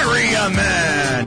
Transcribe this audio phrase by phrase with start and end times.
[0.00, 1.26] Man.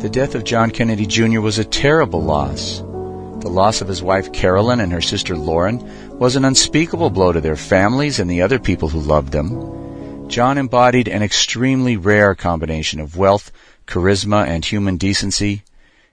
[0.00, 1.40] The death of John Kennedy Jr.
[1.40, 2.80] was a terrible loss.
[2.80, 7.40] The loss of his wife Carolyn and her sister Lauren was an unspeakable blow to
[7.40, 10.28] their families and the other people who loved them.
[10.28, 13.50] John embodied an extremely rare combination of wealth,
[13.86, 15.62] charisma, and human decency.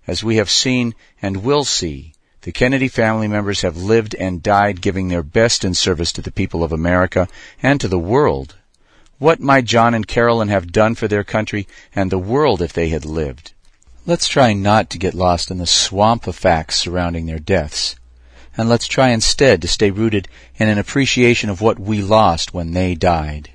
[0.07, 2.10] As we have seen and will see,
[2.41, 6.31] the Kennedy family members have lived and died giving their best in service to the
[6.31, 7.27] people of America
[7.61, 8.55] and to the world.
[9.19, 12.89] What might John and Carolyn have done for their country and the world if they
[12.89, 13.53] had lived?
[14.07, 17.95] Let's try not to get lost in the swamp of facts surrounding their deaths.
[18.57, 20.27] And let's try instead to stay rooted
[20.57, 23.51] in an appreciation of what we lost when they died.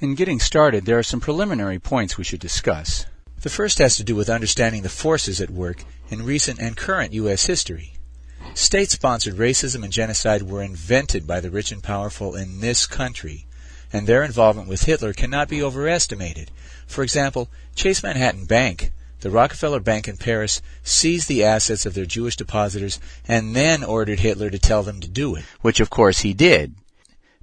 [0.00, 3.06] In getting started, there are some preliminary points we should discuss.
[3.46, 7.12] The first has to do with understanding the forces at work in recent and current
[7.12, 7.46] U.S.
[7.46, 7.92] history.
[8.54, 13.46] State sponsored racism and genocide were invented by the rich and powerful in this country,
[13.92, 16.50] and their involvement with Hitler cannot be overestimated.
[16.88, 18.90] For example, Chase Manhattan Bank,
[19.20, 22.98] the Rockefeller Bank in Paris, seized the assets of their Jewish depositors
[23.28, 26.74] and then ordered Hitler to tell them to do it, which of course he did.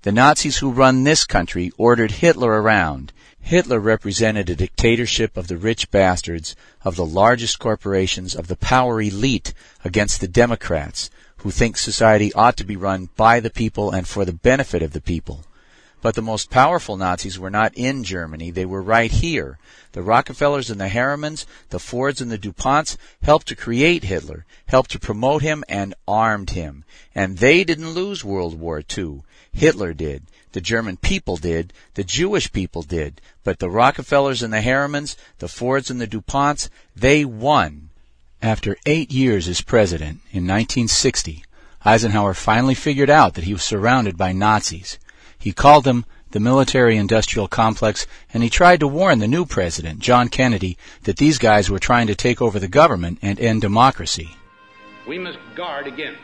[0.02, 3.14] The Nazis who run this country ordered Hitler around.
[3.46, 9.02] Hitler represented a dictatorship of the rich bastards, of the largest corporations, of the power
[9.02, 14.08] elite against the Democrats, who think society ought to be run by the people and
[14.08, 15.44] for the benefit of the people.
[16.02, 19.60] But the most powerful Nazis were not in Germany, they were right here.
[19.92, 24.92] The Rockefellers and the Harrimans, the Fords and the DuPonts helped to create Hitler, helped
[24.92, 26.86] to promote him and armed him.
[27.14, 29.22] And they didn't lose World War II.
[29.52, 30.24] Hitler did.
[30.54, 31.74] The German people did.
[31.96, 33.22] The Jewish people did.
[33.44, 37.90] But the Rockefellers and the Harrimans, the Fords and the DuPonts, they won.
[38.42, 41.44] After eight years as president, in 1960,
[41.86, 45.00] Eisenhower finally figured out that he was surrounded by Nazis.
[45.38, 50.00] He called them the military industrial complex, and he tried to warn the new president,
[50.00, 54.36] John Kennedy, that these guys were trying to take over the government and end democracy.
[55.08, 56.22] We must guard against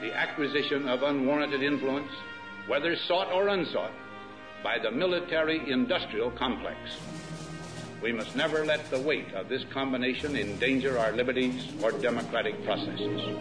[0.00, 2.10] the acquisition of unwarranted influence,
[2.66, 3.92] whether sought or unsought,
[4.62, 6.78] by the military industrial complex.
[8.02, 13.38] We must never let the weight of this combination endanger our liberties or democratic processes.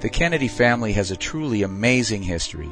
[0.00, 2.70] The Kennedy family has a truly amazing history.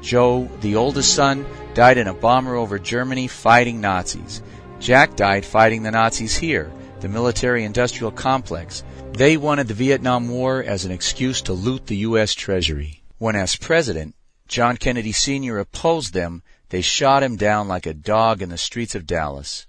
[0.00, 1.44] Joe, the oldest son,
[1.74, 4.42] died in a bomber over Germany fighting Nazis.
[4.78, 6.70] Jack died fighting the Nazis here,
[7.00, 8.84] the military industrial complex.
[9.12, 12.32] They wanted the Vietnam War as an excuse to loot the U.S.
[12.34, 13.02] Treasury.
[13.18, 14.14] When as president,
[14.46, 15.58] John Kennedy Sr.
[15.58, 19.66] opposed them, they shot him down like a dog in the streets of Dallas.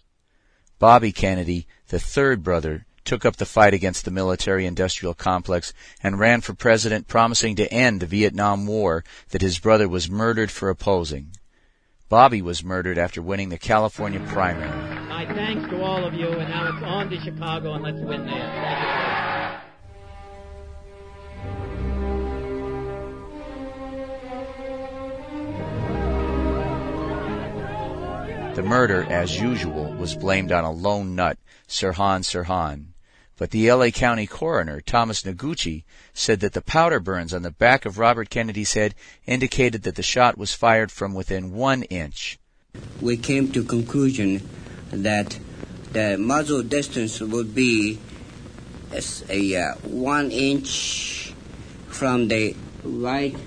[0.77, 6.19] Bobby Kennedy, the third brother, took up the fight against the military industrial complex and
[6.19, 10.69] ran for president, promising to end the Vietnam War that his brother was murdered for
[10.69, 11.31] opposing.
[12.09, 14.69] Bobby was murdered after winning the California primary.
[15.07, 18.25] My thanks to all of you, and now it's on to Chicago, and let's win
[18.25, 19.39] there.
[28.55, 31.37] The murder, as usual, was blamed on a lone nut,
[31.69, 32.87] Sirhan Sirhan.
[33.39, 37.85] But the LA County coroner, Thomas Noguchi, said that the powder burns on the back
[37.85, 38.93] of Robert Kennedy's head
[39.25, 42.37] indicated that the shot was fired from within one inch.
[42.99, 44.41] We came to conclusion
[44.91, 45.39] that
[45.93, 47.99] the muzzle distance would be
[49.29, 51.33] a uh, one inch
[51.87, 53.37] from the right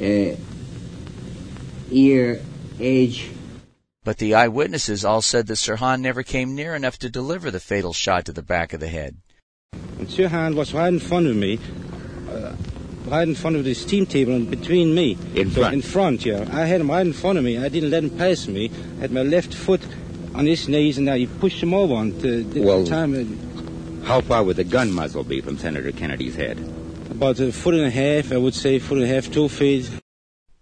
[0.00, 0.34] uh,
[1.92, 2.42] ear
[2.80, 3.30] edge.
[4.04, 7.92] But the eyewitnesses all said that Sirhan never came near enough to deliver the fatal
[7.92, 9.18] shot to the back of the head.
[9.98, 11.60] And Sirhan was right in front of me,
[12.28, 12.56] uh,
[13.06, 15.16] right in front of the steam table and between me.
[15.36, 15.74] In so front?
[15.74, 16.48] In front, yeah.
[16.52, 17.58] I had him right in front of me.
[17.58, 18.72] I didn't let him pass me.
[18.98, 19.80] I had my left foot
[20.34, 21.94] on his knees and I pushed him over.
[21.94, 25.92] And the, the well, time, uh, how far would the gun muzzle be from Senator
[25.92, 26.58] Kennedy's head?
[27.08, 29.88] About a foot and a half, I would say, foot and a half, two feet.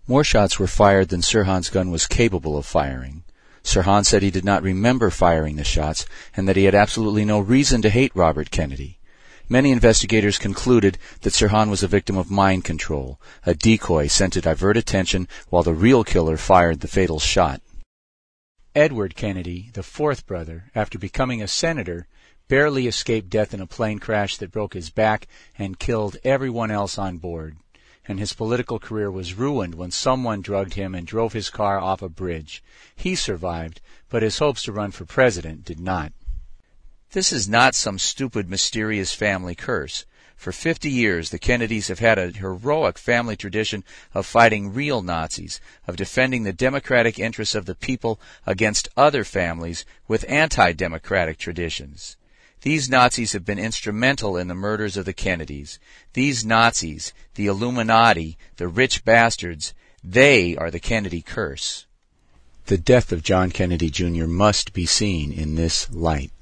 [0.06, 3.19] More shots were fired than Sirhan's gun was capable of firing.
[3.62, 7.38] Sirhan said he did not remember firing the shots and that he had absolutely no
[7.40, 8.98] reason to hate Robert Kennedy.
[9.48, 14.40] Many investigators concluded that Sirhan was a victim of mind control, a decoy sent to
[14.40, 17.60] divert attention while the real killer fired the fatal shot.
[18.74, 22.06] Edward Kennedy, the fourth brother, after becoming a senator,
[22.46, 25.26] barely escaped death in a plane crash that broke his back
[25.58, 27.56] and killed everyone else on board
[28.10, 32.02] and his political career was ruined when someone drugged him and drove his car off
[32.02, 32.60] a bridge.
[32.96, 36.12] He survived, but his hopes to run for president did not.
[37.12, 40.06] This is not some stupid, mysterious family curse.
[40.34, 45.60] For 50 years, the Kennedys have had a heroic family tradition of fighting real Nazis,
[45.86, 52.16] of defending the democratic interests of the people against other families with anti-democratic traditions.
[52.62, 55.78] These Nazis have been instrumental in the murders of the Kennedys.
[56.12, 59.72] These Nazis, the Illuminati, the rich bastards,
[60.04, 61.86] they are the Kennedy curse.
[62.66, 64.26] The death of John Kennedy Jr.
[64.26, 66.32] must be seen in this light.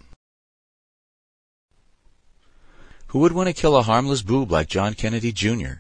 [3.08, 5.74] Who would want to kill a harmless boob like John Kennedy Jr.?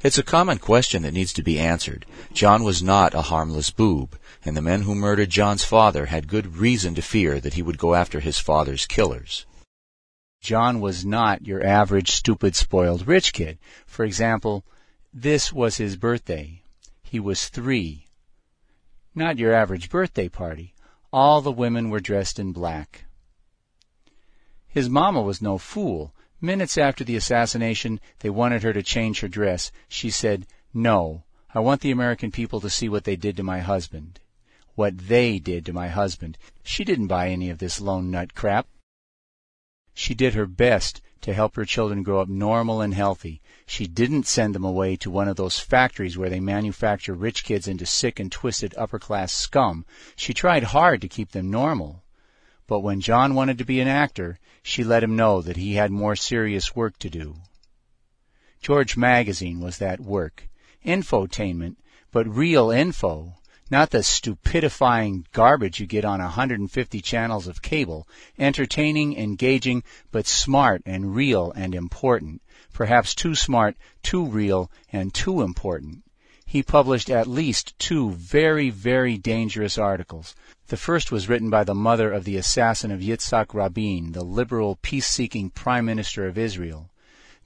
[0.00, 2.06] It's a common question that needs to be answered.
[2.32, 6.56] John was not a harmless boob, and the men who murdered John's father had good
[6.56, 9.44] reason to fear that he would go after his father's killers.
[10.40, 13.58] John was not your average stupid spoiled rich kid.
[13.86, 14.64] For example,
[15.12, 16.62] this was his birthday.
[17.02, 18.06] He was three.
[19.14, 20.74] Not your average birthday party.
[21.12, 23.06] All the women were dressed in black.
[24.68, 26.14] His mamma was no fool.
[26.40, 29.72] Minutes after the assassination, they wanted her to change her dress.
[29.88, 31.24] She said, No,
[31.54, 34.20] I want the American people to see what they did to my husband.
[34.74, 36.36] What they did to my husband.
[36.62, 38.68] She didn't buy any of this lone nut crap.
[39.98, 43.40] She did her best to help her children grow up normal and healthy.
[43.66, 47.66] She didn't send them away to one of those factories where they manufacture rich kids
[47.66, 49.86] into sick and twisted upper class scum.
[50.14, 52.04] She tried hard to keep them normal.
[52.66, 55.90] But when John wanted to be an actor, she let him know that he had
[55.90, 57.36] more serious work to do.
[58.60, 60.46] George Magazine was that work.
[60.84, 61.76] Infotainment,
[62.12, 63.38] but real info
[63.70, 68.06] not the stupidifying garbage you get on 150 channels of cable,
[68.38, 69.82] entertaining, engaging,
[70.12, 72.42] but smart and real and important,
[72.72, 76.04] perhaps too smart, too real, and too important.
[76.48, 80.36] He published at least two very, very dangerous articles.
[80.68, 84.78] The first was written by the mother of the assassin of Yitzhak Rabin, the liberal,
[84.80, 86.88] peace-seeking prime minister of Israel.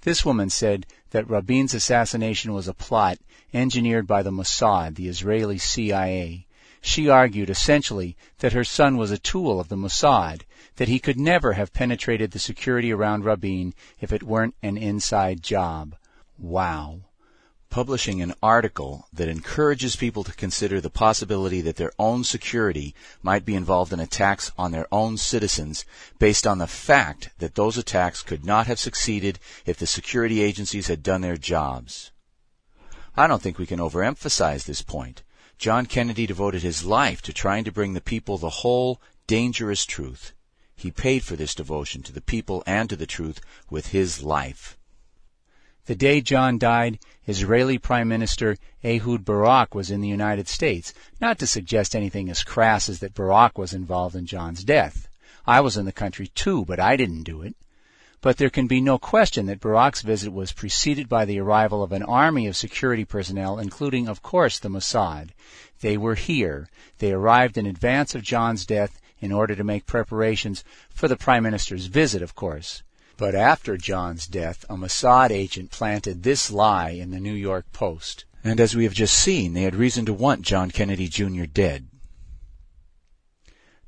[0.03, 3.19] This woman said that Rabin's assassination was a plot
[3.53, 6.47] engineered by the Mossad, the Israeli CIA.
[6.81, 10.43] She argued essentially that her son was a tool of the Mossad,
[10.77, 15.43] that he could never have penetrated the security around Rabin if it weren't an inside
[15.43, 15.97] job.
[16.39, 17.01] Wow
[17.71, 23.45] publishing an article that encourages people to consider the possibility that their own security might
[23.45, 25.85] be involved in attacks on their own citizens
[26.19, 30.89] based on the fact that those attacks could not have succeeded if the security agencies
[30.89, 32.11] had done their jobs.
[33.21, 35.23] I don't think we can overemphasize this point.
[35.59, 40.33] John Kennedy devoted his life to trying to bring the people the whole, dangerous truth.
[40.75, 44.79] He paid for this devotion to the people and to the truth with his life.
[45.85, 51.39] The day John died, Israeli Prime Minister Ehud Barak was in the United States, not
[51.41, 55.09] to suggest anything as crass as that Barak was involved in John's death.
[55.47, 57.55] I was in the country too, but I didn't do it.
[58.23, 61.91] But there can be no question that Barak's visit was preceded by the arrival of
[61.91, 65.31] an army of security personnel, including, of course, the Mossad.
[65.81, 66.69] They were here.
[66.99, 71.45] They arrived in advance of John's death in order to make preparations for the Prime
[71.45, 72.83] Minister's visit, of course.
[73.17, 78.25] But after John's death, a Mossad agent planted this lie in the New York Post.
[78.43, 81.45] And as we have just seen, they had reason to want John Kennedy Jr.
[81.45, 81.90] dead.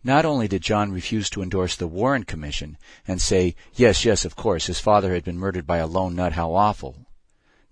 [0.05, 4.35] Not only did John refuse to endorse the Warren Commission and say, yes, yes, of
[4.35, 7.07] course, his father had been murdered by a lone nut, how awful.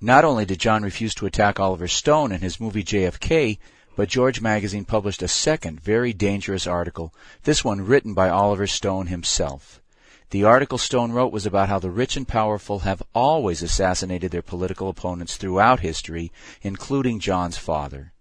[0.00, 3.58] Not only did John refuse to attack Oliver Stone in his movie JFK,
[3.96, 9.08] but George Magazine published a second very dangerous article, this one written by Oliver Stone
[9.08, 9.82] himself.
[10.30, 14.40] The article Stone wrote was about how the rich and powerful have always assassinated their
[14.40, 16.30] political opponents throughout history,
[16.62, 18.12] including John's father.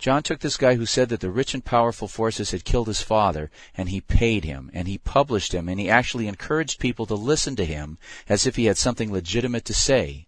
[0.00, 3.02] John took this guy who said that the rich and powerful forces had killed his
[3.02, 7.14] father, and he paid him, and he published him, and he actually encouraged people to
[7.14, 10.26] listen to him as if he had something legitimate to say.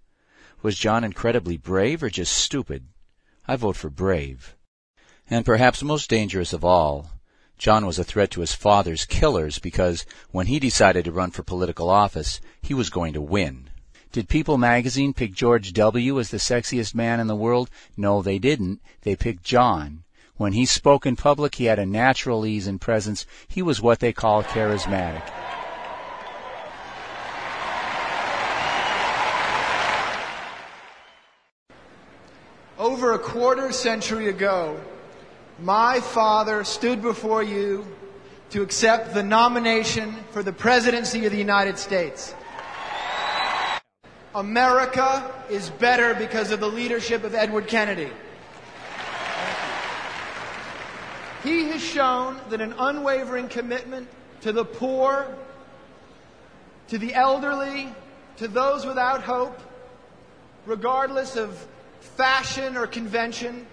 [0.61, 2.89] Was John incredibly brave or just stupid?
[3.49, 4.57] I vote for brave.
[5.31, 7.11] And perhaps most dangerous of all,
[7.57, 11.43] John was a threat to his father's killers because when he decided to run for
[11.43, 13.71] political office, he was going to win.
[14.13, 16.21] Did People magazine pick George W.
[16.21, 17.71] as the sexiest man in the world?
[17.97, 18.83] No, they didn't.
[19.01, 20.05] They picked John.
[20.37, 23.25] When he spoke in public, he had a natural ease and presence.
[23.49, 25.23] He was what they call charismatic.
[32.79, 34.79] Over a quarter century ago,
[35.59, 37.87] my father stood before you
[38.51, 42.35] to accept the nomination for the presidency of the United States.
[44.35, 48.11] America is better because of the leadership of Edward Kennedy.
[51.43, 54.09] He has shown that an unwavering commitment
[54.43, 55.27] to the poor,
[56.89, 57.93] to the elderly,
[58.37, 59.59] to those without hope,
[60.67, 61.67] regardless of
[62.01, 63.67] fashion or convention,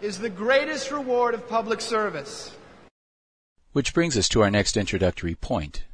[0.00, 2.56] is the greatest reward of public service.
[3.72, 5.84] Which brings us to our next introductory point.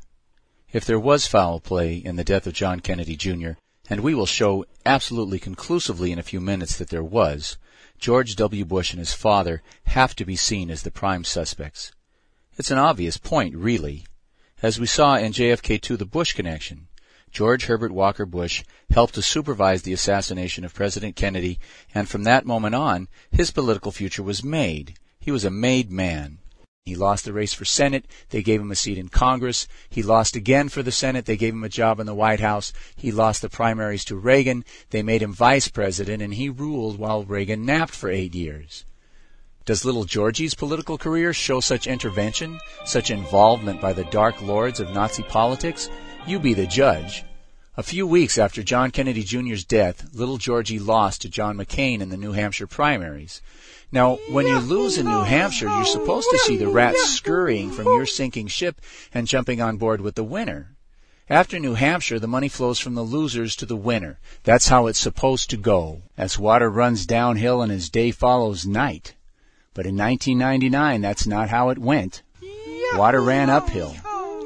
[0.73, 3.53] If there was foul play in the death of John Kennedy Jr.,
[3.89, 7.57] and we will show absolutely conclusively in a few minutes that there was,
[7.99, 8.65] George W.
[8.65, 11.93] Bush and his father have to be seen as the prime suspects.
[12.59, 14.05] It's an obvious point, really.
[14.63, 16.89] As we saw in JFK 2 The Bush Connection,
[17.31, 21.59] George Herbert Walker Bush helped to supervise the assassination of President Kennedy,
[21.95, 24.99] and from that moment on, his political future was made.
[25.19, 26.39] He was a made man.
[26.87, 28.05] He lost the race for Senate.
[28.31, 29.67] They gave him a seat in Congress.
[29.91, 31.27] He lost again for the Senate.
[31.27, 32.73] They gave him a job in the White House.
[32.95, 34.65] He lost the primaries to Reagan.
[34.91, 38.85] They made him vice president, and he ruled while Reagan napped for eight years.
[39.65, 44.95] Does little Georgie's political career show such intervention, such involvement by the dark lords of
[44.95, 45.91] Nazi politics?
[46.25, 47.25] You be the judge.
[47.77, 52.11] A few weeks after John Kennedy Jr.'s death, little Georgie lost to John McCain in
[52.11, 53.43] the New Hampshire primaries.
[53.93, 57.87] Now, when you lose in New Hampshire, you're supposed to see the rats scurrying from
[57.87, 58.81] your sinking ship
[59.15, 60.77] and jumping on board with the winner.
[61.29, 64.19] After New Hampshire, the money flows from the losers to the winner.
[64.43, 69.15] That's how it's supposed to go, as water runs downhill and as day follows night.
[69.73, 72.23] But in 1999, that's not how it went.
[72.95, 73.97] Water ran uphill.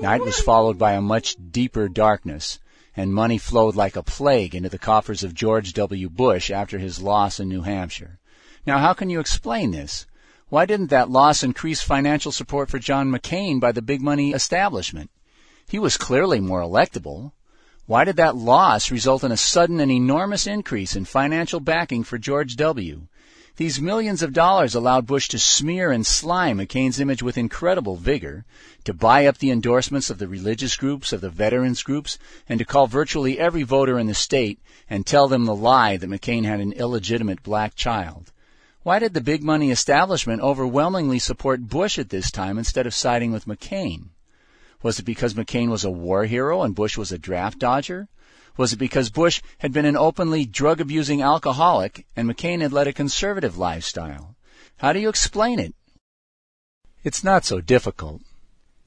[0.03, 2.59] Night was followed by a much deeper darkness,
[2.97, 6.11] and money flowed like a plague into the coffers of George W.
[6.11, 8.20] Bush after his loss in New Hampshire.
[8.67, 10.07] Now, how can you explain this?
[10.51, 15.11] Why didn't that loss increase financial support for John McCain by the big money establishment?
[15.67, 17.33] He was clearly more electable.
[17.87, 22.19] Why did that loss result in a sudden and enormous increase in financial backing for
[22.19, 23.07] George W.?
[23.57, 28.45] These millions of dollars allowed Bush to smear and slime McCain's image with incredible vigor,
[28.85, 32.67] to buy up the endorsements of the religious groups, of the veterans groups, and to
[32.67, 36.61] call virtually every voter in the state and tell them the lie that McCain had
[36.61, 38.33] an illegitimate black child.
[38.83, 43.31] Why did the big money establishment overwhelmingly support Bush at this time instead of siding
[43.31, 44.09] with McCain?
[44.83, 48.09] Was it because McCain was a war hero and Bush was a draft dodger?
[48.57, 52.87] Was it because Bush had been an openly drug abusing alcoholic and McCain had led
[52.87, 54.35] a conservative lifestyle?
[54.79, 55.75] How do you explain it?
[57.05, 58.23] It's not so difficult.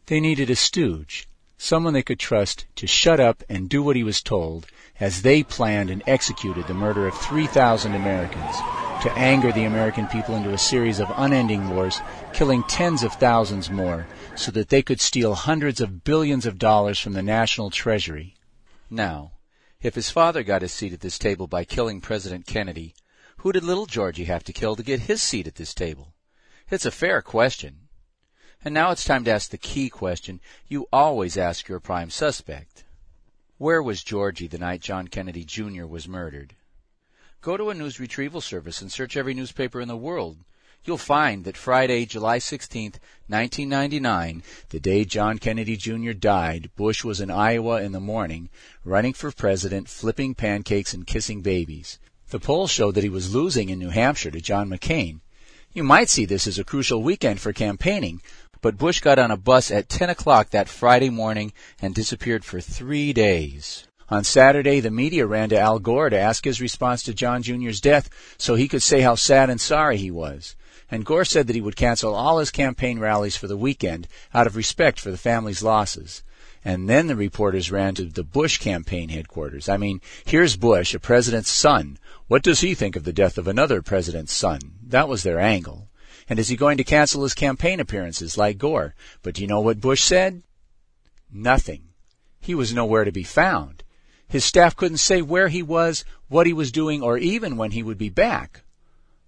[0.07, 1.27] They needed a stooge,
[1.59, 4.65] someone they could trust to shut up and do what he was told
[4.99, 8.55] as they planned and executed the murder of 3,000 Americans
[9.03, 11.99] to anger the American people into a series of unending wars,
[12.31, 16.97] killing tens of thousands more, so that they could steal hundreds of billions of dollars
[16.97, 18.33] from the national treasury.
[18.89, 19.33] Now,
[19.81, 22.95] if his father got his seat at this table by killing President Kennedy,
[23.39, 26.13] who did little Georgie have to kill to get his seat at this table?
[26.71, 27.89] It's a fair question.
[28.63, 32.85] And now it's time to ask the key question you always ask your prime suspect.
[33.57, 35.87] Where was Georgie the night John Kennedy Jr.
[35.87, 36.55] was murdered?
[37.43, 40.37] Go to a news retrieval service and search every newspaper in the world.
[40.85, 42.93] You'll find that Friday, July 16,
[43.27, 46.13] 1999, the day John Kennedy Jr.
[46.13, 48.47] died, Bush was in Iowa in the morning,
[48.85, 51.99] running for president, flipping pancakes and kissing babies.
[52.29, 55.19] The polls showed that he was losing in New Hampshire to John McCain.
[55.73, 58.21] You might see this as a crucial weekend for campaigning,
[58.63, 62.61] But Bush got on a bus at 10 o'clock that Friday morning and disappeared for
[62.61, 63.85] three days.
[64.13, 67.81] On Saturday, the media ran to Al Gore to ask his response to John Jr.'s
[67.81, 70.55] death so he could say how sad and sorry he was.
[70.91, 74.45] And Gore said that he would cancel all his campaign rallies for the weekend out
[74.45, 76.21] of respect for the family's losses.
[76.63, 79.67] And then the reporters ran to the Bush campaign headquarters.
[79.67, 81.97] I mean, here's Bush, a president's son.
[82.27, 84.59] What does he think of the death of another president's son?
[84.85, 85.87] That was their angle.
[86.29, 88.93] And is he going to cancel his campaign appearances like Gore?
[89.23, 90.43] But do you know what Bush said?
[91.31, 91.85] Nothing.
[92.39, 93.83] He was nowhere to be found.
[94.33, 97.83] His staff couldn't say where he was, what he was doing, or even when he
[97.83, 98.63] would be back.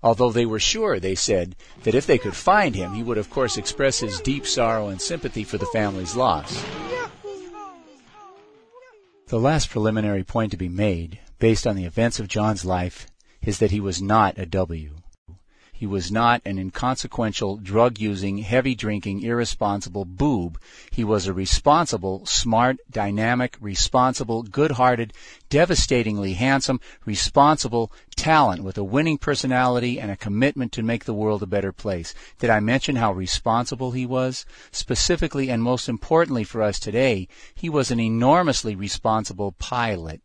[0.01, 3.29] Although they were sure, they said, that if they could find him, he would of
[3.29, 6.65] course express his deep sorrow and sympathy for the family's loss.
[9.27, 13.05] The last preliminary point to be made, based on the events of John's life,
[13.43, 14.95] is that he was not a W.
[15.77, 20.57] He was not an inconsequential, drug using, heavy drinking, irresponsible boob.
[20.89, 25.11] He was a responsible, smart, dynamic, responsible, good hearted,
[25.49, 31.43] devastatingly handsome, responsible talent with a winning personality and a commitment to make the world
[31.43, 32.13] a better place.
[32.39, 34.45] Did I mention how responsible he was?
[34.71, 40.21] Specifically and most importantly for us today, he was an enormously responsible pilot.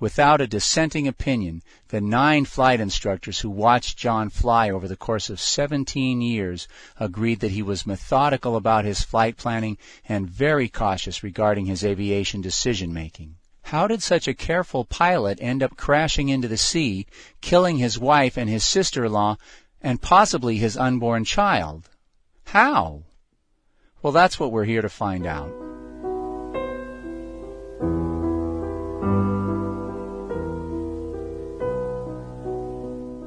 [0.00, 5.28] Without a dissenting opinion, the nine flight instructors who watched John fly over the course
[5.28, 6.68] of 17 years
[7.00, 9.76] agreed that he was methodical about his flight planning
[10.08, 13.36] and very cautious regarding his aviation decision making.
[13.62, 17.06] How did such a careful pilot end up crashing into the sea,
[17.40, 19.36] killing his wife and his sister-in-law
[19.82, 21.90] and possibly his unborn child?
[22.44, 23.02] How?
[24.00, 25.67] Well, that's what we're here to find out.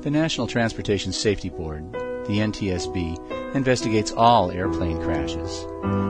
[0.01, 5.67] The National Transportation Safety Board, the NTSB, investigates all airplane crashes.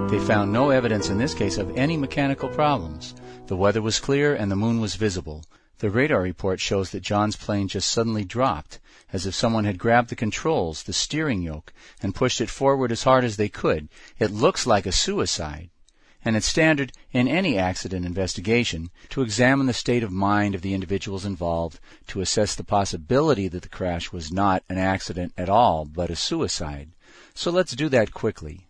[0.09, 3.13] They found no evidence in this case of any mechanical problems.
[3.47, 5.43] The weather was clear and the moon was visible.
[5.79, 8.79] The radar report shows that John's plane just suddenly dropped,
[9.11, 13.03] as if someone had grabbed the controls, the steering yoke, and pushed it forward as
[13.03, 13.89] hard as they could.
[14.17, 15.69] It looks like a suicide
[16.23, 20.73] and it's standard in any accident investigation to examine the state of mind of the
[20.73, 25.85] individuals involved to assess the possibility that the crash was not an accident at all
[25.85, 26.89] but a suicide.
[27.33, 28.67] So let's do that quickly.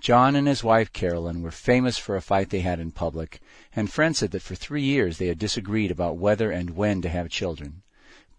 [0.00, 3.40] John and his wife Carolyn were famous for a fight they had in public,
[3.76, 7.08] and friends said that for three years they had disagreed about whether and when to
[7.10, 7.82] have children.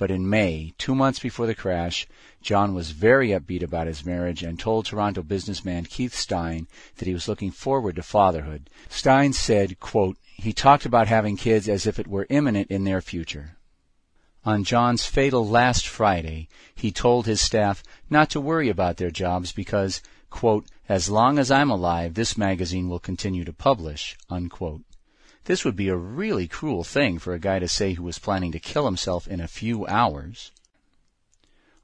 [0.02, 2.08] But in May, two months before the crash,
[2.42, 6.66] John was very upbeat about his marriage and told Toronto businessman Keith Stein
[6.98, 8.72] that he was looking forward to fatherhood.
[8.90, 13.00] Stein said, quote, he talked about having kids as if it were imminent in their
[13.00, 13.58] future.
[14.44, 19.52] On John's fatal last Friday, he told his staff not to worry about their jobs
[19.52, 24.82] because, quote, as long as I'm alive, this magazine will continue to publish, unquote.
[25.46, 28.52] This would be a really cruel thing for a guy to say who was planning
[28.52, 30.52] to kill himself in a few hours.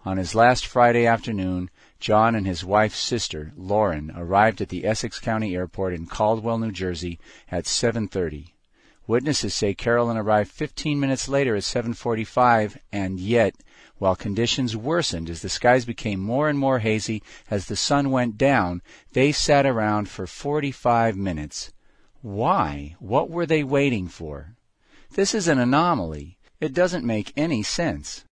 [0.06, 5.20] On his last Friday afternoon, John and his wife's sister, Lauren, arrived at the Essex
[5.20, 7.20] County Airport in Caldwell, New Jersey
[7.52, 8.54] at 7:30.
[9.08, 13.56] Witnesses say Carolyn arrived 15 minutes later at 7:45 and yet
[13.98, 18.38] while conditions worsened as the skies became more and more hazy as the sun went
[18.38, 21.72] down, they sat around for 45 minutes
[22.21, 22.95] why?
[22.99, 24.56] What were they waiting for?
[25.12, 26.38] This is an anomaly.
[26.60, 28.25] It doesn't make any sense.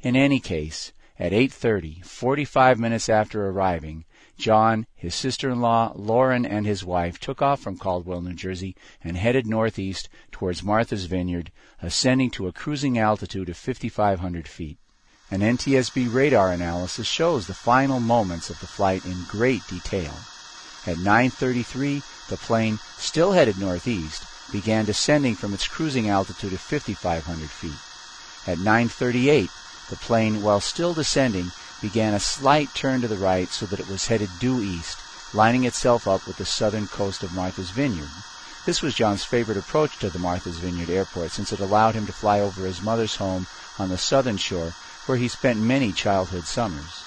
[0.00, 4.04] In any case, at 8:30, 45 minutes after arriving,
[4.38, 8.74] John, his sister-in-law, Lauren, and his wife took off from Caldwell, New Jersey,
[9.04, 14.78] and headed northeast towards Martha's Vineyard, ascending to a cruising altitude of 5,500 feet.
[15.30, 20.14] An NTSB radar analysis shows the final moments of the flight in great detail.
[20.84, 27.50] At 9:33, the plane, still headed northeast, began descending from its cruising altitude of 5,500
[27.50, 27.78] feet.
[28.48, 29.48] At 9:38,
[29.90, 33.86] the plane, while still descending, began a slight turn to the right so that it
[33.86, 34.98] was headed due east,
[35.32, 38.10] lining itself up with the southern coast of Martha's Vineyard.
[38.64, 42.12] This was John's favorite approach to the Martha's Vineyard airport since it allowed him to
[42.12, 43.46] fly over his mother's home
[43.78, 44.74] on the southern shore
[45.06, 47.04] where he spent many childhood summers.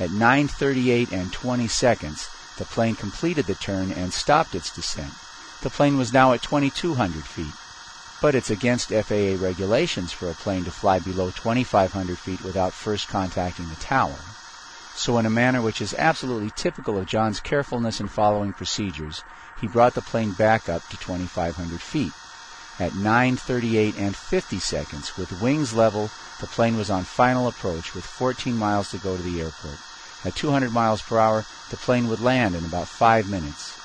[0.00, 5.14] At 9:38 and 20 seconds, the plane completed the turn and stopped its descent.
[5.60, 7.54] The plane was now at 2,200 feet.
[8.20, 13.08] But it's against FAA regulations for a plane to fly below 2,500 feet without first
[13.08, 14.20] contacting the tower.
[14.94, 19.24] So in a manner which is absolutely typical of John's carefulness in following procedures,
[19.56, 22.14] he brought the plane back up to 2,500 feet.
[22.78, 28.04] At 9:38 and 50 seconds, with wings level, the plane was on final approach with
[28.04, 29.78] 14 miles to go to the airport.
[30.24, 33.78] At 200 miles per hour, the plane would land in about five minutes.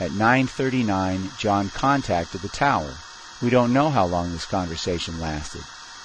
[0.00, 2.94] At 9.39, John contacted the tower.
[3.42, 5.62] We don't know how long this conversation lasted,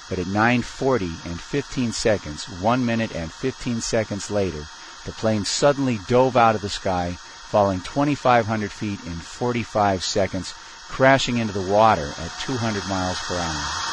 [0.10, 4.66] but at 9.40 and 15 seconds, one minute and 15 seconds later,
[5.06, 10.54] the plane suddenly dove out of the sky, falling 2,500 feet in 45 seconds,
[10.88, 13.90] crashing into the water at 200 miles per hour.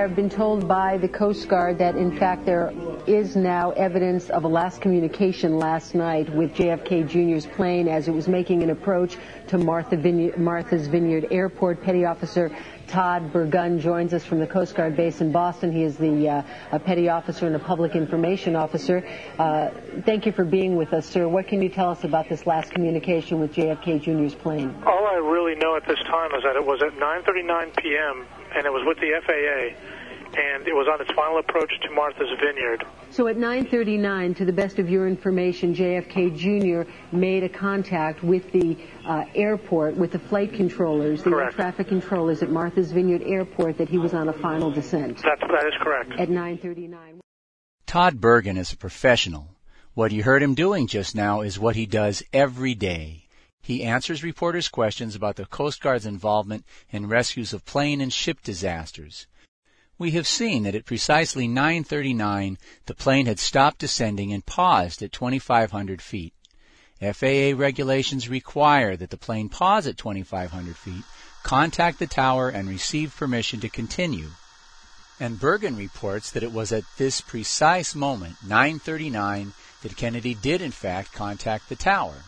[0.00, 2.70] Have been told by the Coast Guard that, in fact, there
[3.06, 8.12] is now evidence of a last communication last night with JFK Jr.'s plane as it
[8.12, 9.16] was making an approach
[9.48, 9.96] to Martha
[10.36, 11.82] Martha's Vineyard Airport.
[11.82, 12.54] Petty Officer
[12.88, 15.72] Todd Burgun joins us from the Coast Guard base in Boston.
[15.72, 16.28] He is the
[16.70, 19.02] uh, petty officer and a public information officer.
[19.38, 19.70] Uh,
[20.04, 21.26] thank you for being with us, sir.
[21.26, 24.74] What can you tell us about this last communication with JFK Jr.'s plane?
[24.86, 28.26] All I really know at this time is that it was at 9:39 p.m.
[28.56, 29.76] and it was with the FAA
[30.36, 32.84] and it was on its final approach to Martha's Vineyard.
[33.10, 36.90] So at 9:39, to the best of your information, JFK Jr.
[37.12, 42.42] made a contact with the uh, airport, with the flight controllers, the air traffic controllers
[42.42, 45.22] at Martha's Vineyard Airport, that he was on a final descent.
[45.22, 46.12] That, that is correct.
[46.18, 47.20] At 9:39.
[47.86, 49.48] Todd Burgun is a professional.
[49.94, 53.25] What you heard him doing just now is what he does every day.
[53.66, 58.40] He answers reporters' questions about the Coast Guard's involvement in rescues of plane and ship
[58.44, 59.26] disasters.
[59.98, 65.10] We have seen that at precisely 9:39 the plane had stopped descending and paused at
[65.10, 66.32] 2500 feet.
[67.00, 71.02] FAA regulations require that the plane pause at 2500 feet,
[71.42, 74.30] contact the tower and receive permission to continue.
[75.18, 80.70] And Bergen reports that it was at this precise moment, 9:39, that Kennedy did in
[80.70, 82.22] fact contact the tower.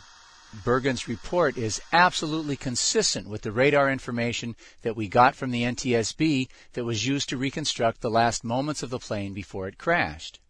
[0.53, 6.49] Burgun's report is absolutely consistent with the radar information that we got from the NTSB
[6.73, 10.41] that was used to reconstruct the last moments of the plane before it crashed.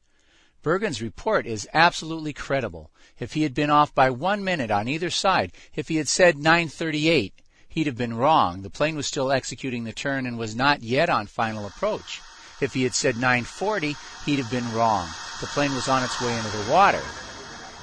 [0.63, 2.91] Burgun's report is absolutely credible.
[3.19, 6.37] If he had been off by one minute on either side, if he had said
[6.37, 7.35] 938,
[7.69, 8.63] he'd have been wrong.
[8.63, 12.21] The plane was still executing the turn and was not yet on final approach.
[12.61, 15.09] If he had said 940, he'd have been wrong.
[15.41, 17.03] The plane was on its way into the water.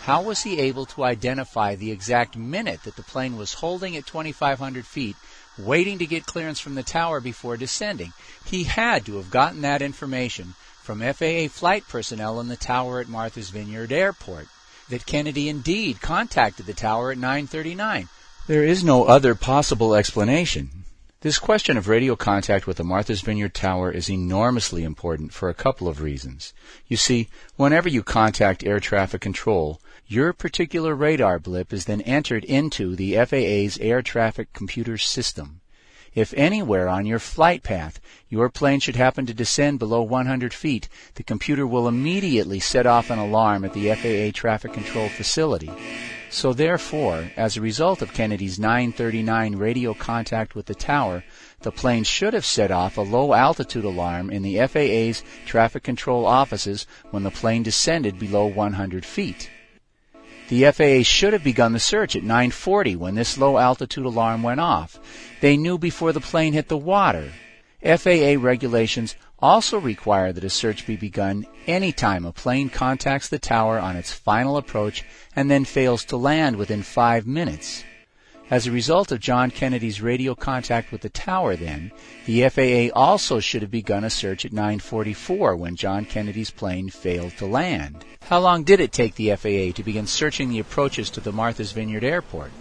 [0.05, 4.05] How was he able to identify the exact minute that the plane was holding at
[4.05, 5.15] 2,500 feet,
[5.57, 8.13] waiting to get clearance from the tower before descending?
[8.45, 13.07] He had to have gotten that information from FAA flight personnel in the tower at
[13.07, 14.47] Martha's Vineyard Airport.
[14.89, 18.07] That Kennedy indeed contacted the tower at 939.
[18.45, 20.85] There is no other possible explanation.
[21.21, 25.55] This question of radio contact with the Martha's Vineyard Tower is enormously important for a
[25.55, 26.53] couple of reasons.
[26.87, 32.45] You see, whenever you contact air traffic control, your particular radar blip is then entered
[32.45, 35.61] into the FAA's air traffic computer system.
[36.13, 40.87] If anywhere on your flight path your plane should happen to descend below 100 feet,
[41.15, 45.71] the computer will immediately set off an alarm at the FAA traffic control facility.
[46.29, 51.23] So therefore, as a result of Kennedy's 939 radio contact with the tower,
[51.61, 56.27] the plane should have set off a low altitude alarm in the FAA's traffic control
[56.27, 59.49] offices when the plane descended below 100 feet.
[60.47, 64.59] The FAA should have begun the search at 940 when this low altitude alarm went
[64.59, 64.99] off.
[65.41, 67.31] They knew before the plane hit the water.
[67.83, 73.39] FAA regulations also require that a search be begun any time a plane contacts the
[73.39, 75.03] tower on its final approach
[75.35, 77.83] and then fails to land within five minutes.
[78.51, 81.91] As a result of John Kennedy's radio contact with the tower then,
[82.27, 87.35] the FAA also should have begun a search at 944 when John Kennedy's plane failed
[87.37, 88.05] to land.
[88.21, 91.71] How long did it take the FAA to begin searching the approaches to the Martha's
[91.71, 92.51] Vineyard Airport?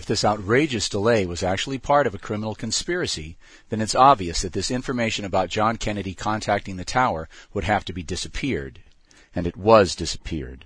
[0.00, 3.36] If this outrageous delay was actually part of a criminal conspiracy,
[3.68, 7.92] then it's obvious that this information about John Kennedy contacting the tower would have to
[7.92, 8.80] be disappeared.
[9.34, 10.64] And it was disappeared.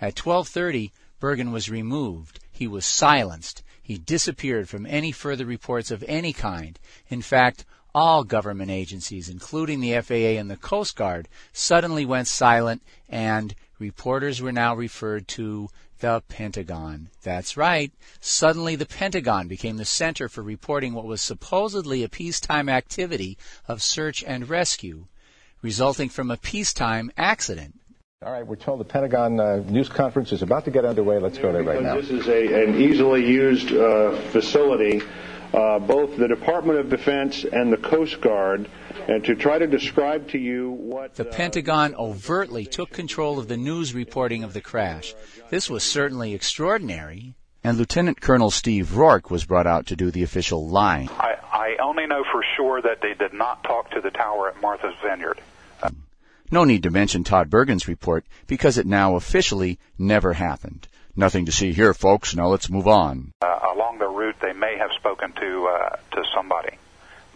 [0.00, 2.38] At 12:30, Bergen was removed.
[2.52, 3.64] He was silenced.
[3.82, 6.78] he disappeared from any further reports of any kind.
[7.08, 12.84] In fact, all government agencies, including the FAA and the Coast Guard, suddenly went silent,
[13.08, 15.68] and reporters were now referred to
[16.02, 17.08] the Pentagon.
[17.22, 17.92] That's right.
[18.20, 23.38] Suddenly, the Pentagon became the center for reporting what was supposedly a peacetime activity
[23.68, 25.06] of search and rescue,
[25.62, 27.76] resulting from a peacetime accident.
[28.24, 31.18] All right, we're told the Pentagon uh, news conference is about to get underway.
[31.18, 31.94] Let's go there right now.
[31.94, 35.02] This is a, an easily used uh, facility.
[35.54, 38.68] Uh, both the Department of Defense and the Coast Guard,
[39.08, 43.56] and to try to describe to you what the Pentagon overtly took control of the
[43.56, 45.14] news reporting of the crash.
[45.50, 47.34] This was certainly extraordinary.
[47.64, 51.08] And Lieutenant Colonel Steve Rourke was brought out to do the official line.
[51.18, 54.60] I, I only know for sure that they did not talk to the tower at
[54.60, 55.40] Martha's Vineyard.
[56.52, 60.86] No need to mention Todd Bergen's report because it now officially never happened.
[61.16, 62.36] Nothing to see here, folks.
[62.36, 63.32] Now let's move on.
[63.40, 66.76] Uh, along the route, they may have spoken to uh, to somebody,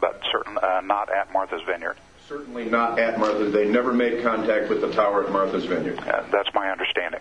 [0.07, 1.97] but certain uh, not at Martha's Vineyard.
[2.29, 3.53] Certainly not at Martha's.
[3.53, 5.99] They never made contact with the tower at Martha's Vineyard.
[6.01, 7.21] Uh, that's my understanding.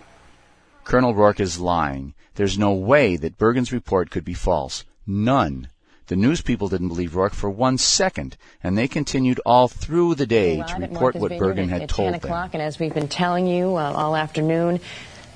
[0.84, 2.14] Colonel Rourke is lying.
[2.34, 4.84] There's no way that Bergen's report could be false.
[5.06, 5.68] None.
[6.06, 10.26] The news people didn't believe Rourke for one second, and they continued all through the
[10.26, 13.08] day to report what Bergen had told at, told 10 o'clock, And as we've been
[13.08, 14.78] telling you uh, all afternoon,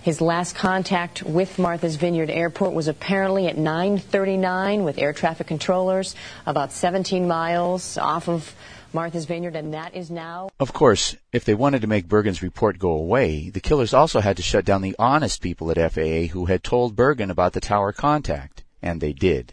[0.03, 6.15] his last contact with Martha's Vineyard Airport was apparently at 9:39 with air traffic controllers,
[6.47, 8.55] about 17 miles off of
[8.93, 10.49] Martha's Vineyard, and that is now.
[10.59, 14.37] Of course, if they wanted to make Bergen's report go away, the killers also had
[14.39, 17.93] to shut down the honest people at FAA who had told Bergen about the tower
[17.93, 19.53] contact, and they did.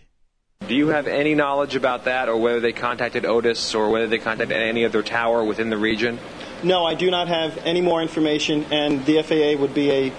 [0.67, 4.17] Do you have any knowledge about that, or whether they contacted Otis, or whether they
[4.17, 6.17] contacted any other tower within the region?
[6.63, 10.11] No, I do not have any more information, and the FAA would be a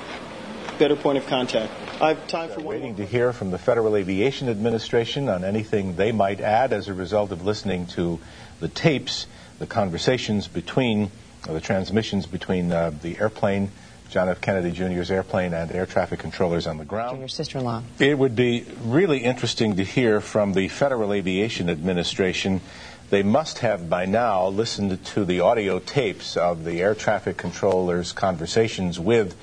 [0.78, 1.72] better point of contact.
[2.00, 5.96] I have time for one Waiting to hear from the Federal Aviation Administration on anything
[5.96, 8.20] they might add as a result of listening to
[8.60, 9.26] the tapes,
[9.58, 11.10] the conversations between,
[11.48, 13.70] or the transmissions between uh, the airplane
[14.10, 14.40] John F.
[14.40, 17.18] Kennedy Jr.'s airplane and air traffic controllers on the ground.
[17.18, 17.82] Your sister-in-law.
[17.98, 22.62] It would be really interesting to hear from the Federal Aviation Administration.
[23.10, 28.12] They must have by now listened to the audio tapes of the air traffic controllers'
[28.12, 29.36] conversations with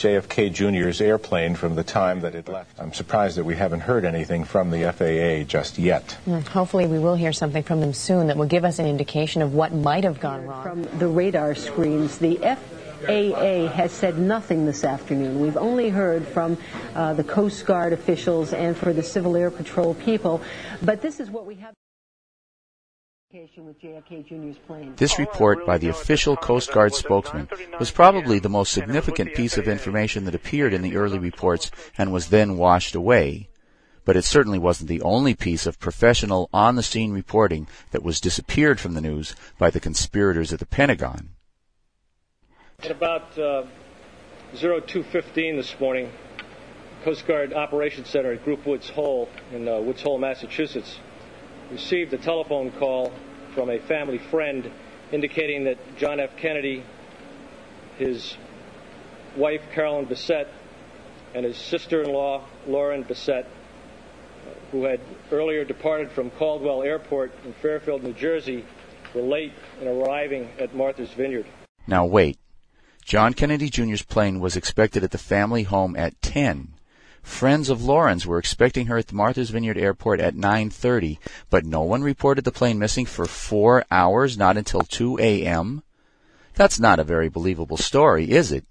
[0.00, 2.80] JFK Jr.'s airplane from the time that it left.
[2.80, 6.16] I'm surprised that we haven't heard anything from the FAA just yet.
[6.26, 9.42] Mm, Hopefully, we will hear something from them soon that will give us an indication
[9.42, 10.62] of what might have gone wrong.
[10.62, 15.38] From the radar screens, the FAA has said nothing this afternoon.
[15.38, 16.56] We've only heard from
[16.94, 20.40] uh, the Coast Guard officials and for the Civil Air Patrol people,
[20.80, 21.74] but this is what we have.
[24.96, 29.68] This report by the official Coast Guard spokesman was probably the most significant piece of
[29.68, 33.48] information that appeared in the early reports and was then washed away.
[34.04, 38.20] But it certainly wasn't the only piece of professional on the scene reporting that was
[38.20, 41.30] disappeared from the news by the conspirators at the Pentagon.
[42.82, 43.62] At about uh,
[44.56, 46.10] 0215 this morning,
[47.04, 50.98] Coast Guard Operations Center at Group Woods Hole in uh, Woods Hole, Massachusetts,
[51.70, 53.12] received a telephone call
[53.54, 54.70] from a family friend
[55.12, 56.36] indicating that John F.
[56.36, 56.82] Kennedy,
[57.98, 58.36] his
[59.36, 60.48] wife Carolyn Bessette,
[61.34, 63.46] and his sister-in-law Lauren Bessette,
[64.72, 68.64] who had earlier departed from Caldwell Airport in Fairfield, New Jersey,
[69.14, 71.46] were late in arriving at Martha's Vineyard.
[71.86, 72.38] Now wait.
[73.04, 76.74] John Kennedy Jr.'s plane was expected at the family home at 10.
[77.22, 81.18] Friends of Lauren's were expecting her at Martha's Vineyard Airport at 9:30,
[81.50, 85.82] but no one reported the plane missing for 4 hours, not until 2 a.m.
[86.54, 88.64] That's not a very believable story, is it?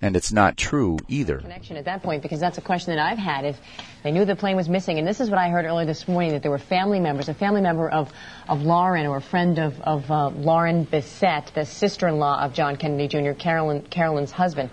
[0.00, 1.38] And it's not true either.
[1.38, 3.44] Connection at that point, because that's a question that I've had.
[3.44, 3.56] If
[4.02, 6.32] they knew the plane was missing, and this is what I heard earlier this morning,
[6.32, 8.12] that there were family members, a family member of,
[8.48, 13.06] of Lauren or a friend of, of uh, Lauren Bessette, the sister-in-law of John Kennedy
[13.06, 14.70] Jr., Carolyn, Carolyn's husband.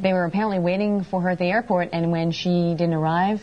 [0.00, 3.42] They were apparently waiting for her at the airport, and when she didn't arrive,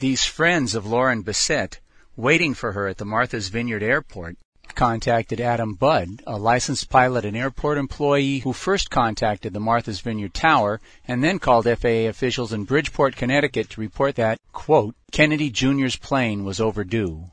[0.00, 1.78] These friends of Lauren Bessette,
[2.16, 4.36] waiting for her at the Martha's Vineyard Airport,
[4.74, 10.34] contacted Adam Budd, a licensed pilot and airport employee who first contacted the Martha's Vineyard
[10.34, 15.94] Tower and then called FAA officials in Bridgeport, Connecticut to report that, quote, Kennedy Jr.'s
[15.94, 17.30] plane was overdue.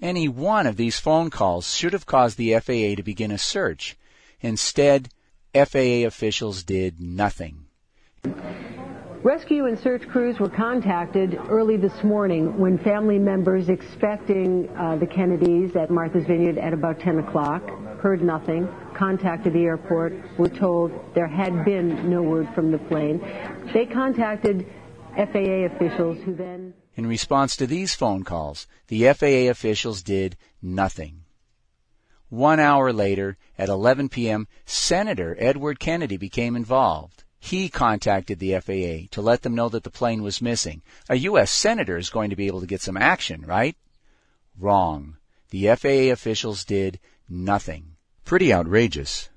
[0.00, 3.96] Any one of these phone calls should have caused the FAA to begin a search.
[4.40, 5.08] Instead,
[5.52, 7.65] FAA officials did nothing.
[9.22, 15.06] Rescue and search crews were contacted early this morning when family members expecting uh, the
[15.06, 17.62] Kennedys at Martha's Vineyard at about 10 o'clock
[18.00, 23.20] heard nothing, contacted the airport, were told there had been no word from the plane.
[23.74, 24.66] They contacted
[25.16, 31.24] FAA officials who then In response to these phone calls, the FAA officials did nothing.
[32.28, 37.24] One hour later, at 11 p.m., Senator Edward Kennedy became involved.
[37.38, 40.82] He contacted the FAA to let them know that the plane was missing.
[41.08, 41.50] A U.S.
[41.50, 43.76] Senator is going to be able to get some action, right?
[44.58, 45.16] Wrong.
[45.50, 47.96] The FAA officials did nothing.
[48.24, 49.28] Pretty outrageous.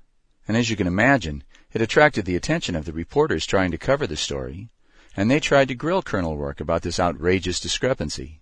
[0.48, 4.08] And as you can imagine, it attracted the attention of the reporters trying to cover
[4.08, 4.70] the story,
[5.16, 8.42] and they tried to grill Colonel Rourke about this outrageous discrepancy.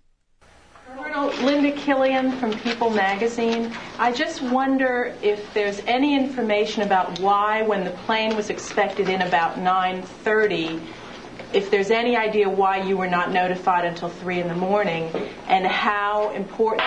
[1.16, 3.72] Linda Killian from People magazine.
[3.98, 9.22] I just wonder if there's any information about why, when the plane was expected in
[9.22, 10.80] about 9:30,
[11.54, 15.10] if there's any idea why you were not notified until 3 in the morning,
[15.48, 16.86] and how important.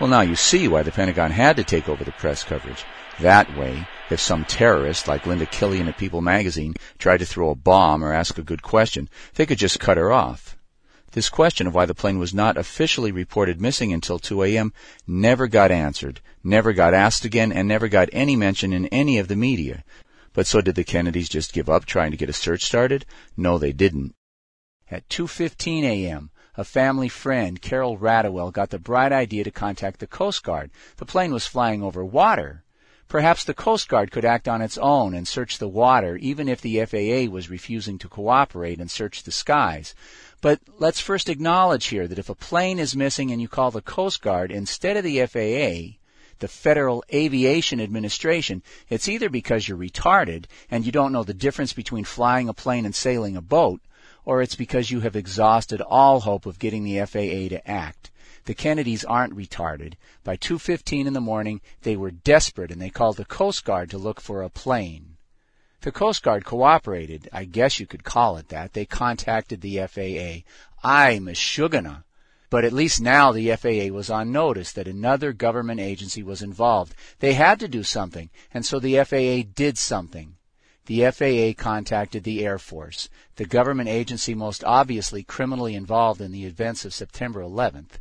[0.00, 2.84] Well, now you see why the Pentagon had to take over the press coverage.
[3.20, 7.54] That way, if some terrorist like Linda Killian at People magazine tried to throw a
[7.54, 10.56] bomb or ask a good question, they could just cut her off.
[11.12, 14.72] This question of why the plane was not officially reported missing until 2 a.m.
[15.06, 19.28] never got answered, never got asked again, and never got any mention in any of
[19.28, 19.84] the media.
[20.32, 23.06] But so did the Kennedys just give up trying to get a search started?
[23.36, 24.16] No, they didn't.
[24.90, 30.08] At 2:15 a.m., a family friend, Carol Ratowell, got the bright idea to contact the
[30.08, 30.72] Coast Guard.
[30.96, 32.63] The plane was flying over water.
[33.08, 36.60] Perhaps the Coast Guard could act on its own and search the water, even if
[36.60, 39.94] the FAA was refusing to cooperate and search the skies.
[40.40, 43.82] But let's first acknowledge here that if a plane is missing and you call the
[43.82, 45.98] Coast Guard instead of the FAA,
[46.40, 51.72] the Federal Aviation Administration, it's either because you're retarded and you don't know the difference
[51.72, 53.80] between flying a plane and sailing a boat,
[54.24, 58.10] or it's because you have exhausted all hope of getting the FAA to act.
[58.46, 59.94] The Kennedys aren't retarded.
[60.22, 63.96] By 2:15 in the morning, they were desperate and they called the Coast Guard to
[63.96, 65.16] look for a plane.
[65.80, 68.74] The Coast Guard cooperated, I guess you could call it that.
[68.74, 70.44] They contacted the FAA.
[70.82, 72.04] I, Meshuggah.
[72.50, 76.94] But at least now the FAA was on notice that another government agency was involved.
[77.20, 80.36] They had to do something, and so the FAA did something
[80.86, 86.44] the FAA contacted the Air Force, the government agency most obviously criminally involved in the
[86.44, 88.00] events of September 11th.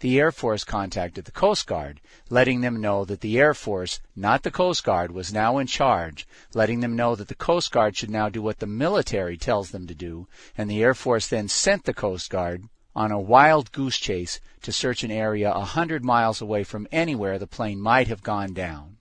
[0.00, 4.44] The Air Force contacted the Coast Guard, letting them know that the Air Force, not
[4.44, 8.10] the Coast Guard, was now in charge, letting them know that the Coast Guard should
[8.10, 11.84] now do what the military tells them to do, and the Air Force then sent
[11.84, 16.40] the Coast Guard on a wild goose chase to search an area a hundred miles
[16.40, 18.98] away from anywhere the plane might have gone down.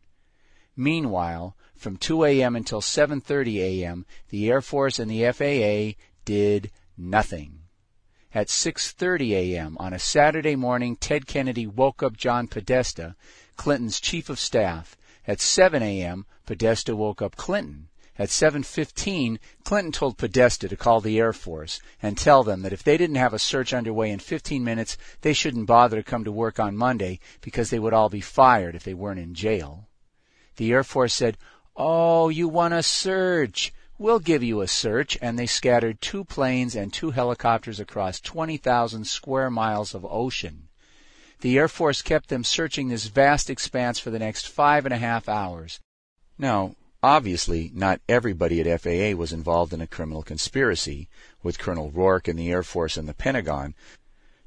[0.76, 2.56] Meanwhile, from 2 a.m.
[2.56, 7.57] until 7:30 a.m., the Air Force and the FAA did nothing.
[8.34, 9.78] At 6:30 a.m.
[9.80, 13.16] on a Saturday morning, Ted Kennedy woke up John Podesta,
[13.56, 14.98] Clinton's chief of staff.
[15.26, 17.88] At 7 a.m., Podesta woke up Clinton.
[18.20, 22.84] At 7:15, Clinton told Podesta to call the Air Force and tell them that if
[22.84, 26.32] they didn't have a search underway in 15 minutes, they shouldn't bother to come to
[26.32, 29.88] work on Monday because they would all be fired if they weren't in jail.
[30.58, 31.38] The Air Force said,
[31.78, 33.72] Oh, you want a search?
[34.00, 35.18] We'll give you a search.
[35.22, 40.68] And they scattered two planes and two helicopters across 20,000 square miles of ocean.
[41.42, 44.98] The Air Force kept them searching this vast expanse for the next five and a
[44.98, 45.80] half hours.
[46.38, 51.10] Now, obviously, not everybody at FAA was involved in a criminal conspiracy
[51.44, 53.76] with Colonel Rourke and the Air Force and the Pentagon.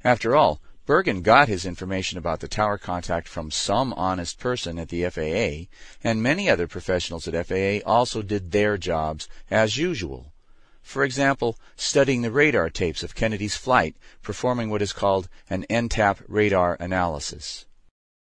[0.03, 0.59] After all,
[0.91, 5.69] Bergen got his information about the tower contact from some honest person at the FAA,
[6.03, 10.33] and many other professionals at FAA also did their jobs as usual.
[10.81, 16.23] For example, studying the radar tapes of Kennedy's flight, performing what is called an NTAP
[16.27, 17.65] radar analysis.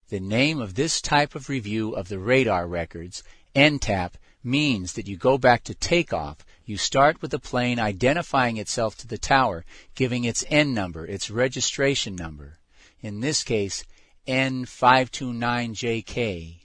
[0.08, 3.23] The name of this type of review of the radar records,
[3.54, 8.96] NTAP, means that you go back to takeoff you start with the plane identifying itself
[8.98, 9.65] to the tower,
[9.96, 12.58] giving its N number, its registration number.
[13.04, 13.83] In this case,
[14.27, 16.62] N529JK.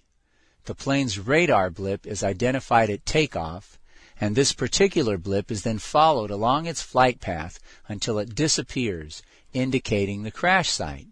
[0.65, 3.79] The plane's radar blip is identified at takeoff,
[4.21, 7.59] and this particular blip is then followed along its flight path
[7.89, 9.21] until it disappears,
[9.53, 11.09] indicating the crash site.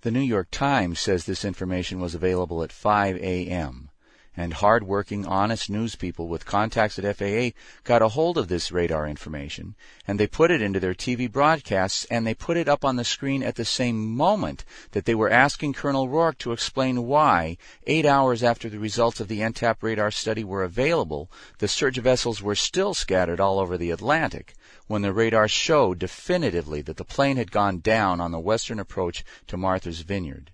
[0.00, 3.90] The New York Times says this information was available at 5 a.m
[4.36, 9.06] and hard-working, honest news people with contacts at FAA got a hold of this radar
[9.06, 9.74] information,
[10.06, 13.04] and they put it into their TV broadcasts, and they put it up on the
[13.04, 17.56] screen at the same moment that they were asking Colonel Rourke to explain why,
[17.86, 22.42] eight hours after the results of the NTAP radar study were available, the search vessels
[22.42, 24.54] were still scattered all over the Atlantic,
[24.86, 29.24] when the radar showed definitively that the plane had gone down on the western approach
[29.46, 30.50] to Martha's Vineyard.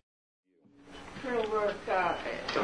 [1.22, 2.14] Colonel Rourke, uh,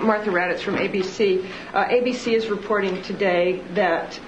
[0.00, 1.44] Martha Raddatz from ABC.
[1.72, 4.18] Uh, ABC is reporting today that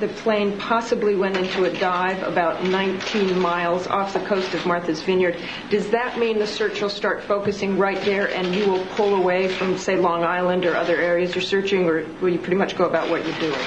[0.00, 5.02] the plane possibly went into a dive about 19 miles off the coast of Martha's
[5.02, 5.36] Vineyard.
[5.70, 9.48] Does that mean the search will start focusing right there and you will pull away
[9.48, 12.84] from, say, Long Island or other areas you're searching, or will you pretty much go
[12.84, 13.60] about what you're doing?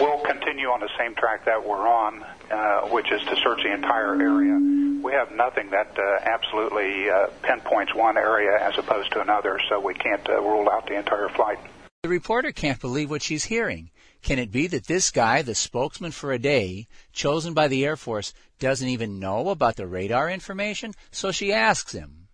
[0.00, 3.72] We'll continue on the same track that we're on, uh, which is to search the
[3.72, 4.58] entire area.
[5.02, 9.80] We have nothing that uh, absolutely uh, pinpoints one area as opposed to another, so
[9.80, 11.58] we can't uh, rule out the entire flight.
[12.02, 13.90] The reporter can't believe what she's hearing.
[14.22, 17.96] Can it be that this guy, the spokesman for a day, chosen by the Air
[17.96, 20.92] Force, doesn't even know about the radar information?
[21.10, 22.28] So she asks him.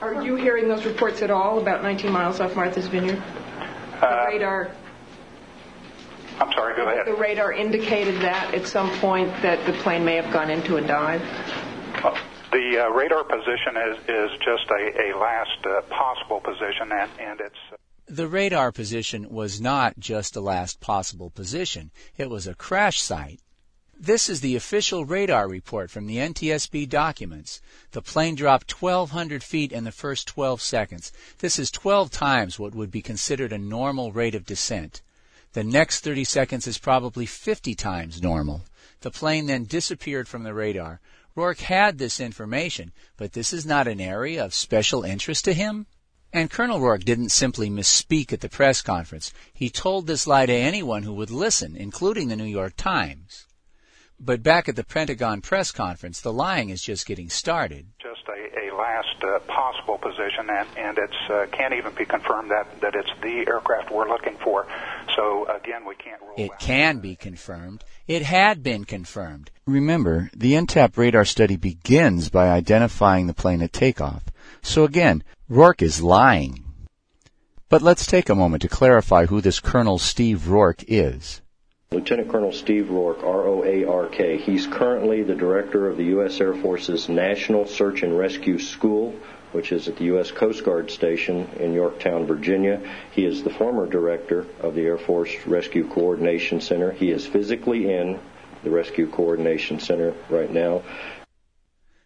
[0.00, 3.22] Are you hearing those reports at all about 19 miles off Martha's Vineyard?
[4.00, 4.70] The Uh, radar.
[6.40, 7.06] I'm sorry, go ahead.
[7.06, 10.80] The radar indicated that at some point that the plane may have gone into a
[10.80, 11.20] dive.
[12.52, 17.40] The uh, radar position is, is just a, a last uh, possible position, and, and
[17.40, 17.58] it's
[18.12, 21.92] The radar position was not just a last possible position.
[22.16, 23.38] It was a crash site.
[23.96, 27.60] This is the official radar report from the NTSB documents.
[27.92, 31.12] The plane dropped 1,200 feet in the first 12 seconds.
[31.38, 35.02] This is 12 times what would be considered a normal rate of descent.
[35.52, 38.64] The next 30 seconds is probably 50 times normal.
[39.02, 41.00] The plane then disappeared from the radar.
[41.36, 45.86] Rourke had this information, but this is not an area of special interest to him?
[46.32, 49.32] And Colonel Rourke didn't simply misspeak at the press conference.
[49.52, 53.46] He told this lie to anyone who would listen, including the New York Times.
[54.20, 57.86] But back at the Pentagon press conference, the lying is just getting started.
[58.00, 62.50] just a, a last uh, possible position, and, and it's uh, can't even be confirmed
[62.50, 64.66] that, that it's the aircraft we're looking for.
[65.16, 67.82] So again, we can't rule It can be confirmed.
[68.06, 69.50] It had been confirmed.
[69.66, 74.22] Remember, the NTAP radar study begins by identifying the plane at takeoff.
[74.62, 76.64] So again, Rourke is lying.
[77.68, 81.40] But let's take a moment to clarify who this Colonel Steve Rourke is.
[81.92, 84.38] Lieutenant Colonel Steve Rourke, R-O-A-R-K.
[84.38, 86.40] He's currently the director of the U.S.
[86.40, 89.14] Air Force's National Search and Rescue School,
[89.50, 90.30] which is at the U.S.
[90.30, 92.80] Coast Guard Station in Yorktown, Virginia.
[93.10, 96.92] He is the former director of the Air Force Rescue Coordination Center.
[96.92, 98.20] He is physically in
[98.62, 100.82] the Rescue Coordination Center right now.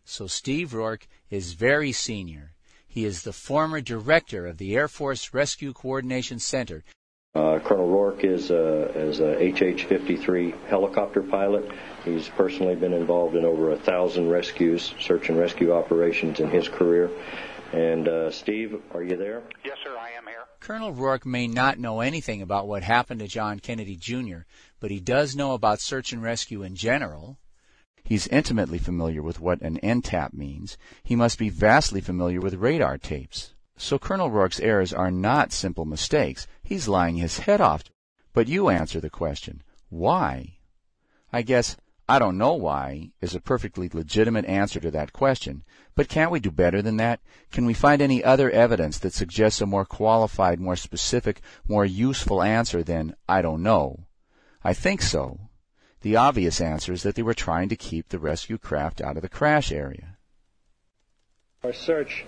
[0.06, 2.52] So Steve Rourke is very senior.
[2.86, 6.84] He is the former director of the Air Force Rescue Coordination Center.
[7.34, 11.68] Uh, Colonel Rourke is a, is a HH-53 helicopter pilot.
[12.04, 16.68] He's personally been involved in over a thousand rescues, search and rescue operations in his
[16.68, 17.10] career.
[17.72, 19.42] And uh, Steve, are you there?
[19.64, 20.44] Yes, sir, I am here.
[20.60, 24.42] Colonel Rourke may not know anything about what happened to John Kennedy Jr.,
[24.78, 27.38] but he does know about search and rescue in general.
[28.04, 30.76] He's intimately familiar with what an NTAP means.
[31.02, 33.54] He must be vastly familiar with radar tapes.
[33.76, 36.46] So Colonel Rourke's errors are not simple mistakes.
[36.62, 37.84] He's lying his head off.
[38.34, 40.58] But you answer the question, why?
[41.32, 41.76] I guess
[42.06, 45.64] I don't know why is a perfectly legitimate answer to that question.
[45.94, 47.20] But can't we do better than that?
[47.50, 52.42] Can we find any other evidence that suggests a more qualified, more specific, more useful
[52.42, 54.00] answer than I don't know?
[54.62, 55.40] I think so.
[56.04, 59.22] The obvious answer is that they were trying to keep the rescue craft out of
[59.22, 60.18] the crash area.
[61.62, 62.26] Our search,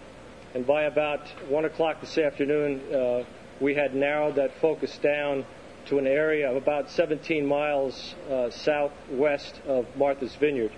[0.55, 3.24] and by about 1 o'clock this afternoon, uh,
[3.61, 5.45] we had narrowed that focus down
[5.89, 10.72] to an area of about 17 miles uh, southwest of Martha's Vineyard,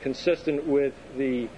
[0.00, 1.50] consistent with the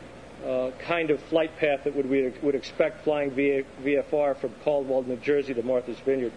[0.45, 5.05] uh, kind of flight path that would we would expect flying via VFR from Caldwell,
[5.05, 6.33] New Jersey to Martha's Vineyard.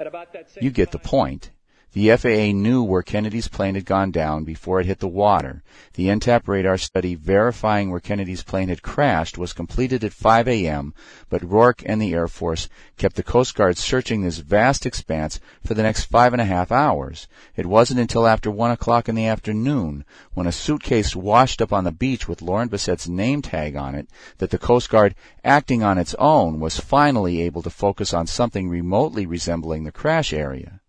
[0.00, 1.52] At about that same You get the point.
[1.92, 5.62] The FAA knew where Kennedy's plane had gone down before it hit the water.
[5.94, 10.92] The NTAP radar study verifying where Kennedy's plane had crashed was completed at 5 a.m.,
[11.30, 12.68] but Rourke and the Air Force
[12.98, 16.70] kept the Coast Guard searching this vast expanse for the next five and a half
[16.70, 17.28] hours.
[17.56, 21.84] It wasn't until after 1 o'clock in the afternoon, when a suitcase washed up on
[21.84, 25.96] the beach with Lauren Bessette's name tag on it, that the Coast Guard, acting on
[25.96, 30.82] its own, was finally able to focus on something remotely resembling the crash area.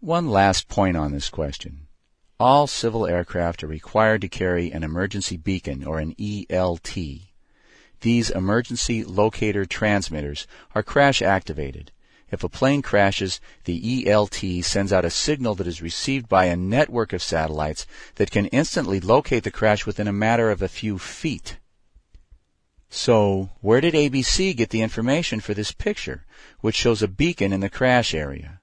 [0.00, 1.86] One last point on this question.
[2.38, 7.22] All civil aircraft are required to carry an emergency beacon or an ELT.
[8.02, 11.92] These emergency locator transmitters are crash activated.
[12.30, 16.56] If a plane crashes, the ELT sends out a signal that is received by a
[16.56, 17.86] network of satellites
[18.16, 21.56] that can instantly locate the crash within a matter of a few feet.
[22.90, 26.26] So, where did ABC get the information for this picture,
[26.60, 28.55] which shows a beacon in the crash area?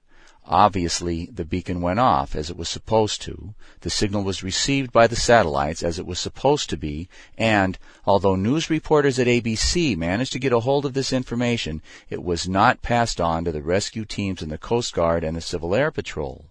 [0.46, 3.54] Obviously, the beacon went off as it was supposed to.
[3.80, 8.36] The signal was received by the satellites as it was supposed to be, and although
[8.36, 11.80] news reporters at ABC managed to get a hold of this information,
[12.10, 15.40] it was not passed on to the rescue teams in the Coast Guard and the
[15.40, 16.50] Civil Air Patrol.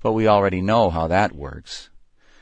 [0.00, 1.90] But we already know how that works.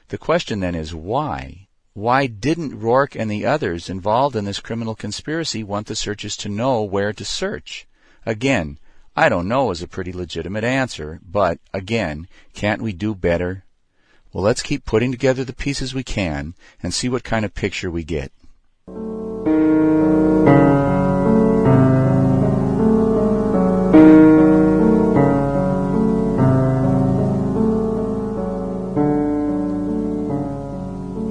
[0.09, 1.67] The question then is why?
[1.93, 6.49] Why didn't Rourke and the others involved in this criminal conspiracy want the searchers to
[6.49, 7.89] know where to search?
[8.25, 8.79] Again,
[9.15, 13.65] I don't know is a pretty legitimate answer, but again, can't we do better?
[14.33, 17.91] Well, let's keep putting together the pieces we can and see what kind of picture
[17.91, 18.33] we get.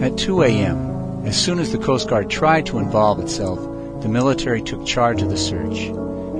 [0.03, 3.59] At 2 a.m., as soon as the Coast Guard tried to involve itself,
[4.03, 5.89] the military took charge of the search.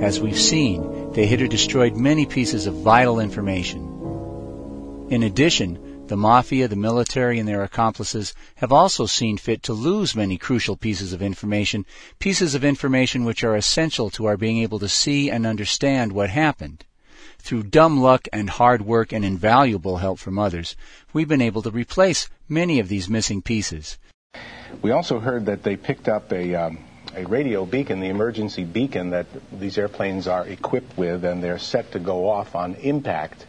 [0.04, 5.08] As we've seen, they hit or destroyed many pieces of vital information.
[5.10, 10.16] In addition, the mafia, the military, and their accomplices have also seen fit to lose
[10.16, 11.86] many crucial pieces of information,
[12.20, 16.30] pieces of information which are essential to our being able to see and understand what
[16.30, 16.86] happened.
[17.40, 20.76] Through dumb luck and hard work and invaluable help from others,
[21.12, 23.98] we've been able to replace many of these missing pieces.
[24.82, 26.80] We also heard that they picked up a, um,
[27.16, 31.92] a radio beacon, the emergency beacon that these airplanes are equipped with, and they're set
[31.92, 33.46] to go off on impact.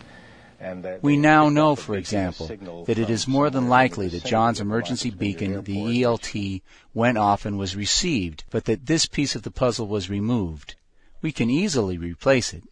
[0.61, 4.61] And that's we now know, for example, that it is more than likely that John's
[4.61, 6.63] emergency beacon, the ELT,
[6.95, 10.77] went off and was received, but that this piece of the puzzle was removed.
[11.21, 12.63] We can easily replace it.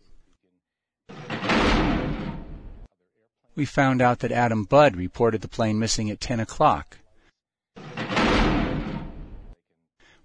[3.56, 6.98] We found out that Adam Budd reported the plane missing at 10 o'clock.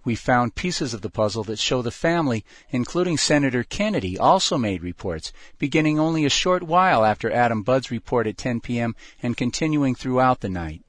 [0.06, 4.84] We found pieces of the puzzle that show the family, including Senator Kennedy, also made
[4.84, 8.96] reports, beginning only a short while after Adam Budd's report at 10 p.m.
[9.24, 10.84] and continuing throughout the night.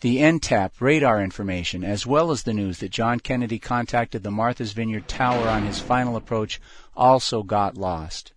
[0.00, 4.74] The NTAP radar information, as well as the news that John Kennedy contacted the Martha's
[4.74, 6.60] Vineyard Tower on his final approach,
[6.94, 8.34] also got lost.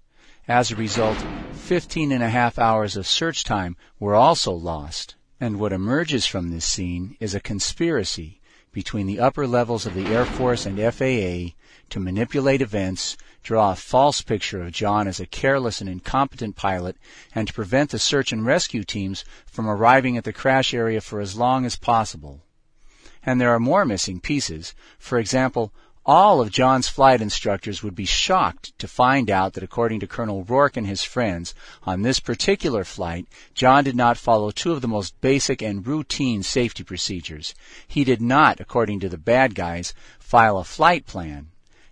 [0.47, 1.17] As a result,
[1.51, 5.15] 15 and a half hours of search time were also lost.
[5.39, 8.41] And what emerges from this scene is a conspiracy
[8.73, 11.55] between the upper levels of the Air Force and FAA
[11.89, 16.97] to manipulate events, draw a false picture of John as a careless and incompetent pilot,
[17.33, 21.21] and to prevent the search and rescue teams from arriving at the crash area for
[21.21, 22.41] as long as possible.
[23.23, 24.75] And there are more missing pieces.
[24.97, 25.73] For example,
[26.11, 30.43] all of John's flight instructors would be shocked to find out that according to Colonel
[30.43, 31.53] Rourke and his friends,
[31.83, 36.41] on this particular flight, John did not follow two of the most basic and routine
[36.41, 37.53] safety procedures.
[37.87, 41.49] He did not, according to the bad guys, file a flight plan.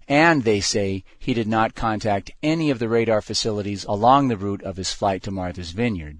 [0.07, 4.63] And they say he did not contact any of the radar facilities along the route
[4.63, 6.17] of his flight to Martha's Vineyard.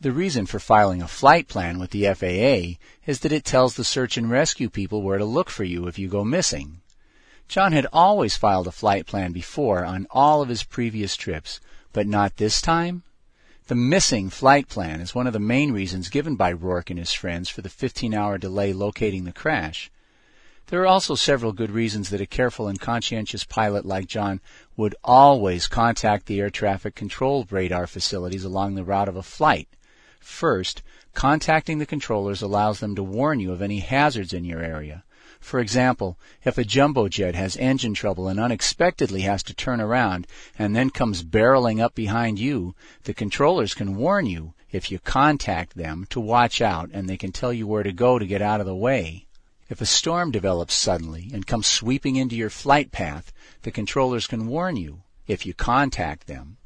[0.00, 2.78] The reason for filing a flight plan with the FAA
[3.10, 5.98] is that it tells the search and rescue people where to look for you if
[5.98, 6.79] you go missing.
[7.50, 11.58] John had always filed a flight plan before on all of his previous trips,
[11.92, 13.02] but not this time?
[13.66, 17.12] The missing flight plan is one of the main reasons given by Rourke and his
[17.12, 19.90] friends for the 15 hour delay locating the crash.
[20.68, 24.40] There are also several good reasons that a careful and conscientious pilot like John
[24.76, 29.68] would always contact the air traffic control radar facilities along the route of a flight.
[30.20, 30.84] First,
[31.14, 35.02] contacting the controllers allows them to warn you of any hazards in your area.
[35.40, 40.26] For example, if a jumbo jet has engine trouble and unexpectedly has to turn around
[40.58, 42.74] and then comes barreling up behind you,
[43.04, 47.32] the controllers can warn you, if you contact them, to watch out and they can
[47.32, 49.26] tell you where to go to get out of the way.
[49.68, 53.32] If a storm develops suddenly and comes sweeping into your flight path,
[53.62, 56.58] the controllers can warn you, if you contact them.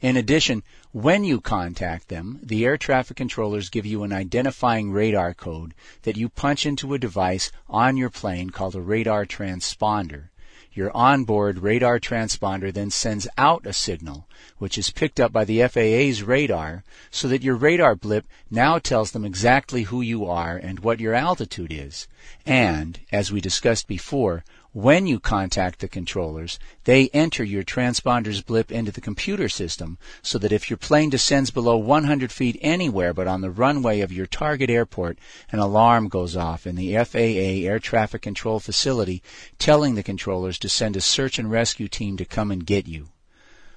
[0.00, 5.32] In addition, when you contact them, the air traffic controllers give you an identifying radar
[5.32, 10.28] code that you punch into a device on your plane called a radar transponder.
[10.76, 14.28] Your onboard radar transponder then sends out a signal,
[14.58, 19.12] which is picked up by the FAA's radar, so that your radar blip now tells
[19.12, 22.06] them exactly who you are and what your altitude is.
[22.44, 24.44] And, as we discussed before,
[24.76, 30.36] when you contact the controllers, they enter your transponder's blip into the computer system so
[30.36, 34.26] that if your plane descends below 100 feet anywhere but on the runway of your
[34.26, 35.16] target airport,
[35.50, 39.22] an alarm goes off in the FAA air traffic control facility
[39.58, 43.08] telling the controllers to send a search and rescue team to come and get you.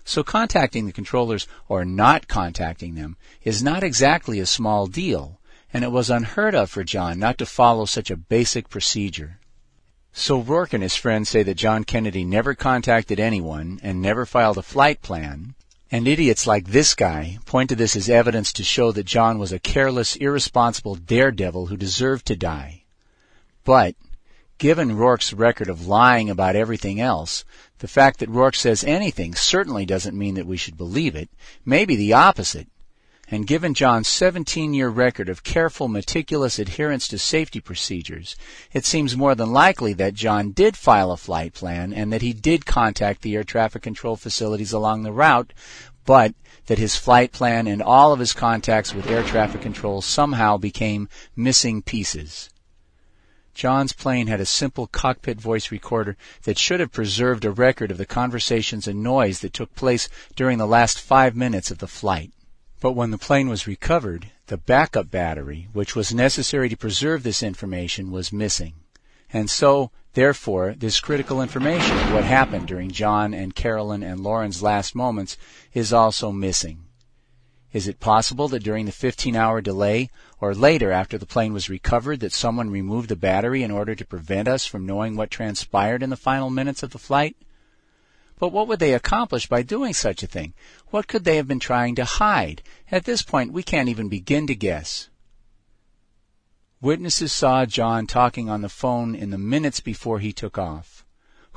[0.04, 5.40] So contacting the controllers or not contacting them is not exactly a small deal,
[5.72, 9.40] and it was unheard of for John not to follow such a basic procedure.
[10.14, 14.58] So Rourke and his friends say that John Kennedy never contacted anyone and never filed
[14.58, 15.56] a flight plan,
[15.92, 19.52] and idiots like this guy point to this as evidence to show that John was
[19.52, 22.84] a careless, irresponsible daredevil who deserved to die.
[23.64, 23.96] But
[24.60, 27.46] Given Rourke's record of lying about everything else,
[27.78, 31.30] the fact that Rourke says anything certainly doesn't mean that we should believe it.
[31.64, 32.68] Maybe the opposite.
[33.32, 38.36] And given John's 17 year record of careful, meticulous adherence to safety procedures,
[38.74, 42.34] it seems more than likely that John did file a flight plan and that he
[42.34, 45.54] did contact the air traffic control facilities along the route,
[46.06, 46.34] but
[46.66, 51.08] that his flight plan and all of his contacts with air traffic control somehow became
[51.36, 52.50] missing pieces.
[53.54, 58.00] John's plane had a simple cockpit voice recorder that should have preserved a record of
[58.00, 62.32] the conversations and noise that took place during the last five minutes of the flight.
[62.80, 67.44] But when the plane was recovered, the backup battery, which was necessary to preserve this
[67.44, 68.76] information, was missing.
[69.34, 74.96] And so, therefore, this critical information, what happened during John and Carolyn and Lauren's last
[74.96, 75.38] moments
[75.74, 76.86] is also missing.
[77.72, 80.10] Is it possible that during the 15 hour delay,
[80.40, 84.06] or later after the plane was recovered, that someone removed the battery in order to
[84.06, 87.36] prevent us from knowing what transpired in the final minutes of the flight?
[88.40, 90.54] But what would they accomplish by doing such a thing?
[90.88, 92.64] What could they have been trying to hide?
[92.90, 95.10] At this point, we can't even begin to guess.
[96.82, 101.06] Witnesses saw John talking on the phone in the minutes before he took off.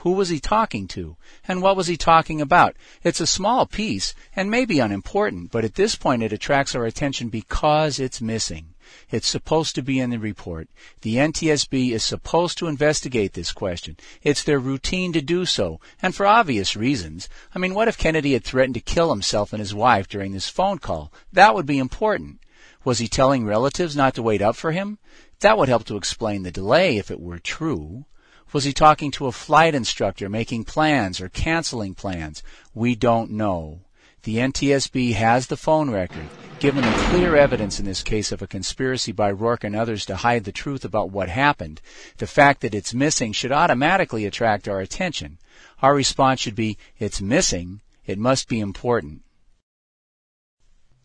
[0.02, 1.16] Who was he talking to?
[1.46, 2.74] And what was he talking about?
[3.04, 7.28] It's a small piece and maybe unimportant, but at this point it attracts our attention
[7.28, 8.71] because it's missing.
[9.10, 10.68] It's supposed to be in the report.
[11.02, 13.96] The NTSB is supposed to investigate this question.
[14.22, 17.28] It's their routine to do so, and for obvious reasons.
[17.54, 20.48] I mean, what if Kennedy had threatened to kill himself and his wife during this
[20.48, 21.12] phone call?
[21.32, 22.40] That would be important.
[22.84, 24.98] Was he telling relatives not to wait up for him?
[25.40, 28.06] That would help to explain the delay if it were true.
[28.52, 32.42] Was he talking to a flight instructor making plans or canceling plans?
[32.74, 33.81] We don't know.
[34.24, 36.28] The NTSB has the phone record.
[36.60, 40.14] Given the clear evidence in this case of a conspiracy by Rourke and others to
[40.14, 41.80] hide the truth about what happened,
[42.18, 45.38] the fact that it's missing should automatically attract our attention.
[45.82, 49.22] Our response should be, it's missing, it must be important.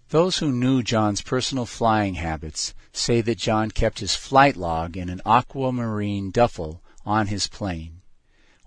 [0.10, 5.10] Those who knew John's personal flying habits say that John kept his flight log in
[5.10, 7.97] an aquamarine duffel on his plane.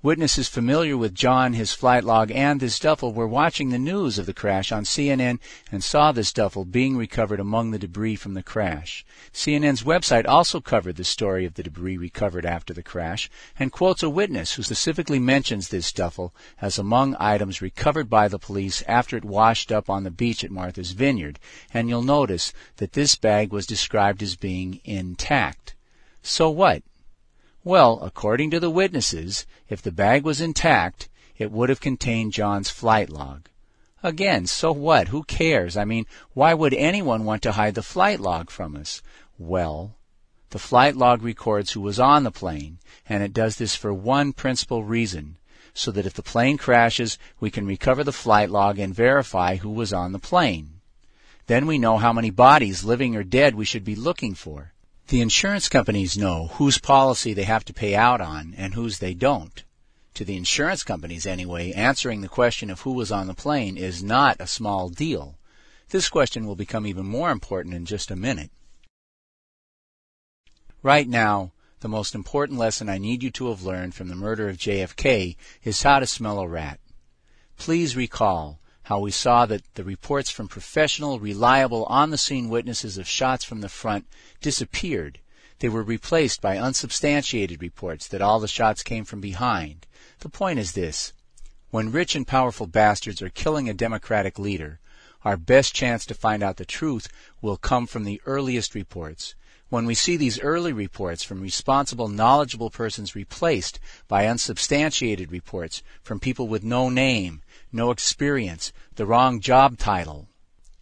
[0.03, 4.25] Witnesses familiar with John, his flight log, and this duffel were watching the news of
[4.25, 5.39] the crash on CNN
[5.71, 9.05] and saw this duffel being recovered among the debris from the crash.
[9.35, 13.29] CNN's website also covered the story of the debris recovered after the crash
[13.59, 18.39] and quotes a witness who specifically mentions this duffel as among items recovered by the
[18.39, 21.39] police after it washed up on the beach at Martha's Vineyard.
[21.75, 25.75] And you'll notice that this bag was described as being intact.
[26.23, 26.83] So what?
[27.63, 32.71] Well, according to the witnesses, if the bag was intact, it would have contained John's
[32.71, 33.49] flight log.
[34.03, 35.09] Again, so what?
[35.09, 35.77] Who cares?
[35.77, 39.03] I mean, why would anyone want to hide the flight log from us?
[39.39, 39.97] Well,
[40.49, 44.33] the flight log records who was on the plane, and it does this for one
[44.33, 45.37] principal reason,
[45.75, 49.71] so that if the plane crashes, we can recover the flight log and verify who
[49.71, 50.81] was on the plane.
[51.47, 54.73] Then we know how many bodies, living or dead, we should be looking for.
[55.11, 59.13] The insurance companies know whose policy they have to pay out on and whose they
[59.13, 59.65] don't.
[60.15, 64.05] To the insurance companies, anyway, answering the question of who was on the plane is
[64.05, 65.37] not a small deal.
[65.89, 68.53] This question will become even more important in just a minute.
[70.81, 74.49] Right now, the most important lesson I need you to have learned from the murder
[74.49, 75.35] of JFK
[75.65, 76.79] is how to smell a rat.
[77.57, 82.99] Please recall how we saw that the reports from professional, reliable, on the scene witnesses
[82.99, 84.05] of shots from the front
[84.41, 85.21] disappeared.
[85.61, 89.87] They were replaced by unsubstantiated reports that all the shots came from behind.
[90.19, 91.13] The point is this
[91.71, 94.81] when rich and powerful bastards are killing a Democratic leader,
[95.25, 97.07] our best chance to find out the truth
[97.41, 99.37] will come from the earliest reports.
[99.69, 103.79] When we see these early reports from responsible, knowledgeable persons replaced
[104.09, 107.43] by unsubstantiated reports from people with no name,
[107.73, 110.29] no experience, the wrong job title,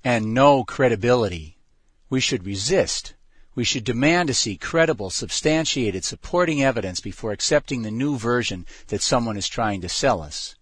[0.04, 1.58] and no credibility.
[2.10, 3.14] We should resist.
[3.54, 9.02] We should demand to see credible, substantiated, supporting evidence before accepting the new version that
[9.02, 10.54] someone is trying to sell us.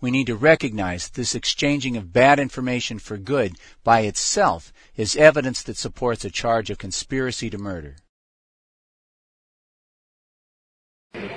[0.00, 5.16] We need to recognize that this exchanging of bad information for good by itself is
[5.16, 7.96] evidence that supports a charge of conspiracy to murder.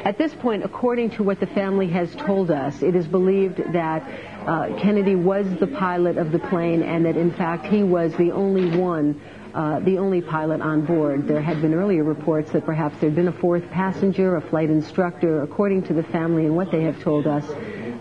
[0.06, 4.08] At this point, according to what the family has told us, it is believed that
[4.48, 8.32] uh, Kennedy was the pilot of the plane and that, in fact, he was the
[8.32, 9.22] only one,
[9.54, 11.28] uh, the only pilot on board.
[11.28, 14.70] There had been earlier reports that perhaps there had been a fourth passenger, a flight
[14.70, 15.44] instructor.
[15.44, 17.46] According to the family and what they have told us,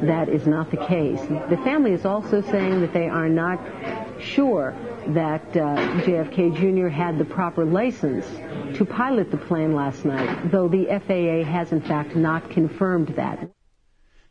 [0.02, 1.20] that is not the case.
[1.20, 3.60] The family is also saying that they are not
[4.18, 4.74] sure
[5.08, 6.88] that uh, JFK Jr.
[6.88, 8.26] had the proper license
[8.76, 13.50] to pilot the plane last night, though the FAA has in fact not confirmed that.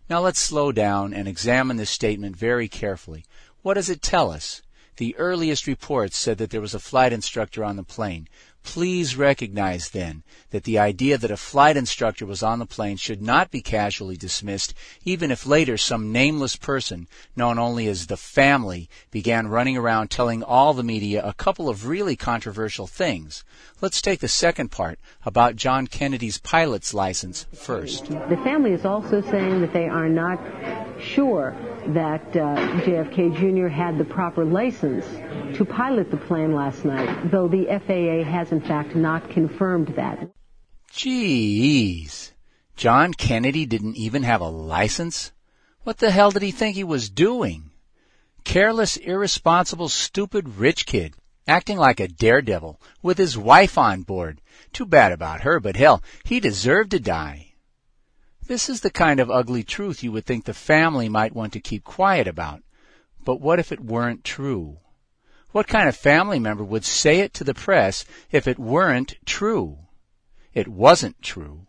[0.09, 3.25] Now let's slow down and examine this statement very carefully.
[3.61, 4.63] What does it tell us?
[4.97, 8.27] The earliest reports said that there was a flight instructor on the plane.
[8.63, 13.21] Please recognize then that the idea that a flight instructor was on the plane should
[13.21, 14.73] not be casually dismissed,
[15.05, 20.43] even if later some nameless person, known only as the family, began running around telling
[20.43, 23.43] all the media a couple of really controversial things.
[23.81, 28.07] Let's take the second part about John Kennedy's pilot's license first.
[28.07, 30.37] The family is also saying that they are not
[31.01, 31.55] sure
[31.87, 33.67] that uh, JFK Jr.
[33.67, 35.05] had the proper license
[35.57, 40.29] to pilot the plane last night, though the FAA has in fact not confirmed that.
[40.91, 42.31] Jeez.
[42.75, 45.31] John Kennedy didn't even have a license?
[45.83, 47.71] What the hell did he think he was doing?
[48.43, 51.13] Careless, irresponsible, stupid rich kid,
[51.49, 54.39] acting like a daredevil, with his wife on board.
[54.71, 57.53] Too bad about her, but hell, he deserved to die.
[58.45, 61.59] This is the kind of ugly truth you would think the family might want to
[61.59, 62.61] keep quiet about.
[63.23, 64.77] But what if it weren't true?
[65.51, 69.77] What kind of family member would say it to the press if it weren't true?
[70.53, 71.67] It wasn't true.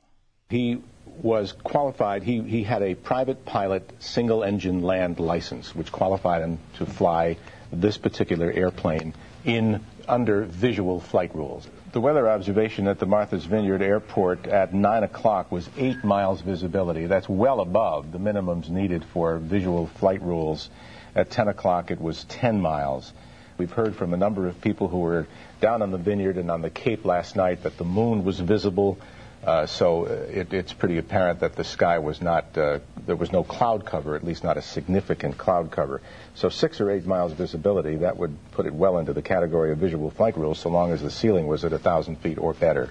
[0.50, 0.82] He
[1.22, 6.58] was qualified, he, he had a private pilot single engine land license, which qualified him
[6.76, 7.36] to fly
[7.72, 9.14] this particular airplane
[9.44, 11.66] in under visual flight rules.
[11.92, 17.06] The weather observation at the Martha's Vineyard Airport at 9 o'clock was 8 miles visibility.
[17.06, 20.70] That's well above the minimums needed for visual flight rules.
[21.14, 23.12] At 10 o'clock, it was 10 miles.
[23.58, 25.26] We've heard from a number of people who were
[25.60, 28.98] down on the vineyard and on the Cape last night that the moon was visible.
[29.44, 33.32] Uh, so uh, it, it's pretty apparent that the sky was not, uh, there was
[33.32, 36.02] no cloud cover, at least not a significant cloud cover.
[36.34, 39.78] So six or eight miles visibility, that would put it well into the category of
[39.78, 42.90] visual flight rules so long as the ceiling was at a thousand feet or better.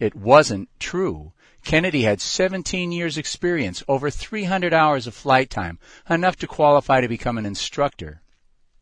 [0.00, 1.32] It wasn't true.
[1.62, 7.08] Kennedy had 17 years experience, over 300 hours of flight time, enough to qualify to
[7.08, 8.22] become an instructor.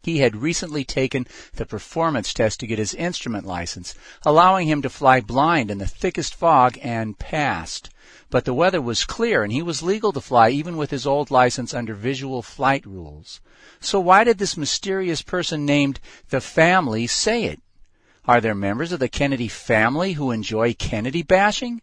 [0.05, 4.91] He had recently taken the performance test to get his instrument license, allowing him to
[4.91, 7.89] fly blind in the thickest fog and passed.
[8.29, 11.31] But the weather was clear and he was legal to fly even with his old
[11.31, 13.41] license under visual flight rules.
[13.81, 17.63] So why did this mysterious person named the family say it?
[18.27, 21.81] Are there members of the Kennedy family who enjoy Kennedy bashing?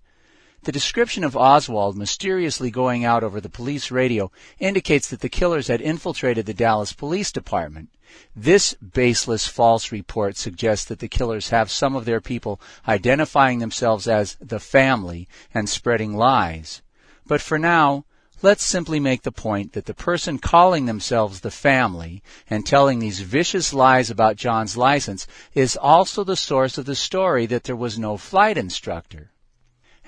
[0.64, 5.70] The description of Oswald mysteriously going out over the police radio indicates that the killers
[5.70, 7.89] had infiltrated the Dallas Police Department.
[8.36, 14.07] This baseless false report suggests that the killers have some of their people identifying themselves
[14.07, 16.84] as the family and spreading lies.
[17.26, 18.05] But for now,
[18.43, 23.22] let's simply make the point that the person calling themselves the family and telling these
[23.22, 27.97] vicious lies about John's license is also the source of the story that there was
[27.97, 29.32] no flight instructor.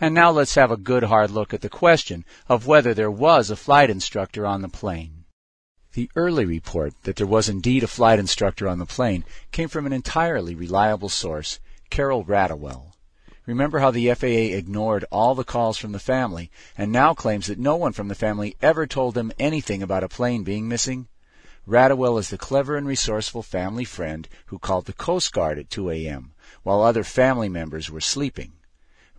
[0.02, 3.50] And now let's have a good hard look at the question of whether there was
[3.50, 5.26] a flight instructor on the plane.
[5.94, 9.86] The early report that there was indeed a flight instructor on the plane came from
[9.86, 11.60] an entirely reliable source,
[11.92, 12.94] Carol Ratowell.
[13.46, 17.60] Remember how the FAA ignored all the calls from the family and now claims that
[17.60, 21.08] no one from the family ever told them anything about a plane being missing?
[21.68, 25.92] Ratowell is the clever and resourceful family friend who called the Coast Guard at 2
[25.92, 26.34] a.m.
[26.64, 28.54] while other family members were sleeping.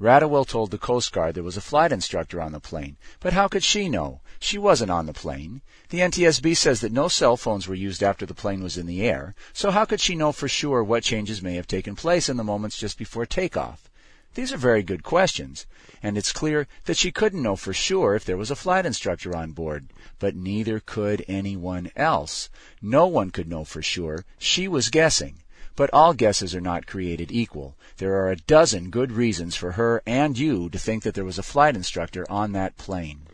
[0.05, 3.49] Ratowell told the Coast Guard there was a flight instructor on the plane, but how
[3.49, 4.21] could she know?
[4.39, 5.63] She wasn't on the plane.
[5.89, 9.03] The NTSB says that no cell phones were used after the plane was in the
[9.03, 12.37] air, so how could she know for sure what changes may have taken place in
[12.37, 13.89] the moments just before takeoff?
[14.35, 15.65] These are very good questions,
[16.03, 19.35] and it's clear that she couldn't know for sure if there was a flight instructor
[19.35, 19.87] on board,
[20.19, 22.51] but neither could anyone else.
[22.83, 24.27] No one could know for sure.
[24.39, 25.44] She was guessing.
[25.77, 27.77] But all guesses are not created equal.
[27.97, 31.39] There are a dozen good reasons for her and you to think that there was
[31.39, 33.27] a flight instructor on that plane.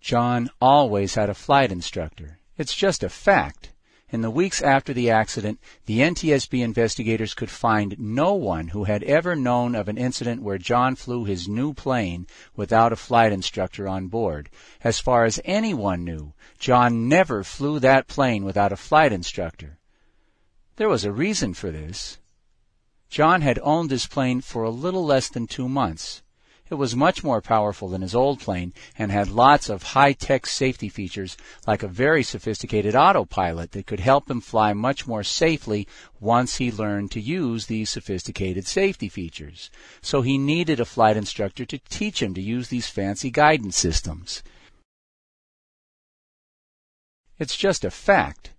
[0.00, 2.38] John always had a flight instructor.
[2.58, 3.70] It's just a fact.
[4.10, 9.02] In the weeks after the accident, the NTSB investigators could find no one who had
[9.04, 13.88] ever known of an incident where John flew his new plane without a flight instructor
[13.88, 14.50] on board.
[14.84, 19.78] As far as anyone knew, John never flew that plane without a flight instructor.
[20.76, 22.18] There was a reason for this.
[23.08, 26.22] John had owned this plane for a little less than two months.
[26.68, 30.88] It was much more powerful than his old plane and had lots of high-tech safety
[30.88, 35.86] features like a very sophisticated autopilot that could help him fly much more safely
[36.18, 39.70] once he learned to use these sophisticated safety features.
[40.00, 44.42] So he needed a flight instructor to teach him to use these fancy guidance systems.
[47.38, 48.53] It's just a fact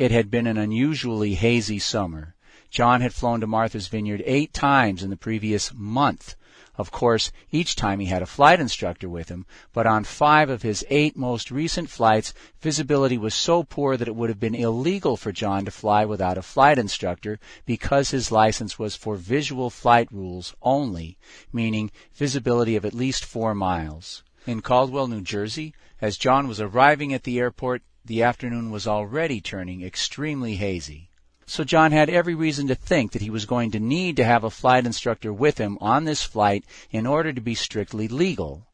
[0.00, 2.34] It had been an unusually hazy summer.
[2.70, 6.36] John had flown to Martha's Vineyard eight times in the previous month.
[6.78, 9.44] Of course, each time he had a flight instructor with him,
[9.74, 12.32] but on five of his eight most recent flights,
[12.62, 16.38] visibility was so poor that it would have been illegal for John to fly without
[16.38, 21.18] a flight instructor because his license was for visual flight rules only,
[21.52, 24.22] meaning visibility of at least four miles.
[24.46, 29.40] In Caldwell, New Jersey, as John was arriving at the airport, the afternoon was already
[29.40, 31.10] turning extremely hazy.
[31.46, 34.44] So John had every reason to think that he was going to need to have
[34.44, 38.68] a flight instructor with him on this flight in order to be strictly legal.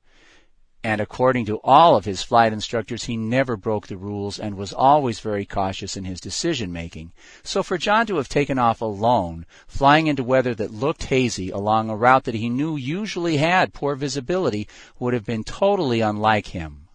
[0.85, 4.72] And according to all of his flight instructors, he never broke the rules and was
[4.72, 7.12] always very cautious in his decision making.
[7.43, 11.91] So for John to have taken off alone, flying into weather that looked hazy along
[11.91, 14.68] a route that he knew usually had poor visibility
[15.01, 16.86] would have been totally unlike him.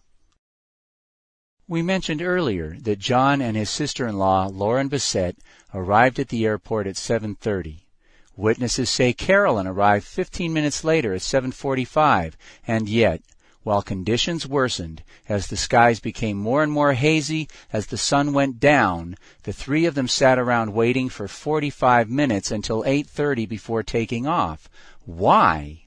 [1.68, 5.36] We mentioned earlier that John and his sister-in-law, Lauren Bessette,
[5.72, 7.86] arrived at the airport at 7:30.
[8.36, 12.36] Witnesses say Carolyn arrived 15 minutes later at 7:45,
[12.66, 13.22] and yet,
[13.62, 18.58] while conditions worsened, as the skies became more and more hazy as the sun went
[18.58, 24.26] down, the three of them sat around waiting for 45 minutes until 8:30 before taking
[24.26, 24.68] off.
[25.04, 25.81] Why?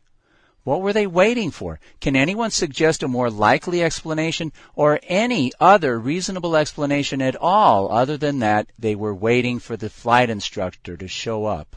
[0.66, 1.80] What were they waiting for?
[2.02, 8.18] Can anyone suggest a more likely explanation or any other reasonable explanation at all other
[8.18, 11.76] than that they were waiting for the flight instructor to show up?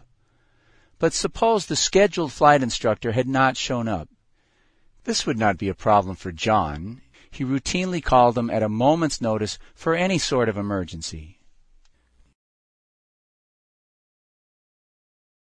[0.98, 4.08] But suppose the scheduled flight instructor had not shown up.
[5.04, 7.02] This would not be a problem for John.
[7.30, 11.37] He routinely called them at a moment's notice for any sort of emergency.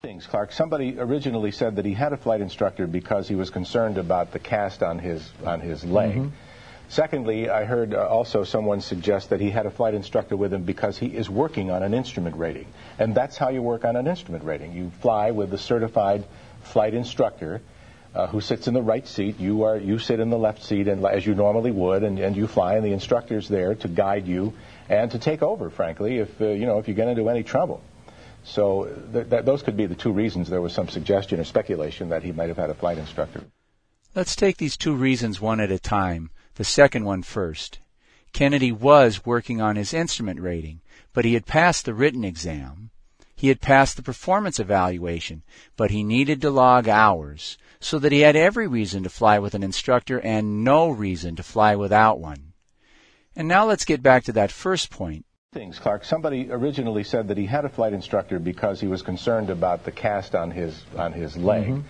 [0.05, 0.53] Things, Clark.
[0.53, 4.39] Somebody originally said that he had a flight instructor because he was concerned about the
[4.39, 6.13] cast on his on his leg.
[6.13, 6.29] Mm-hmm.
[6.89, 10.65] Secondly, I heard uh, also someone suggest that he had a flight instructor with him
[10.65, 12.67] because he is working on an instrument rating.
[12.99, 14.75] And that's how you work on an instrument rating.
[14.75, 16.27] You fly with a certified
[16.63, 17.63] flight instructor
[18.15, 19.41] uh, who sits in the right seat.
[19.41, 22.37] You are you sit in the left seat and as you normally would and, and
[22.37, 24.53] you fly and the instructor's there to guide you
[24.91, 27.81] and to take over, frankly, if uh, you know if you get into any trouble.
[28.45, 32.11] So th- th- those could be the two reasons there was some suggestion or speculation
[32.11, 33.43] that he might have had a flight instructor.
[34.15, 36.31] Let's take these two reasons one at a time.
[36.55, 37.81] The second one first.
[38.33, 40.83] Kennedy was working on his instrument rating,
[41.13, 42.91] but he had passed the written exam.
[43.35, 45.43] He had passed the performance evaluation,
[45.77, 49.55] but he needed to log hours, so that he had every reason to fly with
[49.55, 52.53] an instructor and no reason to fly without one.
[53.35, 56.05] And now let's get back to that first point things, Clark.
[56.05, 59.93] Somebody originally said that he had a flight instructor because he was concerned about the
[59.93, 61.69] cast on his on his leg.
[61.69, 61.81] Mm-hmm.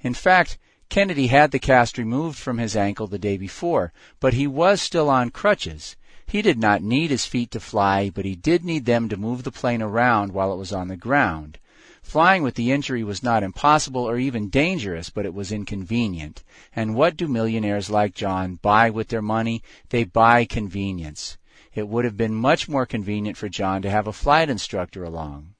[0.00, 0.58] In fact,
[0.88, 5.10] Kennedy had the cast removed from his ankle the day before, but he was still
[5.10, 5.94] on crutches.
[6.26, 9.42] He did not need his feet to fly, but he did need them to move
[9.42, 11.58] the plane around while it was on the ground.
[12.02, 16.42] Flying with the injury was not impossible or even dangerous, but it was inconvenient.
[16.74, 19.62] And what do millionaires like John buy with their money?
[19.90, 21.36] They buy convenience
[21.74, 25.54] it would have been much more convenient for John to have a flight instructor along.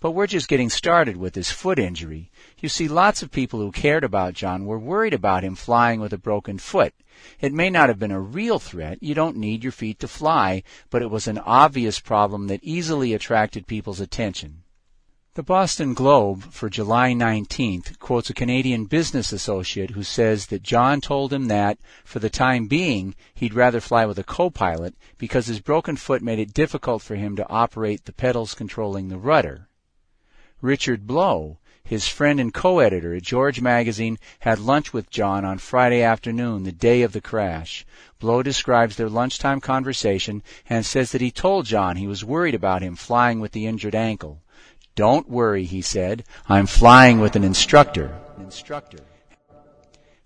[0.00, 2.30] But we're just getting started with his foot injury.
[2.58, 6.12] You see, lots of people who cared about John were worried about him flying with
[6.12, 6.92] a broken foot.
[7.40, 10.64] It may not have been a real threat, you don't need your feet to fly,
[10.90, 14.63] but it was an obvious problem that easily attracted people's attention.
[15.34, 21.00] The Boston Globe for July 19th quotes a Canadian business associate who says that John
[21.00, 25.58] told him that, for the time being, he'd rather fly with a co-pilot because his
[25.58, 29.66] broken foot made it difficult for him to operate the pedals controlling the rudder.
[30.60, 36.00] Richard Blow, his friend and co-editor at George Magazine, had lunch with John on Friday
[36.00, 37.84] afternoon, the day of the crash.
[38.20, 42.82] Blow describes their lunchtime conversation and says that he told John he was worried about
[42.82, 44.43] him flying with the injured ankle.
[44.94, 46.24] Don't worry, he said.
[46.48, 48.16] I'm flying with an instructor.
[48.38, 48.98] Instructor.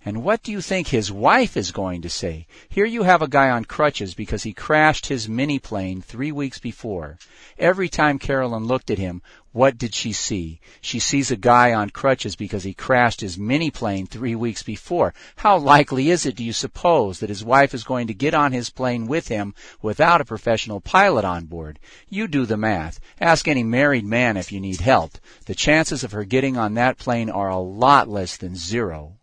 [0.05, 2.47] And what do you think his wife is going to say?
[2.69, 6.59] Here you have a guy on crutches because he crashed his mini plane three weeks
[6.59, 7.19] before.
[7.59, 9.23] Every time Carolyn looked at him,
[9.59, 10.61] what did she see?
[10.81, 15.13] She sees a guy on crutches because he crashed his mini plane three weeks before.
[15.35, 18.53] How likely is it, do you suppose, that his wife is going to get on
[18.53, 21.81] his plane with him without a professional pilot on board?
[22.09, 23.01] You do the math.
[23.21, 25.19] Ask any married man if you need help.
[25.47, 29.15] The chances of her getting on that plane are a lot less than zero.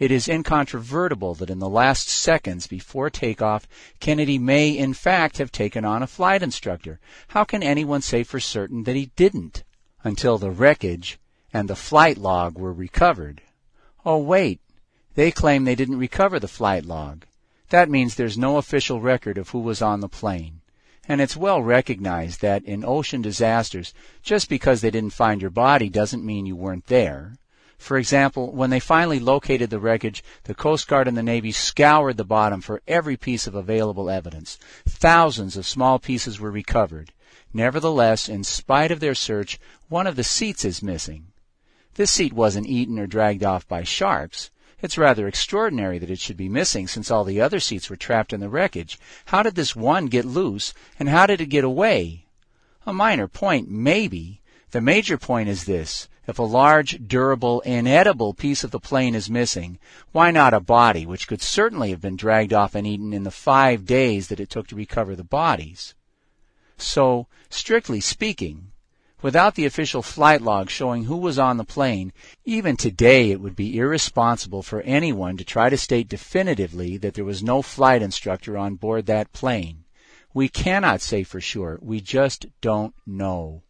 [0.00, 3.68] It is incontrovertible that in the last seconds before takeoff,
[4.00, 6.98] Kennedy may in fact have taken on a flight instructor.
[7.28, 9.62] How can anyone say for certain that he didn't?
[10.08, 11.18] Until the wreckage
[11.52, 13.42] and the flight log were recovered.
[14.06, 14.58] Oh wait,
[15.16, 17.26] they claim they didn't recover the flight log.
[17.68, 20.62] That means there's no official record of who was on the plane.
[21.06, 23.92] And it's well recognized that in ocean disasters,
[24.22, 27.34] just because they didn't find your body doesn't mean you weren't there.
[27.76, 32.16] For example, when they finally located the wreckage, the Coast Guard and the Navy scoured
[32.16, 34.58] the bottom for every piece of available evidence.
[34.88, 37.12] Thousands of small pieces were recovered.
[37.52, 41.28] Nevertheless, in spite of their search, one of the seats is missing.
[41.94, 44.50] This seat wasn't eaten or dragged off by sharks.
[44.80, 48.32] It's rather extraordinary that it should be missing since all the other seats were trapped
[48.32, 48.98] in the wreckage.
[49.26, 52.26] How did this one get loose, and how did it get away?
[52.86, 54.40] A minor point, maybe.
[54.70, 56.08] The major point is this.
[56.28, 59.78] If a large, durable, inedible piece of the plane is missing,
[60.12, 63.30] why not a body, which could certainly have been dragged off and eaten in the
[63.30, 65.94] five days that it took to recover the bodies?
[66.78, 68.72] So, strictly speaking,
[69.20, 72.12] without the official flight log showing who was on the plane,
[72.44, 77.24] even today it would be irresponsible for anyone to try to state definitively that there
[77.24, 79.84] was no flight instructor on board that plane.
[80.32, 81.78] We cannot say for sure.
[81.82, 83.62] We just don't know.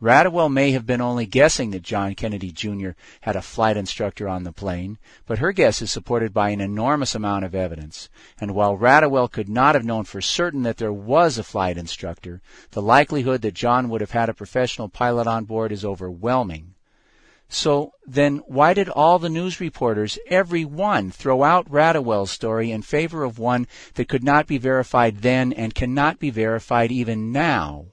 [0.00, 2.92] Ratowell may have been only guessing that John Kennedy Jr.
[3.20, 4.96] had a flight instructor on the plane,
[5.26, 8.08] but her guess is supported by an enormous amount of evidence.
[8.40, 12.40] And while Ratowell could not have known for certain that there was a flight instructor,
[12.70, 16.74] the likelihood that John would have had a professional pilot on board is overwhelming.
[17.50, 22.80] So then why did all the news reporters, every one, throw out Ratowell's story in
[22.80, 27.86] favor of one that could not be verified then and cannot be verified even now?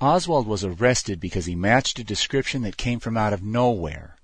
[0.00, 4.16] Oswald was arrested because he matched a description that came from out of nowhere.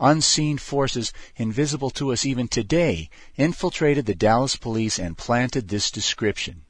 [0.00, 6.62] Unseen forces, invisible to us even today, infiltrated the Dallas police and planted this description.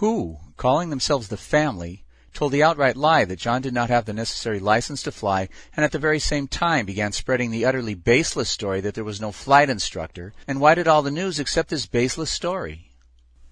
[0.00, 2.04] Who, calling themselves the family,
[2.34, 5.84] told the outright lie that John did not have the necessary license to fly, and
[5.84, 9.32] at the very same time began spreading the utterly baseless story that there was no
[9.32, 12.90] flight instructor, and why did all the news accept this baseless story?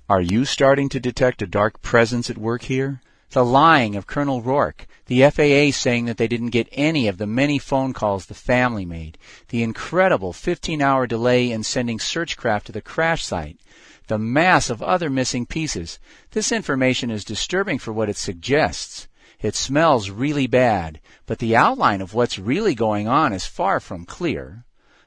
[0.09, 3.01] Are you starting to detect a dark presence at work here?
[3.31, 7.27] The lying of Colonel Rourke, the FAA saying that they didn't get any of the
[7.27, 9.19] many phone calls the family made,
[9.49, 13.61] the incredible 15 hour delay in sending search craft to the crash site,
[14.09, 16.01] the mass of other missing pieces.
[16.33, 19.07] This information is disturbing for what it suggests.
[19.41, 24.05] It smells really bad, but the outline of what's really going on is far from
[24.05, 24.65] clear.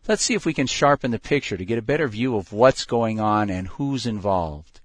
[0.07, 2.85] Let's see if we can sharpen the picture to get a better view of what's
[2.85, 4.79] going on and who's involved.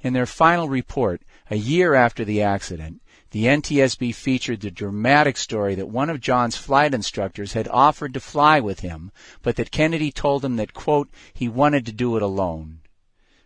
[0.00, 5.74] In their final report, a year after the accident, the NTSB featured the dramatic story
[5.74, 10.10] that one of John's flight instructors had offered to fly with him, but that Kennedy
[10.10, 12.78] told him that, quote, he wanted to do it alone.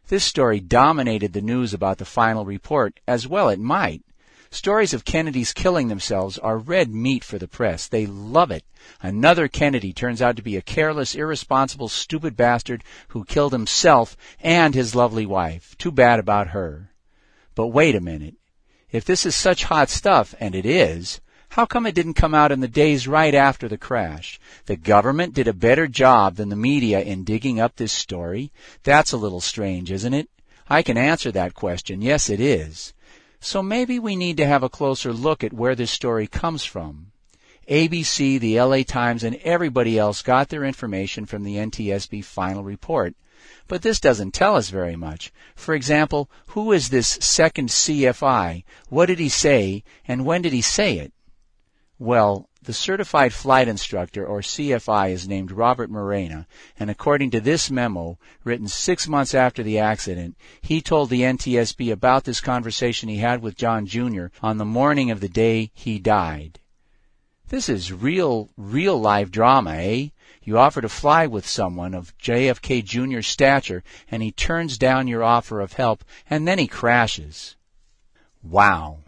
[0.06, 4.04] This story dominated the news about the final report, as well it might.
[4.50, 7.88] Stories of Kennedys killing themselves are red meat for the press.
[7.88, 8.64] They love it.
[9.02, 14.74] Another Kennedy turns out to be a careless, irresponsible, stupid bastard who killed himself and
[14.74, 15.76] his lovely wife.
[15.76, 16.92] Too bad about her.
[17.58, 18.36] But wait a minute.
[18.92, 22.52] If this is such hot stuff, and it is, how come it didn't come out
[22.52, 24.38] in the days right after the crash?
[24.66, 28.52] The government did a better job than the media in digging up this story?
[28.84, 30.30] That's a little strange, isn't it?
[30.68, 32.00] I can answer that question.
[32.00, 32.94] Yes, it is.
[33.40, 37.10] So maybe we need to have a closer look at where this story comes from.
[37.68, 43.16] ABC, the LA Times, and everybody else got their information from the NTSB final report.
[43.66, 45.32] But this doesn't tell us very much.
[45.54, 48.64] For example, who is this second CFI?
[48.88, 51.12] What did he say, and when did he say it?
[51.98, 56.46] Well, the certified flight instructor, or CFI, is named Robert Morena,
[56.78, 61.90] and according to this memo, written six months after the accident, he told the NTSB
[61.90, 64.26] about this conversation he had with John Jr.
[64.42, 66.60] on the morning of the day he died.
[67.48, 70.08] This is real, real life drama, eh?
[70.48, 75.22] You offer to fly with someone of JFK Jr.'s stature, and he turns down your
[75.22, 77.56] offer of help, and then he crashes.
[78.42, 79.00] Wow.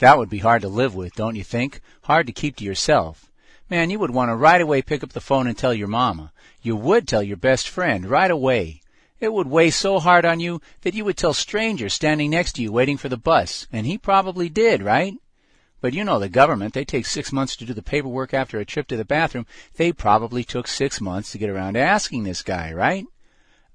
[0.00, 1.80] That would be hard to live with, don't you think?
[2.02, 3.32] Hard to keep to yourself.
[3.70, 6.34] Man, you would want to right away pick up the phone and tell your mama.
[6.60, 8.82] You would tell your best friend right away.
[9.20, 12.62] It would weigh so hard on you that you would tell strangers standing next to
[12.62, 15.14] you waiting for the bus, and he probably did, right?
[15.84, 18.64] But you know the government, they take six months to do the paperwork after a
[18.64, 19.44] trip to the bathroom.
[19.76, 23.04] They probably took six months to get around to asking this guy, right?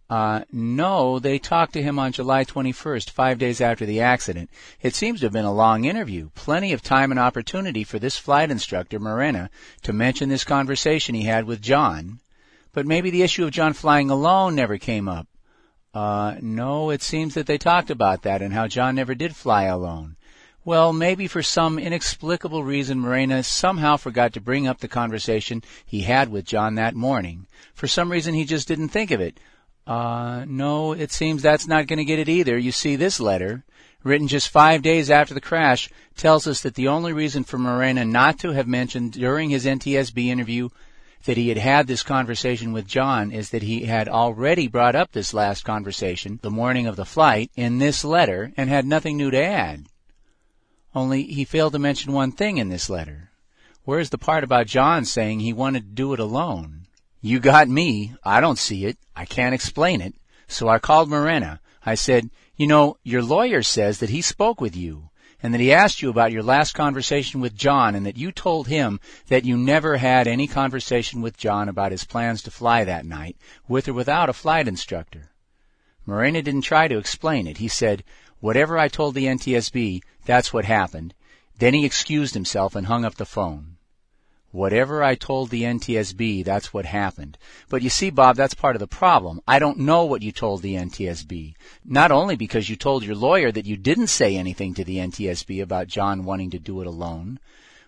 [0.09, 4.49] Uh, no, they talked to him on July 21st, five days after the accident.
[4.81, 6.31] It seems to have been a long interview.
[6.33, 9.51] Plenty of time and opportunity for this flight instructor, Morena,
[9.83, 12.21] to mention this conversation he had with John.
[12.73, 15.27] But maybe the issue of John flying alone never came up.
[15.93, 19.65] Uh, no, it seems that they talked about that and how John never did fly
[19.65, 20.15] alone.
[20.69, 26.01] Well, maybe for some inexplicable reason Morena somehow forgot to bring up the conversation he
[26.01, 27.47] had with John that morning.
[27.73, 29.39] For some reason he just didn't think of it.
[29.87, 32.55] Uh, no, it seems that's not going to get it either.
[32.55, 33.63] You see, this letter,
[34.03, 38.05] written just five days after the crash, tells us that the only reason for Morena
[38.05, 40.69] not to have mentioned during his NTSB interview
[41.25, 45.13] that he had had this conversation with John is that he had already brought up
[45.13, 49.31] this last conversation the morning of the flight in this letter and had nothing new
[49.31, 49.88] to add.
[50.95, 53.29] Only he failed to mention one thing in this letter.
[53.85, 56.87] Where's the part about John saying he wanted to do it alone?
[57.21, 58.13] You got me.
[58.23, 58.97] I don't see it.
[59.15, 60.15] I can't explain it.
[60.47, 61.59] So I called Morena.
[61.85, 65.09] I said, you know, your lawyer says that he spoke with you
[65.41, 68.67] and that he asked you about your last conversation with John and that you told
[68.67, 73.05] him that you never had any conversation with John about his plans to fly that
[73.05, 73.37] night,
[73.67, 75.29] with or without a flight instructor.
[76.05, 77.57] Morena didn't try to explain it.
[77.57, 78.03] He said,
[78.39, 81.13] whatever I told the NTSB, that's what happened.
[81.57, 83.75] Then he excused himself and hung up the phone.
[84.51, 87.37] Whatever I told the NTSB, that's what happened.
[87.69, 89.41] But you see, Bob, that's part of the problem.
[89.47, 91.53] I don't know what you told the NTSB.
[91.85, 95.61] Not only because you told your lawyer that you didn't say anything to the NTSB
[95.61, 97.39] about John wanting to do it alone,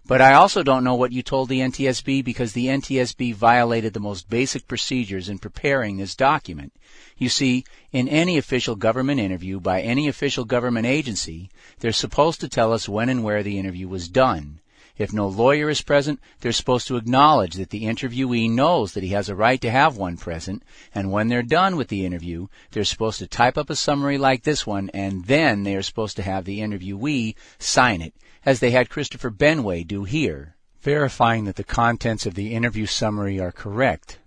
[0.06, 4.00] but I also don't know what you told the NTSB because the NTSB violated the
[4.00, 6.74] most basic procedures in preparing this document.
[7.18, 11.50] You see, in any official government interview by any official government agency,
[11.80, 14.60] they're supposed to tell us when and where the interview was done.
[14.98, 19.10] If no lawyer is present, they're supposed to acknowledge that the interviewee knows that he
[19.10, 22.84] has a right to have one present, and when they're done with the interview, they're
[22.84, 26.24] supposed to type up a summary like this one, and then they are supposed to
[26.24, 28.14] have the interviewee sign it,
[28.46, 33.40] as they had Christopher Benway do here, verifying that the contents of the interview summary
[33.40, 34.20] are correct.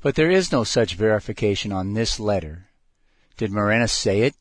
[0.00, 2.68] But there is no such verification on this letter.
[3.36, 4.34] Did Morena say it?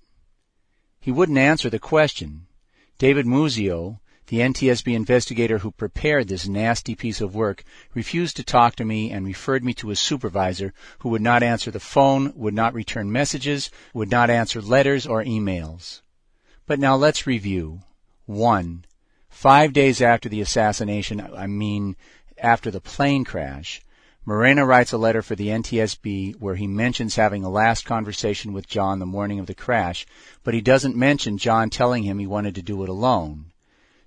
[1.00, 2.48] He wouldn't answer the question.
[2.98, 8.76] David Muzio, the NTSB investigator who prepared this nasty piece of work refused to talk
[8.78, 12.54] to me and referred me to his supervisor who would not answer the phone, would
[12.54, 16.02] not return messages, would not answer letters or emails.
[16.66, 17.82] But now let's review.
[18.26, 18.86] 1.
[19.30, 21.96] Five days after the assassination, I mean
[22.38, 23.82] after the plane crash,
[24.26, 28.68] Morena writes a letter for the NTSB where he mentions having a last conversation with
[28.68, 30.06] John the morning of the crash,
[30.44, 33.52] but he doesn't mention John telling him he wanted to do it alone.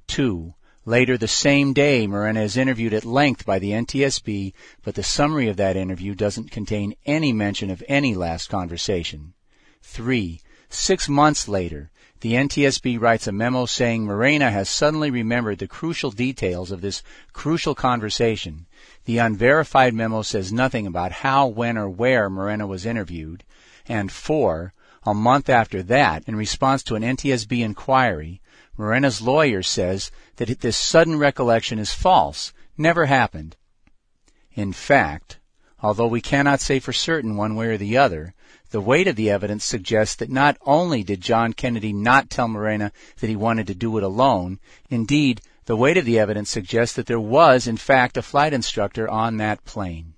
[0.06, 0.54] 2.
[0.86, 5.48] Later the same day, Morena is interviewed at length by the NTSB, but the summary
[5.48, 9.34] of that interview doesn't contain any mention of any last conversation.
[9.82, 10.40] 3.
[10.70, 11.90] Six months later,
[12.20, 17.02] the NTSB writes a memo saying Morena has suddenly remembered the crucial details of this
[17.32, 18.66] crucial conversation.
[19.04, 23.44] The unverified memo says nothing about how, when, or where Morena was interviewed.
[23.86, 24.72] And 4.
[25.04, 28.40] A month after that, in response to an NTSB inquiry,
[28.76, 33.56] Morena's lawyer says that this sudden recollection is false, never happened.
[34.52, 35.38] In fact,
[35.80, 38.34] although we cannot say for certain one way or the other,
[38.76, 42.92] the weight of the evidence suggests that not only did John Kennedy not tell Morena
[43.20, 44.58] that he wanted to do it alone,
[44.90, 49.08] indeed, the weight of the evidence suggests that there was, in fact, a flight instructor
[49.08, 50.12] on that plane.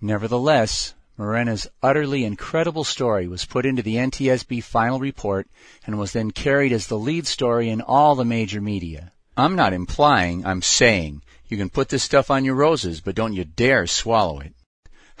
[0.00, 5.46] Nevertheless, Morena's utterly incredible story was put into the NTSB final report
[5.86, 9.12] and was then carried as the lead story in all the major media.
[9.36, 13.34] I'm not implying, I'm saying, you can put this stuff on your roses, but don't
[13.34, 14.52] you dare swallow it.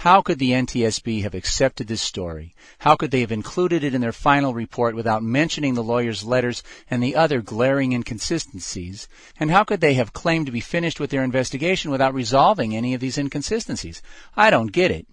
[0.00, 2.54] How could the NTSB have accepted this story?
[2.78, 6.62] How could they have included it in their final report without mentioning the lawyer's letters
[6.90, 9.08] and the other glaring inconsistencies?
[9.38, 12.94] And how could they have claimed to be finished with their investigation without resolving any
[12.94, 14.00] of these inconsistencies?
[14.34, 15.06] I don't get it.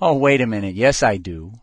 [0.00, 0.76] Oh, wait a minute.
[0.76, 1.54] Yes, I do.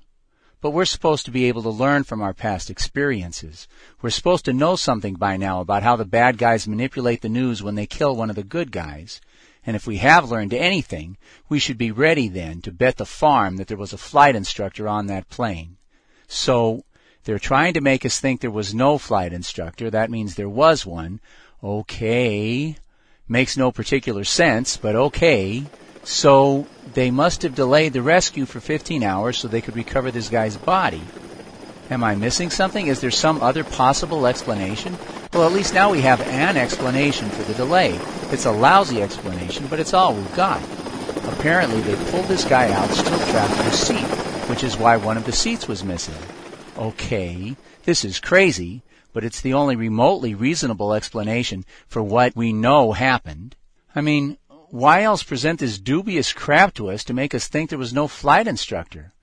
[0.60, 3.66] But we're supposed to be able to learn from our past experiences.
[4.02, 7.64] We're supposed to know something by now about how the bad guys manipulate the news
[7.64, 9.22] when they kill one of the good guys.
[9.66, 11.18] And if we have learned anything,
[11.50, 14.88] we should be ready then to bet the farm that there was a flight instructor
[14.88, 15.78] on that plane.
[16.28, 16.84] So,
[17.26, 19.90] they're trying to make us think there was no flight instructor.
[19.90, 21.20] That means there was one.
[21.64, 22.78] Okay.
[23.28, 25.66] Makes no particular sense, but okay.
[26.04, 30.30] So they must have delayed the rescue for 15 hours so they could recover this
[30.30, 31.02] guy's body.
[31.90, 32.86] Am I missing something?
[32.86, 34.96] Is there some other possible explanation?
[35.34, 38.00] Well, at least now we have an explanation for the delay.
[38.32, 40.62] It's a lousy explanation, but it's all we've got.
[41.38, 44.06] Apparently, they pulled this guy out still trapped in a seat,
[44.50, 46.16] which is why one of the seats was missing.
[46.78, 48.82] Okay, this is crazy,
[49.14, 53.56] but it's the only remotely reasonable explanation for what we know happened.
[53.96, 54.38] I mean,
[54.70, 58.08] why else present this dubious crap to us to make us think there was no
[58.08, 59.14] flight instructor?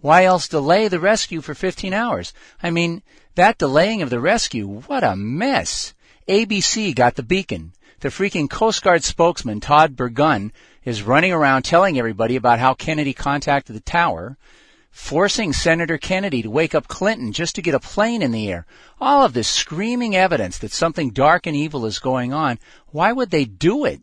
[0.00, 2.32] Why else delay the rescue for 15 hours?
[2.62, 3.02] I mean,
[3.34, 5.94] that delaying of the rescue, what a mess.
[6.28, 7.72] ABC got the beacon.
[8.02, 10.50] The freaking Coast Guard spokesman, Todd Burgun,
[10.84, 14.36] is running around telling everybody about how Kennedy contacted the tower.
[14.90, 18.66] forcing Senator Kennedy to wake up Clinton just to get a plane in the air.
[19.00, 22.58] All of this screaming evidence that something dark and evil is going on.
[22.88, 24.02] Why would they do it?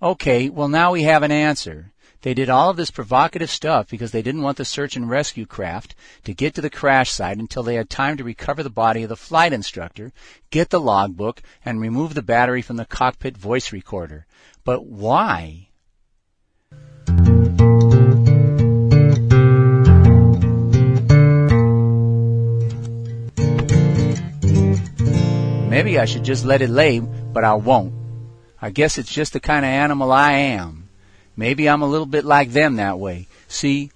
[0.00, 1.92] Okay, well now we have an answer.
[2.24, 5.44] They did all of this provocative stuff because they didn't want the search and rescue
[5.44, 5.94] craft
[6.24, 9.10] to get to the crash site until they had time to recover the body of
[9.10, 10.10] the flight instructor,
[10.48, 14.24] get the logbook, and remove the battery from the cockpit voice recorder.
[14.64, 15.68] But why?
[25.68, 27.92] Maybe I should just let it lay, but I won't.
[28.62, 30.83] I guess it's just the kind of animal I am.
[31.36, 33.26] Maybe I'm a little bit like them that way.
[33.48, 33.90] See,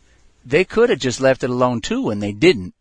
[0.44, 2.74] they could have just left it alone too, and they didn't.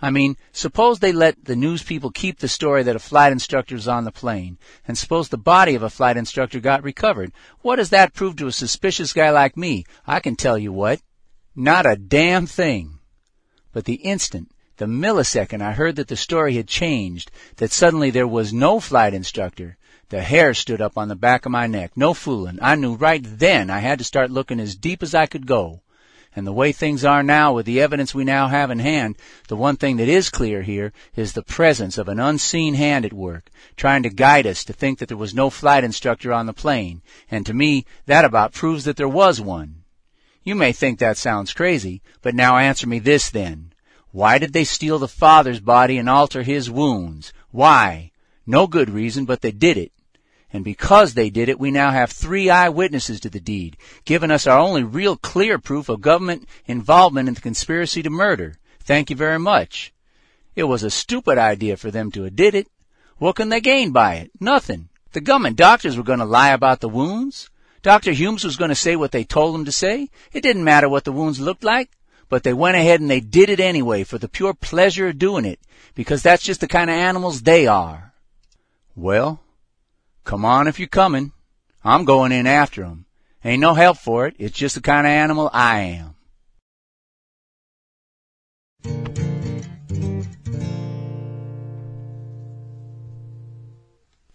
[0.00, 3.74] I mean, suppose they let the news people keep the story that a flight instructor
[3.74, 7.32] was on the plane, and suppose the body of a flight instructor got recovered.
[7.62, 9.86] What does that prove to a suspicious guy like me?
[10.06, 11.00] I can tell you what.
[11.56, 12.98] Not a damn thing.
[13.72, 18.28] But the instant, the millisecond I heard that the story had changed, that suddenly there
[18.28, 19.78] was no flight instructor,
[20.08, 21.92] the hair stood up on the back of my neck.
[21.96, 22.58] No fooling.
[22.60, 25.82] I knew right then I had to start looking as deep as I could go.
[26.36, 29.16] And the way things are now, with the evidence we now have in hand,
[29.46, 33.12] the one thing that is clear here is the presence of an unseen hand at
[33.12, 36.52] work, trying to guide us to think that there was no flight instructor on the
[36.52, 37.02] plane.
[37.30, 39.84] And to me, that about proves that there was one.
[40.42, 43.72] You may think that sounds crazy, but now answer me this then.
[44.10, 47.32] Why did they steal the father's body and alter his wounds?
[47.50, 48.10] Why?
[48.46, 49.92] No good reason, but they did it.
[50.52, 54.46] And because they did it, we now have three eyewitnesses to the deed, giving us
[54.46, 58.54] our only real clear proof of government involvement in the conspiracy to murder.
[58.80, 59.92] Thank you very much.
[60.54, 62.68] It was a stupid idea for them to have did it.
[63.18, 64.30] What can they gain by it?
[64.38, 64.88] Nothing.
[65.12, 67.50] The government doctors were going to lie about the wounds.
[67.82, 68.12] Dr.
[68.12, 70.08] Humes was going to say what they told him to say.
[70.32, 71.90] It didn't matter what the wounds looked like.
[72.28, 75.44] But they went ahead and they did it anyway for the pure pleasure of doing
[75.44, 75.60] it,
[75.94, 78.13] because that's just the kind of animals they are.
[78.96, 79.44] Well,
[80.24, 81.32] Come on if you're coming.
[81.84, 83.04] I'm going in after 'em.
[83.44, 84.34] Ain't no help for it.
[84.38, 86.14] It's just the kind of animal I am.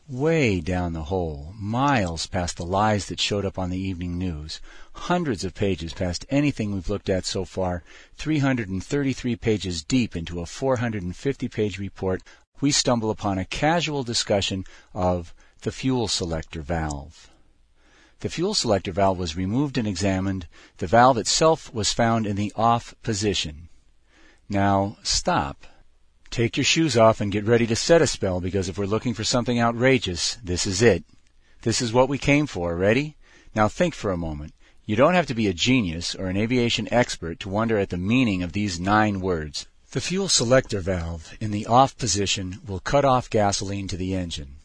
[0.08, 4.60] Way down the hole, miles past the lies that showed up on the evening news,
[4.94, 7.84] hundreds of pages past anything we've looked at so far,
[8.16, 12.22] 333 pages deep into a 450 page report,
[12.62, 17.30] we stumble upon a casual discussion of the fuel selector valve.
[18.22, 20.48] The fuel selector valve was removed and examined.
[20.78, 23.70] The valve itself was found in the off position.
[24.50, 25.66] Now, stop.
[26.30, 29.14] Take your shoes off and get ready to set a spell because if we're looking
[29.14, 31.04] for something outrageous, this is it.
[31.62, 32.76] This is what we came for.
[32.76, 33.16] Ready?
[33.56, 34.54] Now think for a moment.
[34.86, 37.98] You don't have to be a genius or an aviation expert to wonder at the
[37.98, 39.68] meaning of these nine words.
[39.92, 44.58] The fuel selector valve in the off position will cut off gasoline to the engine.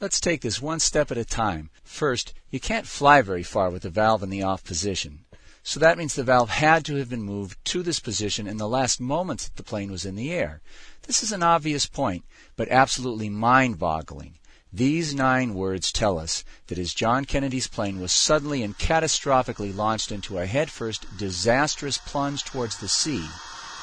[0.00, 1.70] Let's take this one step at a time.
[1.84, 5.20] First, you can't fly very far with the valve in the off position.
[5.62, 8.66] So that means the valve had to have been moved to this position in the
[8.66, 10.60] last moments that the plane was in the air.
[11.02, 12.24] This is an obvious point,
[12.56, 14.38] but absolutely mind-boggling.
[14.72, 20.10] These nine words tell us that as John Kennedy's plane was suddenly and catastrophically launched
[20.10, 23.24] into a headfirst disastrous plunge towards the sea,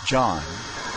[0.05, 0.43] John,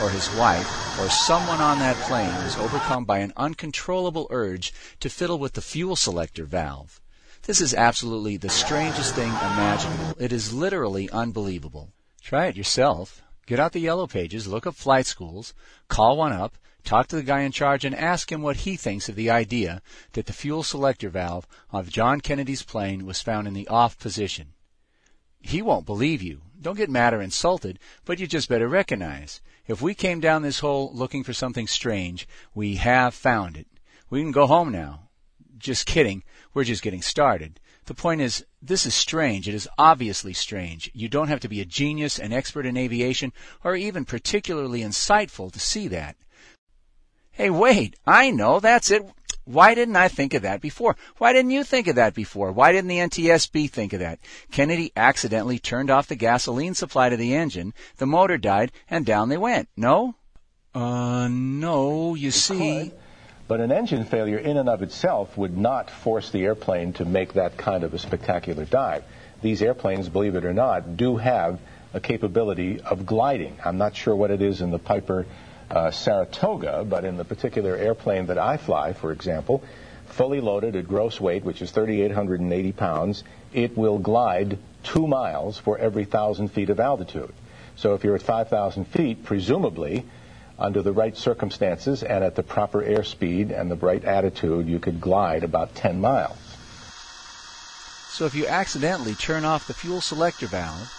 [0.02, 0.68] or his wife,
[1.00, 5.62] or someone on that plane was overcome by an uncontrollable urge to fiddle with the
[5.62, 7.00] fuel selector valve.
[7.42, 10.14] This is absolutely the strangest thing imaginable.
[10.18, 11.92] It is literally unbelievable.
[12.20, 13.22] Try it yourself.
[13.46, 15.54] Get out the yellow pages, look up flight schools,
[15.88, 19.08] call one up, talk to the guy in charge, and ask him what he thinks
[19.08, 19.80] of the idea
[20.12, 24.48] that the fuel selector valve of John Kennedy's plane was found in the off position.
[25.40, 26.42] He won't believe you.
[26.60, 29.40] Don't get mad or insulted, but you just better recognize.
[29.66, 33.66] If we came down this hole looking for something strange, we have found it.
[34.10, 35.08] We can go home now.
[35.58, 36.24] Just kidding.
[36.54, 37.60] We're just getting started.
[37.84, 39.48] The point is, this is strange.
[39.48, 40.90] It is obviously strange.
[40.94, 43.32] You don't have to be a genius, an expert in aviation,
[43.62, 46.16] or even particularly insightful to see that.
[47.30, 47.96] Hey, wait!
[48.06, 48.58] I know!
[48.58, 49.02] That's it!
[49.48, 50.94] Why didn't I think of that before?
[51.16, 52.52] Why didn't you think of that before?
[52.52, 54.18] Why didn't the NTSB think of that?
[54.52, 59.30] Kennedy accidentally turned off the gasoline supply to the engine, the motor died, and down
[59.30, 59.70] they went.
[59.74, 60.14] No?
[60.74, 62.92] Uh, no, you see.
[63.46, 67.32] But an engine failure in and of itself would not force the airplane to make
[67.32, 69.02] that kind of a spectacular dive.
[69.40, 71.58] These airplanes, believe it or not, do have
[71.94, 73.56] a capability of gliding.
[73.64, 75.24] I'm not sure what it is in the Piper
[75.70, 79.62] uh, Saratoga, but in the particular airplane that I fly, for example,
[80.06, 85.78] fully loaded at gross weight, which is 3,880 pounds, it will glide two miles for
[85.78, 87.32] every thousand feet of altitude.
[87.76, 90.04] So if you're at 5,000 feet, presumably,
[90.58, 95.00] under the right circumstances and at the proper airspeed and the right attitude, you could
[95.00, 96.36] glide about 10 miles.
[98.10, 100.92] So if you accidentally turn off the fuel selector valve,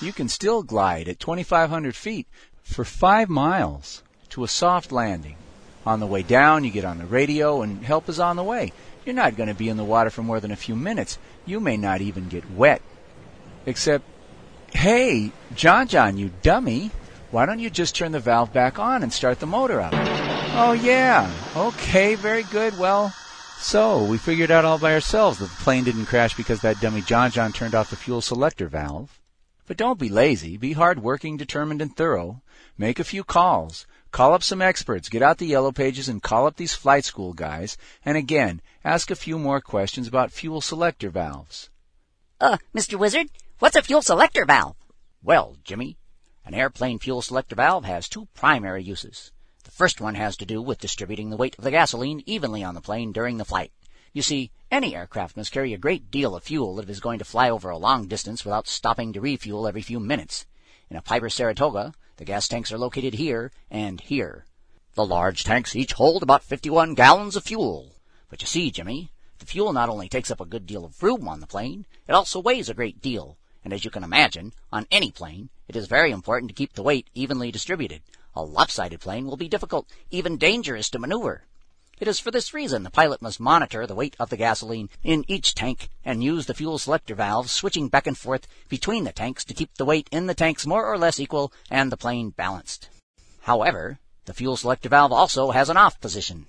[0.00, 2.26] you can still glide at 2,500 feet
[2.64, 4.02] for five miles
[4.34, 5.36] to a soft landing.
[5.86, 8.72] On the way down, you get on the radio and help is on the way.
[9.04, 11.18] You're not going to be in the water for more than a few minutes.
[11.46, 12.82] You may not even get wet.
[13.64, 14.04] Except,
[14.72, 16.90] hey, John John, you dummy,
[17.30, 19.92] why don't you just turn the valve back on and start the motor up?
[19.94, 21.30] Oh, yeah.
[21.54, 22.76] Okay, very good.
[22.76, 23.14] Well,
[23.58, 27.02] so, we figured out all by ourselves that the plane didn't crash because that dummy
[27.02, 29.20] John John turned off the fuel selector valve.
[29.68, 30.56] But don't be lazy.
[30.56, 32.42] Be hard-working, determined, and thorough.
[32.76, 33.86] Make a few calls.
[34.14, 35.08] Call up some experts.
[35.08, 37.76] Get out the yellow pages and call up these flight school guys.
[38.04, 41.68] And again, ask a few more questions about fuel selector valves.
[42.40, 42.96] Uh, Mr.
[42.96, 43.26] Wizard,
[43.58, 44.76] what's a fuel selector valve?
[45.20, 45.96] Well, Jimmy,
[46.44, 49.32] an airplane fuel selector valve has two primary uses.
[49.64, 52.76] The first one has to do with distributing the weight of the gasoline evenly on
[52.76, 53.72] the plane during the flight.
[54.12, 57.18] You see, any aircraft must carry a great deal of fuel if it is going
[57.18, 60.46] to fly over a long distance without stopping to refuel every few minutes.
[60.88, 64.44] In a Piper Saratoga, the gas tanks are located here and here.
[64.94, 67.96] The large tanks each hold about 51 gallons of fuel.
[68.28, 71.26] But you see, Jimmy, the fuel not only takes up a good deal of room
[71.26, 73.36] on the plane, it also weighs a great deal.
[73.64, 76.82] And as you can imagine, on any plane, it is very important to keep the
[76.82, 78.02] weight evenly distributed.
[78.36, 81.46] A lopsided plane will be difficult, even dangerous to maneuver.
[82.00, 85.24] It is for this reason the pilot must monitor the weight of the gasoline in
[85.28, 89.44] each tank and use the fuel selector valves switching back and forth between the tanks
[89.44, 92.88] to keep the weight in the tanks more or less equal and the plane balanced.
[93.42, 96.46] However, the fuel selector valve also has an off position.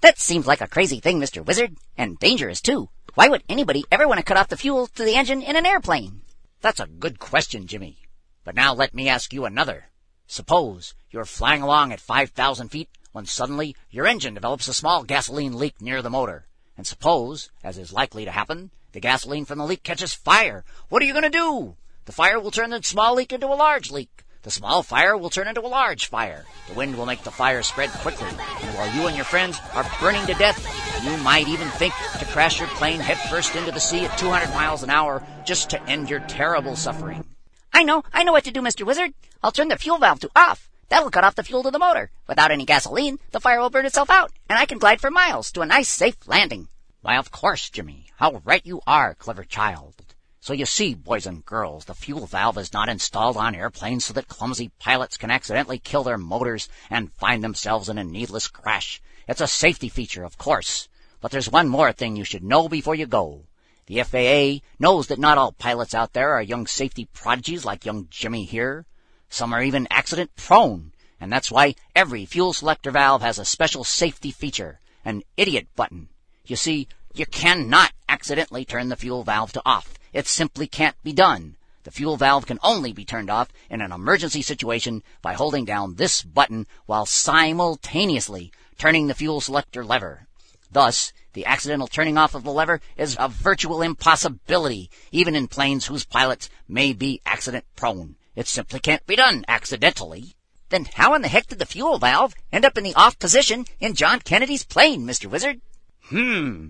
[0.00, 1.44] That seems like a crazy thing, Mr.
[1.44, 2.88] Wizard, and dangerous too.
[3.14, 5.66] Why would anybody ever want to cut off the fuel to the engine in an
[5.66, 6.22] airplane?
[6.60, 7.98] That's a good question, Jimmy.
[8.44, 9.86] But now let me ask you another.
[10.26, 15.58] Suppose you're flying along at 5,000 feet when suddenly your engine develops a small gasoline
[15.58, 16.46] leak near the motor.
[16.76, 20.64] And suppose, as is likely to happen, the gasoline from the leak catches fire.
[20.88, 21.76] What are you going to do?
[22.04, 24.24] The fire will turn the small leak into a large leak.
[24.42, 26.44] The small fire will turn into a large fire.
[26.68, 28.28] The wind will make the fire spread quickly.
[28.28, 30.64] And while you and your friends are burning to death,
[31.04, 34.82] you might even think to crash your plane headfirst into the sea at 200 miles
[34.82, 37.24] an hour just to end your terrible suffering.
[37.72, 38.86] I know, I know what to do, Mr.
[38.86, 39.12] Wizard.
[39.42, 40.70] I'll turn the fuel valve to off.
[40.88, 42.10] That'll cut off the fuel to the motor.
[42.26, 45.52] Without any gasoline, the fire will burn itself out, and I can glide for miles
[45.52, 46.68] to a nice, safe landing.
[47.02, 48.06] Why, of course, Jimmy.
[48.16, 49.94] How right you are, clever child.
[50.40, 54.14] So you see, boys and girls, the fuel valve is not installed on airplanes so
[54.14, 59.02] that clumsy pilots can accidentally kill their motors and find themselves in a needless crash.
[59.28, 60.88] It's a safety feature, of course.
[61.20, 63.44] But there's one more thing you should know before you go.
[63.86, 68.06] The FAA knows that not all pilots out there are young safety prodigies like young
[68.08, 68.86] Jimmy here.
[69.30, 73.84] Some are even accident prone, and that's why every fuel selector valve has a special
[73.84, 76.08] safety feature, an idiot button.
[76.46, 79.94] You see, you cannot accidentally turn the fuel valve to off.
[80.12, 81.56] It simply can't be done.
[81.84, 85.94] The fuel valve can only be turned off in an emergency situation by holding down
[85.94, 90.26] this button while simultaneously turning the fuel selector lever.
[90.70, 95.86] Thus, the accidental turning off of the lever is a virtual impossibility, even in planes
[95.86, 98.16] whose pilots may be accident prone.
[98.38, 100.36] It simply can't be done accidentally.
[100.68, 103.64] Then how in the heck did the fuel valve end up in the off position
[103.80, 105.26] in John Kennedy's plane, Mr.
[105.28, 105.60] Wizard?
[106.04, 106.68] Hmm.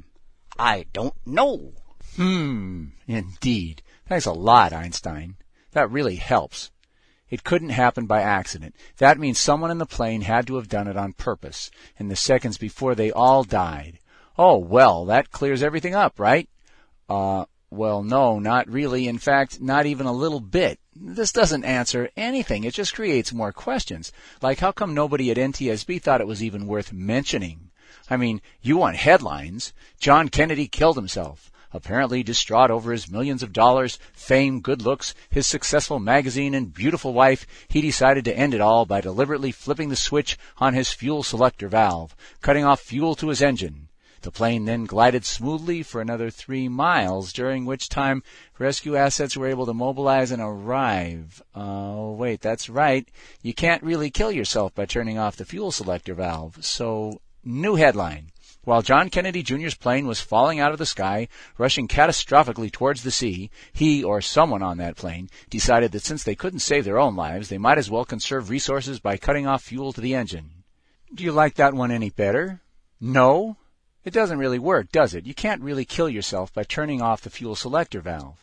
[0.59, 1.75] I don't know.
[2.17, 2.87] Hmm.
[3.07, 3.83] Indeed.
[4.07, 5.37] Thanks a lot, Einstein.
[5.73, 6.71] That really helps.
[7.29, 8.75] It couldn't happen by accident.
[8.97, 12.17] That means someone in the plane had to have done it on purpose in the
[12.17, 13.99] seconds before they all died.
[14.39, 16.49] Oh, well, that clears everything up, right?
[17.11, 19.07] Uh, well, no, not really.
[19.07, 20.81] In fact, not even a little bit.
[21.01, 22.65] This doesn't answer anything.
[22.65, 24.11] It just creates more questions.
[24.43, 27.71] Like, how come nobody at NTSB thought it was even worth mentioning?
[28.11, 29.73] I mean, you want headlines.
[30.01, 31.53] John Kennedy killed himself.
[31.73, 37.13] Apparently distraught over his millions of dollars, fame, good looks, his successful magazine, and beautiful
[37.13, 41.23] wife, he decided to end it all by deliberately flipping the switch on his fuel
[41.23, 43.88] selector valve, cutting off fuel to his engine.
[44.23, 48.23] The plane then glided smoothly for another three miles, during which time
[48.59, 51.43] rescue assets were able to mobilize and arrive.
[51.55, 53.09] Oh, wait, that's right.
[53.43, 56.65] You can't really kill yourself by turning off the fuel selector valve.
[56.65, 58.33] So, new headline.
[58.65, 63.11] While John Kennedy Jr.'s plane was falling out of the sky, rushing catastrophically towards the
[63.11, 67.17] sea, he or someone on that plane decided that since they couldn't save their own
[67.17, 70.65] lives, they might as well conserve resources by cutting off fuel to the engine.
[71.15, 72.61] Do you like that one any better?
[73.01, 73.57] No?
[74.09, 75.27] It doesn't really work, does it?
[75.27, 78.43] You can't really kill yourself by turning off the fuel selector valve.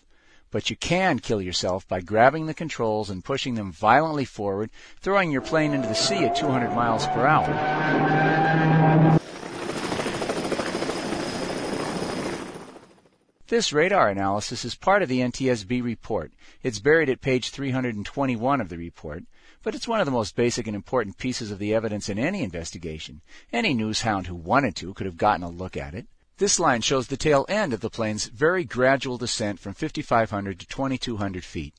[0.52, 4.70] but you can kill yourself by grabbing the controls and pushing them violently forward,
[5.02, 9.20] throwing your plane into the sea at 200 miles per hour.
[13.48, 16.32] This radar analysis is part of the NTSB report.
[16.62, 19.24] It's buried at page 321 of the report,
[19.66, 22.44] but it's one of the most basic and important pieces of the evidence in any
[22.44, 23.22] investigation.
[23.52, 26.06] Any news hound who wanted to could have gotten a look at it.
[26.38, 30.68] This line shows the tail end of the plane's very gradual descent from 5,500 to
[30.68, 31.74] 2,200 feet.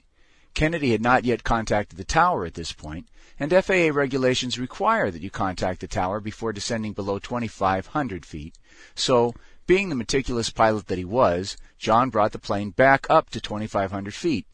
[0.53, 3.07] Kennedy had not yet contacted the tower at this point,
[3.39, 8.59] and FAA regulations require that you contact the tower before descending below 2,500 feet.
[8.97, 9.33] So,
[9.69, 14.13] being the meticulous pilot that he was, John brought the plane back up to 2,500
[14.13, 14.45] feet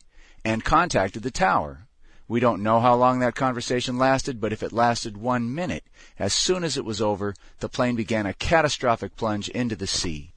[0.44, 1.86] and contacted the tower.
[2.28, 5.84] We don't know how long that conversation lasted, but if it lasted one minute,
[6.18, 10.32] as soon as it was over, the plane began a catastrophic plunge into the sea.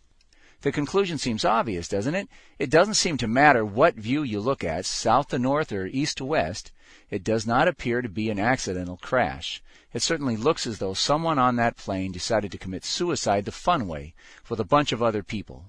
[0.62, 2.28] The conclusion seems obvious, doesn't it?
[2.58, 6.18] It doesn't seem to matter what view you look at, south to north or east
[6.18, 6.72] to west.
[7.12, 9.62] It does not appear to be an accidental crash.
[9.94, 13.88] It certainly looks as though someone on that plane decided to commit suicide the fun
[13.88, 14.16] way,
[14.50, 15.66] with a bunch of other people.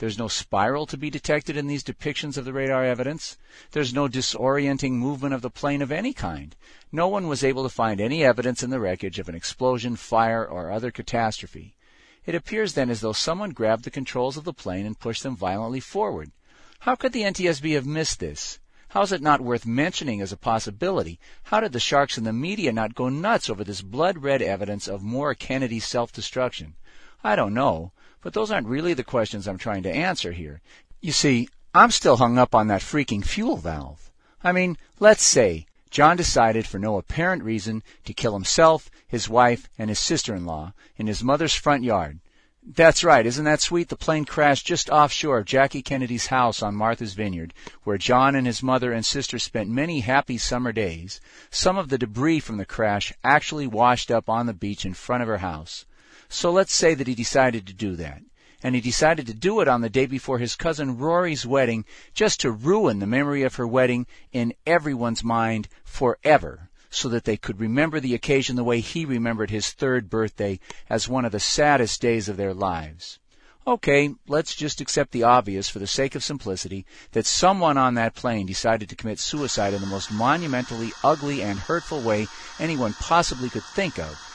[0.00, 3.36] There's no spiral to be detected in these depictions of the radar evidence.
[3.72, 6.56] There's no disorienting movement of the plane of any kind.
[6.90, 10.42] No one was able to find any evidence in the wreckage of an explosion, fire,
[10.42, 11.76] or other catastrophe.
[12.24, 15.36] It appears then as though someone grabbed the controls of the plane and pushed them
[15.36, 16.32] violently forward.
[16.78, 18.58] How could the NTSB have missed this?
[18.88, 21.20] How is it not worth mentioning as a possibility?
[21.42, 24.88] How did the sharks in the media not go nuts over this blood red evidence
[24.88, 26.76] of more Kennedy self destruction?
[27.22, 27.92] I don't know.
[28.22, 30.60] But those aren't really the questions I'm trying to answer here.
[31.00, 34.10] You see, I'm still hung up on that freaking fuel valve.
[34.44, 39.68] I mean, let's say John decided for no apparent reason to kill himself, his wife,
[39.78, 42.20] and his sister-in-law in his mother's front yard.
[42.62, 43.88] That's right, isn't that sweet?
[43.88, 48.46] The plane crashed just offshore of Jackie Kennedy's house on Martha's Vineyard, where John and
[48.46, 51.20] his mother and sister spent many happy summer days.
[51.50, 55.22] Some of the debris from the crash actually washed up on the beach in front
[55.22, 55.86] of her house.
[56.32, 58.22] So let's say that he decided to do that.
[58.62, 61.84] And he decided to do it on the day before his cousin Rory's wedding,
[62.14, 67.36] just to ruin the memory of her wedding in everyone's mind forever, so that they
[67.36, 71.40] could remember the occasion the way he remembered his third birthday as one of the
[71.40, 73.18] saddest days of their lives.
[73.66, 78.14] Okay, let's just accept the obvious for the sake of simplicity that someone on that
[78.14, 82.28] plane decided to commit suicide in the most monumentally ugly and hurtful way
[82.60, 84.29] anyone possibly could think of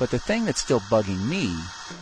[0.00, 1.54] but the thing that's still bugging me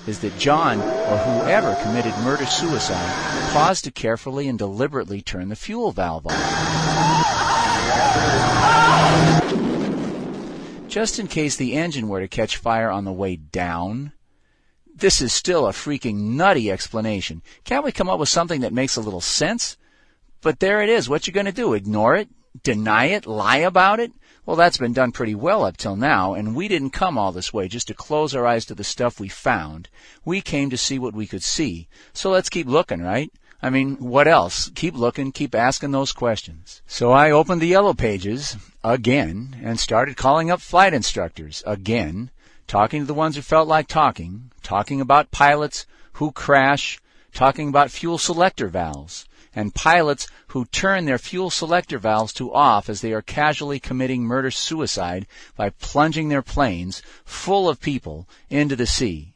[0.06, 5.56] is that John, or whoever committed murder suicide, paused to carefully and deliberately turn the
[5.56, 7.48] fuel valve off.
[10.86, 14.12] Just in case the engine were to catch fire on the way down.
[14.94, 17.42] This is still a freaking nutty explanation.
[17.64, 19.76] Can't we come up with something that makes a little sense?
[20.40, 21.08] But there it is.
[21.08, 21.74] What you going to do?
[21.74, 22.28] Ignore it?
[22.62, 23.26] Deny it?
[23.26, 24.12] Lie about it?
[24.48, 27.52] Well, that's been done pretty well up till now, and we didn't come all this
[27.52, 29.90] way just to close our eyes to the stuff we found.
[30.24, 31.86] We came to see what we could see.
[32.14, 33.30] So let's keep looking, right?
[33.60, 34.70] I mean, what else?
[34.74, 36.80] Keep looking, keep asking those questions.
[36.86, 42.30] So I opened the yellow pages again and started calling up flight instructors again,
[42.66, 45.84] talking to the ones who felt like talking, talking about pilots
[46.14, 46.98] who crash,
[47.34, 52.88] talking about fuel selector valves and pilots who turn their fuel selector valves to off
[52.88, 55.26] as they are casually committing murder suicide
[55.56, 59.34] by plunging their planes, full of people, into the sea.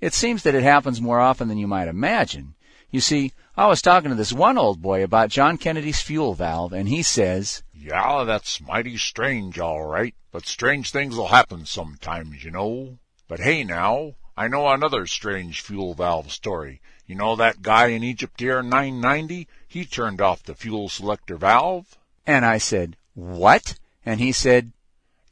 [0.00, 2.54] It seems that it happens more often than you might imagine.
[2.90, 6.72] You see, I was talking to this one old boy about John Kennedy's fuel valve,
[6.72, 12.50] and he says, Yeah, that's mighty strange, all right, but strange things'll happen sometimes, you
[12.50, 12.98] know.
[13.28, 16.80] But hey now, I know another strange fuel valve story.
[17.10, 19.48] You know that guy in Egypt Air 990?
[19.66, 21.98] He turned off the fuel selector valve.
[22.24, 23.74] And I said, What?
[24.06, 24.70] And he said,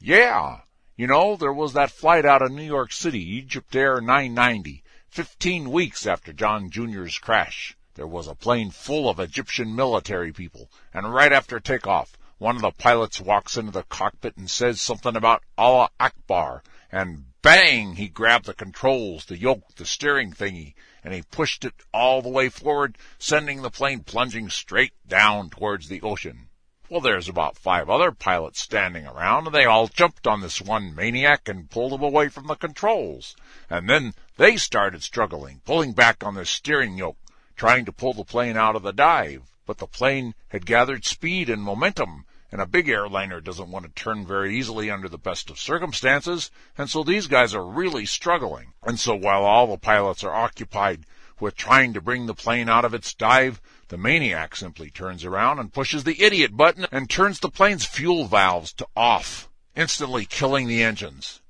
[0.00, 0.62] Yeah.
[0.96, 5.70] You know, there was that flight out of New York City, Egypt Air 990, 15
[5.70, 7.76] weeks after John Jr.'s crash.
[7.94, 12.62] There was a plane full of Egyptian military people, and right after takeoff, one of
[12.62, 18.08] the pilots walks into the cockpit and says something about Allah Akbar, and bang, he
[18.08, 20.74] grabbed the controls, the yoke, the steering thingy,
[21.08, 25.88] and he pushed it all the way forward, sending the plane plunging straight down towards
[25.88, 26.50] the ocean.
[26.90, 30.94] Well, there's about five other pilots standing around, and they all jumped on this one
[30.94, 33.34] maniac and pulled him away from the controls.
[33.70, 37.16] And then they started struggling, pulling back on the steering yoke,
[37.56, 39.44] trying to pull the plane out of the dive.
[39.64, 44.02] But the plane had gathered speed and momentum, and a big airliner doesn't want to
[44.02, 48.72] turn very easily under the best of circumstances, and so these guys are really struggling.
[48.82, 51.04] And so while all the pilots are occupied
[51.40, 55.58] with trying to bring the plane out of its dive, the maniac simply turns around
[55.58, 60.66] and pushes the idiot button and turns the plane's fuel valves to off, instantly killing
[60.66, 61.40] the engines.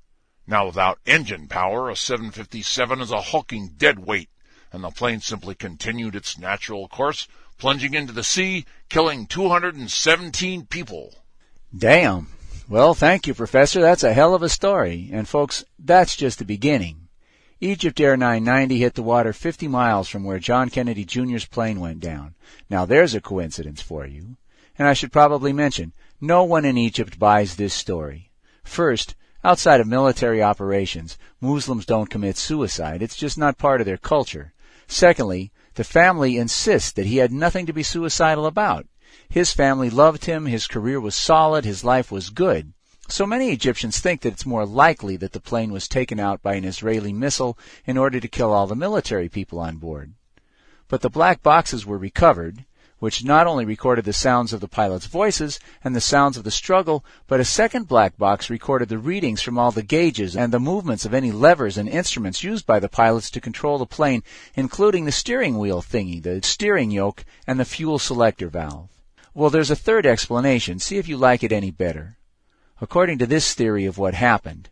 [0.45, 4.29] Now without engine power, a 757 is a hulking dead weight,
[4.71, 7.27] and the plane simply continued its natural course,
[7.59, 11.13] plunging into the sea, killing 217 people.
[11.77, 12.27] Damn.
[12.67, 13.81] Well, thank you, Professor.
[13.81, 15.09] That's a hell of a story.
[15.11, 17.09] And folks, that's just the beginning.
[17.61, 21.99] Egypt Air 990 hit the water 50 miles from where John Kennedy Jr.'s plane went
[21.99, 22.35] down.
[22.69, 24.37] Now there's a coincidence for you.
[24.77, 25.91] And I should probably mention,
[26.21, 28.31] no one in Egypt buys this story.
[28.63, 33.01] First, outside of military operations, Muslims don't commit suicide.
[33.01, 34.53] It's just not part of their culture.
[34.87, 38.87] Secondly, the family insists that he had nothing to be suicidal about.
[39.29, 42.73] His family loved him, his career was solid, his life was good.
[43.07, 46.53] So many Egyptians think that it's more likely that the plane was taken out by
[46.53, 50.13] an Israeli missile in order to kill all the military people on board.
[50.87, 52.65] But the black boxes were recovered,
[52.99, 56.51] which not only recorded the sounds of the pilots' voices and the sounds of the
[56.51, 60.59] struggle, but a second black box recorded the readings from all the gauges and the
[60.59, 64.21] movements of any levers and instruments used by the pilots to control the plane,
[64.55, 68.89] including the steering wheel thingy, the steering yoke, and the fuel selector valve.
[69.33, 70.79] Well, there's a third explanation.
[70.79, 72.17] See if you like it any better.
[72.81, 74.69] According to this theory of what happened,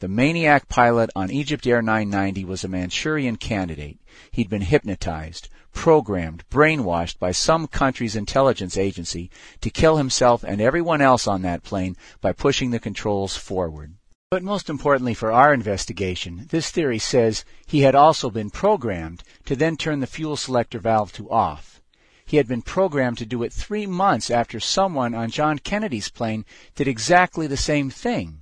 [0.00, 3.98] the maniac pilot on Egypt Air 990 was a Manchurian candidate.
[4.30, 9.28] He'd been hypnotized, programmed, brainwashed by some country's intelligence agency
[9.60, 13.94] to kill himself and everyone else on that plane by pushing the controls forward.
[14.30, 19.56] But most importantly for our investigation, this theory says he had also been programmed to
[19.56, 21.82] then turn the fuel selector valve to off.
[22.24, 26.44] He had been programmed to do it three months after someone on John Kennedy's plane
[26.74, 28.37] did exactly the same thing.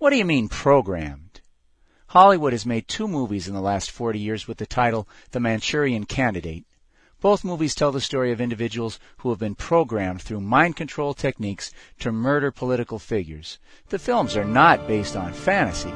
[0.00, 1.42] What do you mean programmed?
[2.06, 6.06] Hollywood has made two movies in the last 40 years with the title The Manchurian
[6.06, 6.64] Candidate.
[7.20, 11.70] Both movies tell the story of individuals who have been programmed through mind control techniques
[11.98, 13.58] to murder political figures.
[13.90, 15.92] The films are not based on fantasy.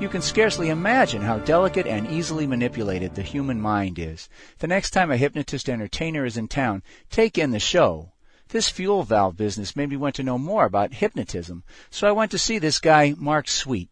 [0.00, 4.28] You can scarcely imagine how delicate and easily manipulated the human mind is.
[4.58, 8.13] The next time a hypnotist entertainer is in town, take in the show.
[8.54, 12.30] This fuel valve business made me want to know more about hypnotism, so I went
[12.30, 13.88] to see this guy, Mark Sweet.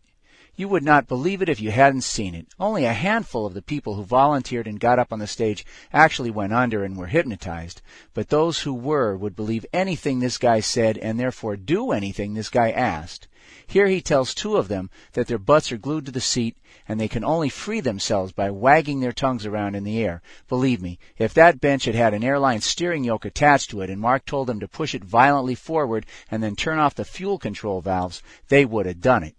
[0.55, 2.47] You would not believe it if you hadn't seen it.
[2.61, 6.31] Only a handful of the people who volunteered and got up on the stage actually
[6.31, 7.83] went under and were hypnotized,
[8.15, 12.49] but those who were would believe anything this guy said and therefore do anything this
[12.49, 13.27] guy asked.
[13.73, 17.01] Here he tells two of them that their butts are glued to the seat and
[17.01, 20.21] they can only free themselves by wagging their tongues around in the air.
[20.47, 23.99] Believe me, if that bench had had an airline steering yoke attached to it and
[23.99, 27.81] Mark told them to push it violently forward and then turn off the fuel control
[27.81, 29.37] valves, they would have done it.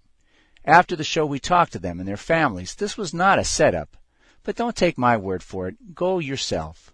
[0.65, 2.73] After the show, we talked to them and their families.
[2.73, 3.95] This was not a setup.
[4.41, 5.93] But don't take my word for it.
[5.93, 6.92] Go yourself.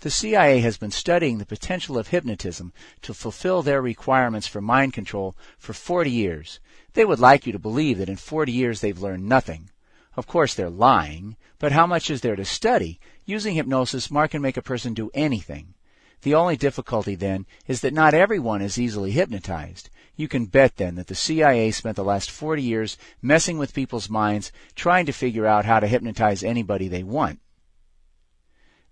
[0.00, 2.72] The CIA has been studying the potential of hypnotism
[3.02, 6.60] to fulfill their requirements for mind control for 40 years.
[6.92, 9.70] They would like you to believe that in 40 years they've learned nothing.
[10.16, 13.00] Of course, they're lying, but how much is there to study?
[13.24, 15.74] Using hypnosis, Mark can make a person do anything.
[16.22, 19.90] The only difficulty then is that not everyone is easily hypnotized.
[20.16, 24.08] You can bet then that the CIA spent the last 40 years messing with people's
[24.08, 27.40] minds, trying to figure out how to hypnotize anybody they want.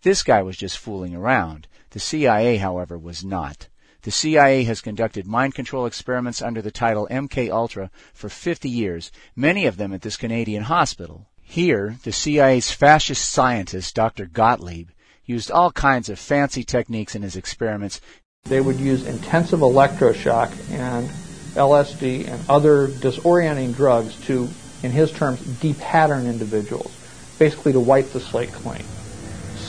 [0.02, 1.68] This guy was just fooling around.
[1.90, 3.68] The CIA, however, was not.
[4.02, 9.12] The CIA has conducted mind control experiments under the title MK Ultra for 50 years,
[9.36, 11.28] many of them at this Canadian hospital.
[11.40, 14.26] Here, the CIA's fascist scientist, Dr.
[14.26, 14.88] Gottlieb,
[15.24, 18.00] used all kinds of fancy techniques in his experiments.
[18.42, 21.08] They would use intensive electroshock and
[21.54, 24.48] LSD and other disorienting drugs to,
[24.82, 26.92] in his terms, depattern individuals,
[27.38, 28.82] basically to wipe the slate clean.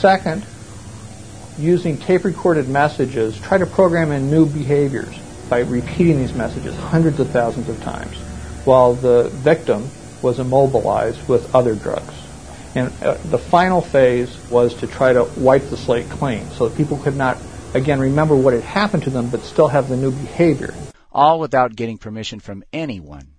[0.04, 0.44] Second,
[1.56, 5.18] using tape recorded messages, try to program in new behaviors
[5.48, 8.14] by repeating these messages hundreds of thousands of times
[8.66, 9.88] while the victim
[10.20, 12.12] was immobilized with other drugs.
[12.74, 16.76] And uh, the final phase was to try to wipe the slate clean so that
[16.76, 17.38] people could not,
[17.72, 20.74] again, remember what had happened to them but still have the new behavior.
[21.12, 23.33] All without getting permission from anyone.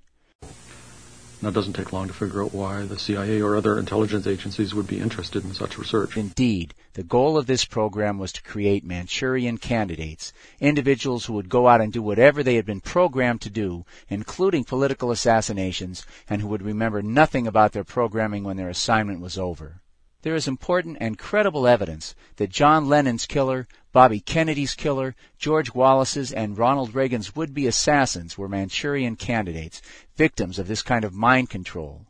[1.42, 4.88] It doesn't take long to figure out why the CIA or other intelligence agencies would
[4.88, 6.18] be interested in such research.
[6.18, 6.74] Indeed.
[6.94, 11.82] The goal of this program was to create Manchurian candidates, individuals who would go out
[11.82, 16.64] and do whatever they had been programmed to do, including political assassinations, and who would
[16.64, 19.82] remember nothing about their programming when their assignment was over.
[20.26, 26.32] There is important and credible evidence that John Lennon's killer, Bobby Kennedy's killer, George Wallace's,
[26.32, 29.84] and Ronald Reagan's would be assassins were Manchurian candidates,
[30.16, 32.08] victims of this kind of mind control.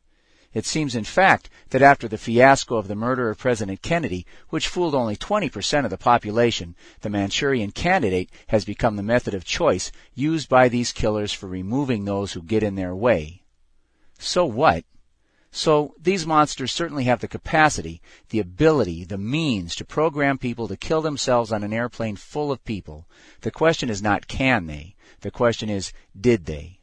[0.53, 4.69] It seems, in fact, that after the fiasco of the murder of President Kennedy, which
[4.69, 9.91] fooled only 20% of the population, the Manchurian candidate has become the method of choice
[10.13, 13.41] used by these killers for removing those who get in their way.
[14.17, 14.85] So what?
[15.56, 20.76] So these monsters certainly have the capacity, the ability, the means to program people to
[20.76, 23.07] kill themselves on an airplane full of people.
[23.40, 24.95] The question is not can they?
[25.22, 26.82] The question is did they?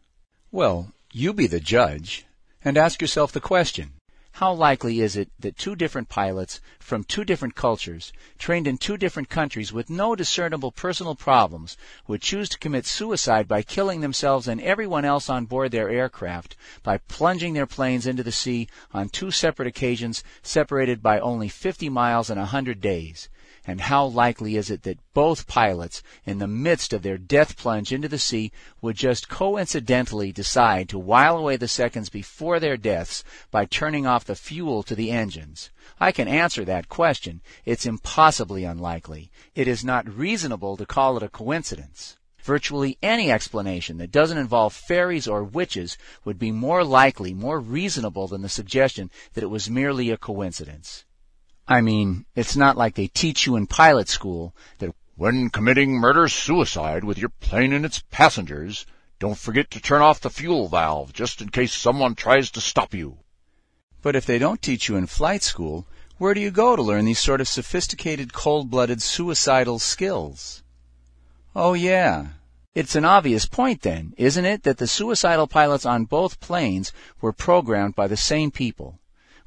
[0.50, 2.24] Well, you be the judge
[2.64, 3.92] and ask yourself the question
[4.36, 8.96] how likely is it that two different pilots from two different cultures, trained in two
[8.96, 11.76] different countries with no discernible personal problems,
[12.06, 16.56] would choose to commit suicide by killing themselves and everyone else on board their aircraft
[16.82, 21.90] by plunging their planes into the sea on two separate occasions separated by only 50
[21.90, 23.28] miles and a 100 days?
[23.64, 27.92] And how likely is it that both pilots, in the midst of their death plunge
[27.92, 33.22] into the sea, would just coincidentally decide to while away the seconds before their deaths
[33.52, 35.70] by turning off the fuel to the engines?
[36.00, 37.40] I can answer that question.
[37.64, 39.30] It's impossibly unlikely.
[39.54, 42.16] It is not reasonable to call it a coincidence.
[42.42, 48.26] Virtually any explanation that doesn't involve fairies or witches would be more likely, more reasonable
[48.26, 51.04] than the suggestion that it was merely a coincidence.
[51.72, 56.28] I mean, it's not like they teach you in pilot school that when committing murder
[56.28, 58.84] suicide with your plane and its passengers,
[59.18, 62.92] don't forget to turn off the fuel valve just in case someone tries to stop
[62.92, 63.20] you.
[64.02, 65.86] But if they don't teach you in flight school,
[66.18, 70.62] where do you go to learn these sort of sophisticated, cold-blooded, suicidal skills?
[71.56, 72.26] Oh yeah.
[72.74, 76.92] It's an obvious point then, isn't it, that the suicidal pilots on both planes
[77.22, 78.98] were programmed by the same people.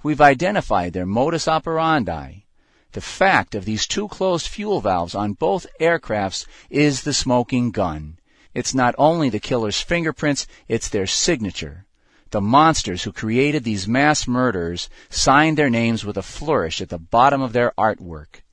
[0.06, 2.46] We've identified their modus operandi.
[2.92, 8.20] The fact of these two closed fuel valves on both aircrafts is the smoking gun.
[8.54, 11.88] It's not only the killer's fingerprints, it's their signature.
[12.30, 17.00] The monsters who created these mass murders signed their names with a flourish at the
[17.00, 18.44] bottom of their artwork.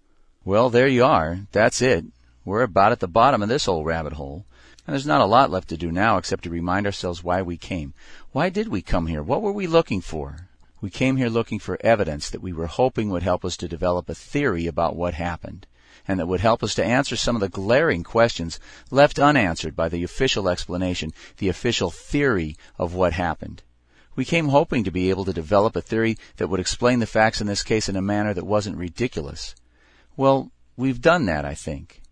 [0.47, 1.41] Well, there you are.
[1.53, 2.07] That's it.
[2.47, 4.47] We're about at the bottom of this old rabbit hole.
[4.87, 7.59] And there's not a lot left to do now except to remind ourselves why we
[7.59, 7.93] came.
[8.31, 9.23] Why did we come here?
[9.23, 10.49] What were we looking for?
[10.82, 14.09] We came here looking for evidence that we were hoping would help us to develop
[14.09, 15.68] a theory about what happened,
[16.09, 18.59] and that would help us to answer some of the glaring questions
[18.90, 23.62] left unanswered by the official explanation, the official theory of what happened.
[24.16, 27.40] We came hoping to be able to develop a theory that would explain the facts
[27.40, 29.54] in this case in a manner that wasn't ridiculous.
[30.16, 32.02] Well, we've done that, I think.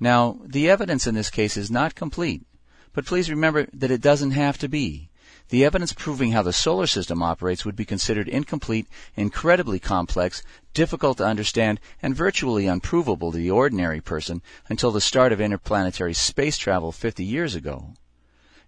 [0.00, 2.44] Now, the evidence in this case is not complete,
[2.92, 5.10] but please remember that it doesn't have to be.
[5.48, 10.42] The evidence proving how the solar system operates would be considered incomplete, incredibly complex,
[10.74, 16.14] difficult to understand, and virtually unprovable to the ordinary person until the start of interplanetary
[16.14, 17.94] space travel 50 years ago.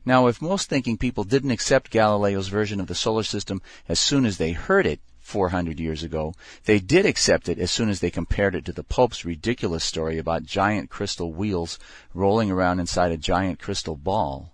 [0.04, 4.24] Now, if most thinking people didn't accept Galileo's version of the solar system as soon
[4.24, 6.32] as they heard it 400 years ago,
[6.64, 10.16] they did accept it as soon as they compared it to the Pope's ridiculous story
[10.16, 11.76] about giant crystal wheels
[12.14, 14.52] rolling around inside a giant crystal ball.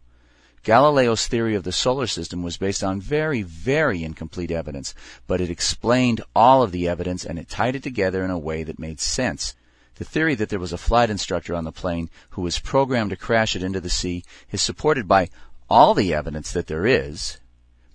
[0.64, 4.94] Galileo's theory of the solar system was based on very, very incomplete evidence,
[5.26, 8.62] but it explained all of the evidence and it tied it together in a way
[8.62, 9.54] that made sense.
[9.96, 13.16] The theory that there was a flight instructor on the plane who was programmed to
[13.16, 15.28] crash it into the sea is supported by
[15.68, 17.38] all the evidence that there is,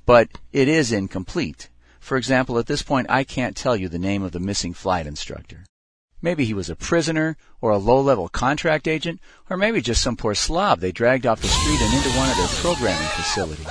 [0.05, 1.69] but it is incomplete.
[1.99, 5.07] For example, at this point, I can't tell you the name of the missing flight
[5.07, 5.65] instructor.
[6.21, 10.35] Maybe he was a prisoner, or a low-level contract agent, or maybe just some poor
[10.35, 13.67] slob they dragged off the street and into one of their programming facilities.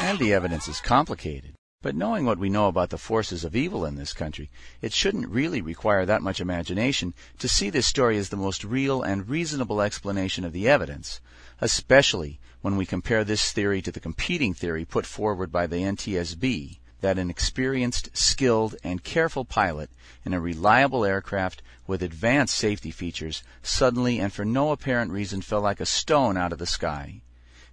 [0.00, 1.54] And the evidence is complicated.
[1.82, 4.50] But knowing what we know about the forces of evil in this country,
[4.80, 9.02] it shouldn't really require that much imagination to see this story as the most real
[9.02, 11.20] and reasonable explanation of the evidence,
[11.60, 16.79] especially when we compare this theory to the competing theory put forward by the NTSB
[17.00, 19.90] that an experienced, skilled, and careful pilot
[20.24, 25.60] in a reliable aircraft with advanced safety features suddenly and for no apparent reason fell
[25.60, 27.22] like a stone out of the sky.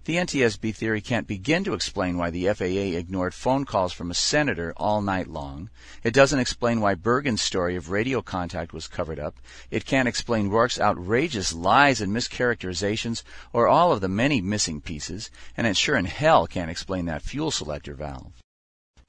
[0.08, 4.14] The NTSB theory can't begin to explain why the FAA ignored phone calls from a
[4.14, 5.68] senator all night long.
[6.02, 9.38] It doesn't explain why Bergen's story of radio contact was covered up.
[9.70, 13.22] It can't explain Rourke's outrageous lies and mischaracterizations
[13.52, 17.20] or all of the many missing pieces, and it sure in hell can't explain that
[17.20, 18.32] fuel selector valve.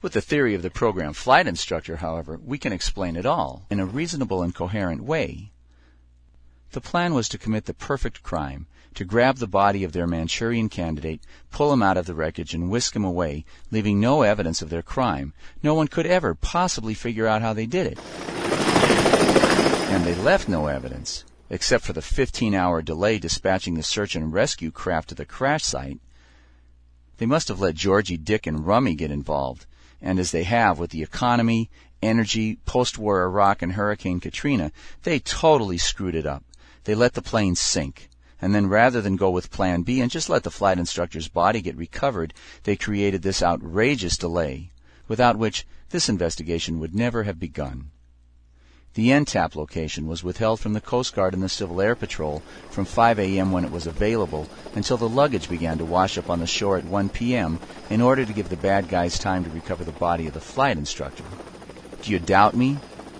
[0.02, 3.80] With the theory of the program flight instructor, however, we can explain it all in
[3.80, 5.52] a reasonable and coherent way.
[6.72, 10.70] The plan was to commit the perfect crime, to grab the body of their Manchurian
[10.70, 11.20] candidate,
[11.50, 14.80] pull him out of the wreckage, and whisk him away, leaving no evidence of their
[14.80, 15.34] crime.
[15.62, 17.98] No one could ever possibly figure out how they did it.
[19.90, 24.32] And they left no evidence, except for the 15 hour delay dispatching the search and
[24.32, 26.00] rescue craft to the crash site.
[27.18, 29.66] They must have let Georgie, Dick, and Rummy get involved.
[30.00, 31.70] And as they have with the economy,
[32.02, 34.72] energy, post-war Iraq, and Hurricane Katrina,
[35.02, 36.44] they totally screwed it up.
[36.84, 38.08] They let the plane sink.
[38.40, 41.60] And then rather than go with plan B and just let the flight instructor's body
[41.60, 42.32] get recovered,
[42.62, 44.70] they created this outrageous delay,
[45.08, 47.90] without which this investigation would never have begun.
[48.94, 52.84] The NTAP location was withheld from the Coast Guard and the Civil Air Patrol from
[52.84, 53.52] 5 a.m.
[53.52, 56.84] when it was available until the luggage began to wash up on the shore at
[56.84, 57.60] 1 p.m.
[57.88, 60.76] in order to give the bad guys time to recover the body of the flight
[60.76, 61.22] instructor.
[62.02, 62.78] Do you doubt me?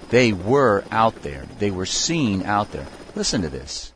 [0.09, 1.47] They were out there.
[1.61, 2.87] They were seen out there.
[3.15, 3.93] Listen to this.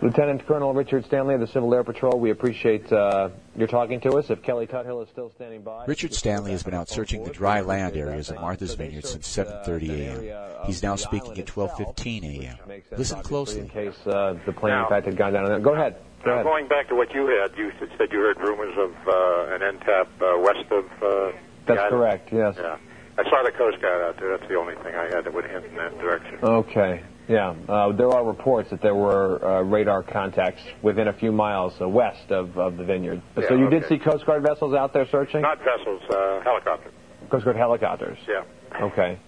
[0.00, 4.12] Lieutenant Colonel Richard Stanley of the Civil Air Patrol, we appreciate uh, your talking to
[4.16, 4.30] us.
[4.30, 5.86] If Kelly Tuthill is still standing by.
[5.86, 9.90] Richard Stanley has been out searching the dry land areas of Martha's Vineyard since 7:30
[9.90, 10.66] a.m.
[10.66, 12.82] He's now speaking at 12:15 a.m.
[12.96, 13.60] Listen closely.
[13.62, 15.62] In case uh, the plane, in fact, had gone down.
[15.62, 15.96] Go ahead.
[16.24, 16.44] Go Now, ahead.
[16.44, 20.06] going back to what you had, you said you heard rumors of uh, an NTAP
[20.20, 20.84] uh, west of.
[21.02, 21.32] Uh,
[21.66, 22.32] That's the correct.
[22.32, 22.54] Yes.
[22.56, 22.76] Yeah,
[23.18, 24.36] I saw the Coast Guard out there.
[24.36, 26.38] That's the only thing I had that would hint in that direction.
[26.42, 27.02] Okay.
[27.28, 27.54] Yeah.
[27.68, 31.88] Uh, there are reports that there were uh, radar contacts within a few miles uh,
[31.88, 33.20] west of, of the vineyard.
[33.34, 35.42] so Yeah, you did see Coast Guard vessels out there searching?
[35.42, 36.90] Not vessels, uh, helicopter.
[37.30, 38.18] Coast Guard helicopters.
[38.26, 38.44] Yeah.
[38.80, 39.18] Okay.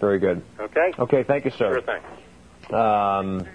[0.00, 0.42] Very good.
[0.60, 0.92] Okay.
[0.98, 1.22] Okay.
[1.22, 1.72] Thank you, sir.
[1.72, 2.74] Sure thing.
[2.74, 3.46] Um,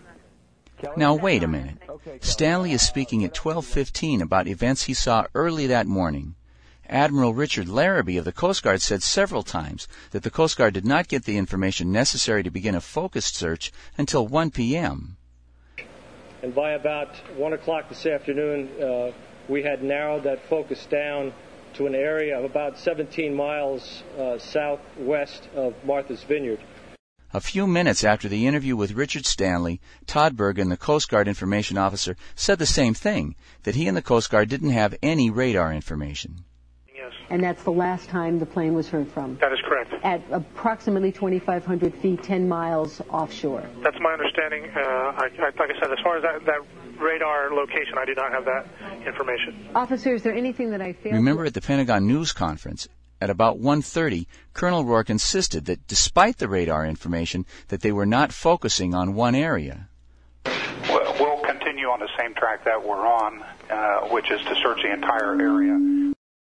[0.98, 1.78] Now wait a minute.
[2.22, 6.34] Stanley is speaking at 12:15 about events he saw early that morning.
[6.91, 10.85] Admiral Richard Larrabee of the Coast Guard said several times that the Coast Guard did
[10.85, 15.15] not get the information necessary to begin a focused search until 1 p.m.
[16.43, 19.11] And by about 1 o'clock this afternoon, uh,
[19.47, 21.31] we had narrowed that focus down
[21.76, 26.59] to an area of about 17 miles uh, southwest of Martha's Vineyard.
[27.34, 31.77] A few minutes after the interview with Richard Stanley, Todd Bergen, the Coast Guard information
[31.77, 35.72] officer, said the same thing, that he and the Coast Guard didn't have any radar
[35.72, 36.43] information.
[37.30, 39.38] And that's the last time the plane was heard from.
[39.38, 39.94] That is correct.
[40.03, 43.64] At approximately 2,500 feet, 10 miles offshore.
[43.84, 44.65] That's my understanding.
[44.76, 46.61] Uh, I, I, like I said, as far as that, that
[46.99, 48.68] radar location, I do not have that
[49.06, 49.69] information.
[49.76, 52.88] Officer, is there anything that I failed Remember at the Pentagon news conference
[53.22, 58.34] at about 1:30, Colonel Rourke insisted that despite the radar information that they were not
[58.34, 59.88] focusing on one area.
[60.90, 64.82] We'll we'll continue on the same track that we're on, uh, which is to search
[64.82, 66.11] the entire area.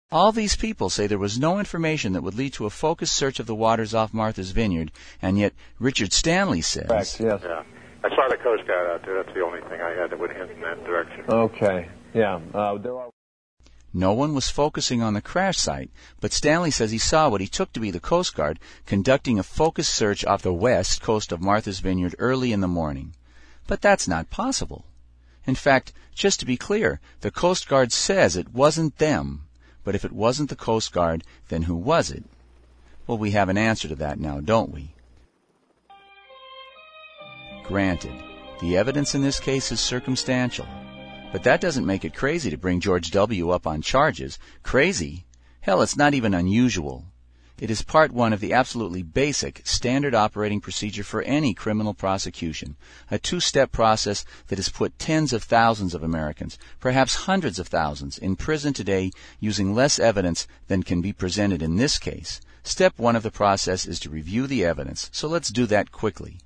[0.09, 3.41] All these people say there was no information that would lead to a focused search
[3.41, 7.19] of the waters off Martha's Vineyard, and yet Richard Stanley says Correct.
[7.19, 7.41] Yes.
[7.43, 7.63] Yeah.
[8.05, 9.21] I saw the Coast Guard out there.
[9.21, 11.25] That's the only thing I had that would hint in that direction.
[11.27, 11.89] Okay.
[12.13, 12.39] Yeah.
[12.53, 13.09] Uh, there are.
[13.93, 17.47] no one was focusing on the crash site, but Stanley says he saw what he
[17.47, 21.41] took to be the Coast Guard conducting a focused search off the west coast of
[21.41, 23.13] Martha's Vineyard early in the morning.
[23.67, 24.85] But that's not possible.
[25.45, 29.46] In fact, just to be clear, the Coast Guard says it wasn't them.
[29.87, 32.25] But if it wasn't the Coast Guard, then who was it?
[33.07, 34.93] Well, we have an answer to that now, don't we?
[37.63, 38.21] Granted,
[38.59, 40.67] the evidence in this case is circumstantial.
[41.31, 43.51] But that doesn't make it crazy to bring George W.
[43.51, 44.37] up on charges.
[44.61, 45.25] Crazy?
[45.61, 47.05] Hell, it's not even unusual.
[47.59, 52.75] It is part one of the absolutely basic standard operating procedure for any criminal prosecution.
[53.09, 58.19] A two-step process that has put tens of thousands of Americans, perhaps hundreds of thousands,
[58.19, 59.09] in prison today
[59.39, 62.41] using less evidence than can be presented in this case.
[62.61, 66.39] Step one of the process is to review the evidence, so let's do that quickly.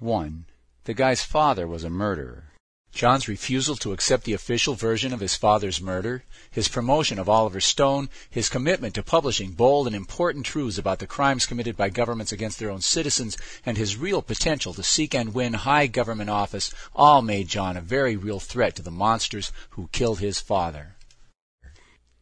[0.00, 0.44] 1.
[0.84, 2.47] The guy's father was a murderer.
[2.92, 7.60] John's refusal to accept the official version of his father's murder, his promotion of Oliver
[7.60, 12.32] Stone, his commitment to publishing bold and important truths about the crimes committed by governments
[12.32, 16.72] against their own citizens, and his real potential to seek and win high government office
[16.94, 20.96] all made John a very real threat to the monsters who killed his father.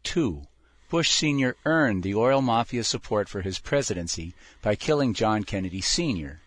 [0.02, 0.42] 2.
[0.88, 1.56] Bush Sr.
[1.64, 6.40] earned the oil mafia support for his presidency by killing John Kennedy Sr.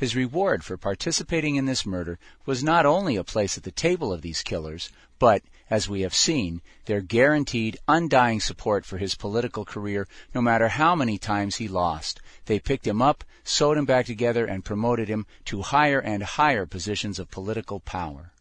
[0.00, 4.14] His reward for participating in this murder was not only a place at the table
[4.14, 9.66] of these killers, but, as we have seen, their guaranteed undying support for his political
[9.66, 12.18] career no matter how many times he lost.
[12.46, 16.64] They picked him up, sewed him back together, and promoted him to higher and higher
[16.64, 18.32] positions of political power.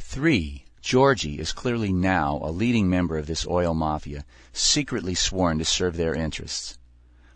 [0.00, 0.66] 3.
[0.82, 5.96] Georgie is clearly now a leading member of this oil mafia, secretly sworn to serve
[5.96, 6.76] their interests.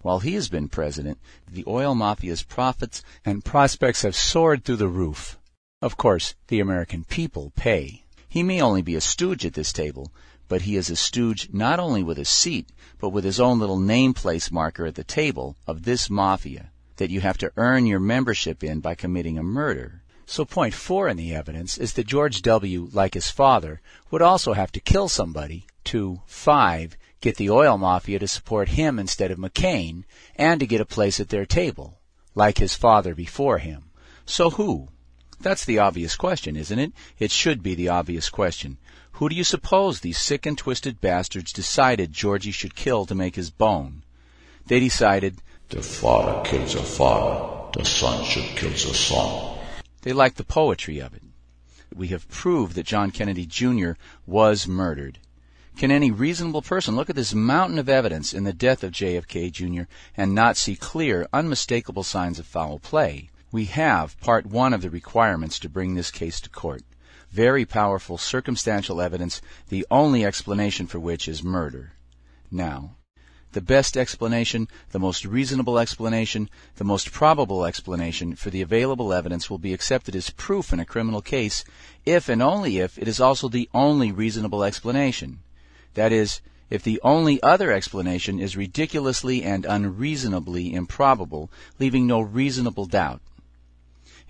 [0.02, 1.18] While he has been president,
[1.48, 5.38] the oil mafia's profits and prospects have soared through the roof.
[5.80, 8.04] Of course, the American people pay.
[8.28, 10.12] He may only be a stooge at this table,
[10.48, 12.68] but he is a stooge not only with a seat,
[12.98, 17.10] but with his own little name place marker at the table of this mafia that
[17.10, 20.02] you have to earn your membership in by committing a murder.
[20.26, 23.80] So point four in the evidence is that George W., like his father,
[24.10, 28.98] would also have to kill somebody to, five, get the oil mafia to support him
[28.98, 30.04] instead of McCain,
[30.36, 32.00] and to get a place at their table,
[32.34, 33.84] like his father before him.
[34.26, 34.88] So who?
[35.40, 36.92] That's the obvious question, isn't it?
[37.18, 38.76] It should be the obvious question.
[39.12, 43.36] Who do you suppose these sick and twisted bastards decided Georgie should kill to make
[43.36, 44.02] his bone?
[44.66, 49.58] They decided the father kills a father, the son should kill the son.
[50.02, 51.22] They liked the poetry of it.
[51.94, 53.92] We have proved that John Kennedy Jr.
[54.26, 55.18] was murdered.
[55.78, 59.50] Can any reasonable person look at this mountain of evidence in the death of JFK
[59.50, 59.82] Jr.
[60.16, 63.30] and not see clear, unmistakable signs of foul play?
[63.50, 66.82] We have part one of the requirements to bring this case to court.
[67.30, 71.94] Very powerful circumstantial evidence, the only explanation for which is murder.
[72.50, 72.96] Now,
[73.50, 79.50] the best explanation, the most reasonable explanation, the most probable explanation for the available evidence
[79.50, 81.64] will be accepted as proof in a criminal case
[82.04, 85.40] if and only if it is also the only reasonable explanation.
[85.94, 86.40] That is,
[86.70, 93.20] if the only other explanation is ridiculously and unreasonably improbable, leaving no reasonable doubt.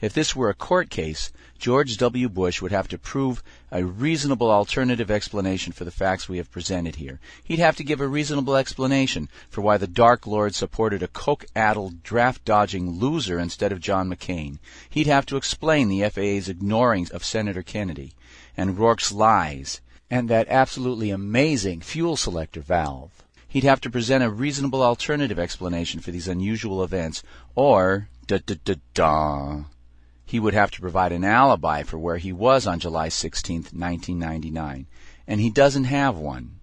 [0.00, 1.30] If this were a court case,
[1.60, 2.28] George W.
[2.28, 3.40] Bush would have to prove
[3.70, 7.20] a reasonable alternative explanation for the facts we have presented here.
[7.44, 12.02] He'd have to give a reasonable explanation for why the Dark Lord supported a coke-addled,
[12.02, 14.58] draft-dodging loser instead of John McCain.
[14.90, 18.14] He'd have to explain the FAA's ignoring of Senator Kennedy
[18.56, 19.80] and Rourke's lies
[20.12, 23.24] and that absolutely amazing fuel selector valve.
[23.48, 27.22] He'd have to present a reasonable alternative explanation for these unusual events,
[27.54, 29.64] or da da da da
[30.26, 34.86] he would have to provide an alibi for where he was on July 16, 1999,
[35.26, 36.60] and he doesn't have one.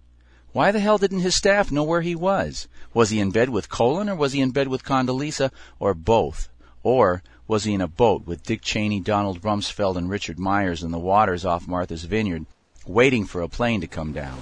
[0.52, 2.68] Why the hell didn't his staff know where he was?
[2.94, 6.50] Was he in bed with Colin or was he in bed with Condoleezza or both?
[6.84, 10.92] Or was he in a boat with Dick Cheney, Donald Rumsfeld, and Richard Myers in
[10.92, 12.46] the waters off Martha's Vineyard,
[12.86, 14.40] waiting for a plane to come down?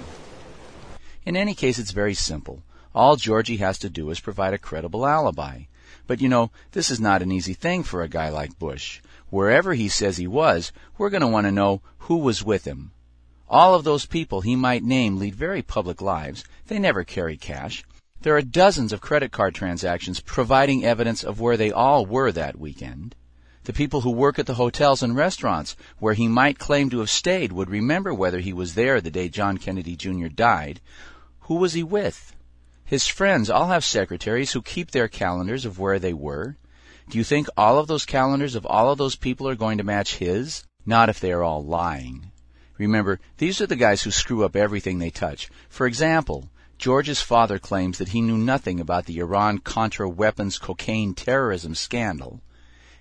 [1.24, 2.62] In any case, it's very simple.
[2.94, 5.62] All Georgie has to do is provide a credible alibi.
[6.06, 9.00] But you know, this is not an easy thing for a guy like Bush
[9.30, 12.90] wherever he says he was, we're going to want to know who was with him.
[13.48, 16.44] All of those people he might name lead very public lives.
[16.66, 17.84] They never carry cash.
[18.20, 22.58] There are dozens of credit card transactions providing evidence of where they all were that
[22.58, 23.14] weekend.
[23.68, 27.10] The people who work at the hotels and restaurants where he might claim to have
[27.10, 30.28] stayed would remember whether he was there the day John Kennedy Jr.
[30.28, 30.80] died.
[31.40, 32.34] Who was he with?
[32.86, 36.56] His friends all have secretaries who keep their calendars of where they were.
[37.10, 39.84] Do you think all of those calendars of all of those people are going to
[39.84, 40.64] match his?
[40.86, 42.32] Not if they are all lying.
[42.78, 45.50] Remember, these are the guys who screw up everything they touch.
[45.68, 51.12] For example, George's father claims that he knew nothing about the Iran Contra weapons cocaine
[51.12, 52.40] terrorism scandal.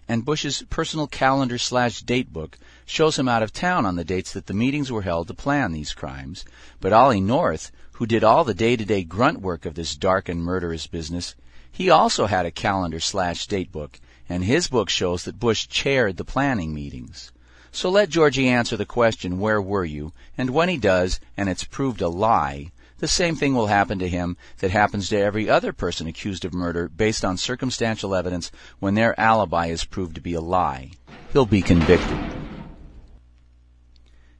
[0.09, 4.31] And Bush's personal calendar slash date book shows him out of town on the dates
[4.33, 6.45] that the meetings were held to plan these crimes.
[6.79, 10.29] But Ollie North, who did all the day to day grunt work of this dark
[10.29, 11.35] and murderous business,
[11.71, 16.17] he also had a calendar slash date book, and his book shows that Bush chaired
[16.17, 17.31] the planning meetings.
[17.71, 20.13] So let Georgie answer the question, where were you?
[20.37, 24.07] And when he does, and it's proved a lie, the same thing will happen to
[24.07, 28.95] him that happens to every other person accused of murder based on circumstantial evidence when
[28.95, 30.91] their alibi is proved to be a lie.
[31.33, 32.17] He'll be convicted.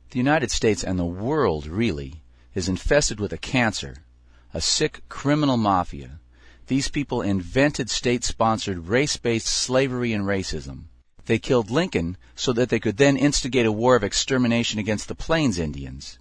[0.10, 2.24] The United States and the world, really,
[2.56, 3.98] is infested with a cancer,
[4.54, 6.20] a sick criminal mafia
[6.68, 10.84] these people invented state sponsored race based slavery and racism.
[11.26, 15.16] They killed Lincoln so that they could then instigate a war of extermination against the
[15.16, 16.20] Plains Indians.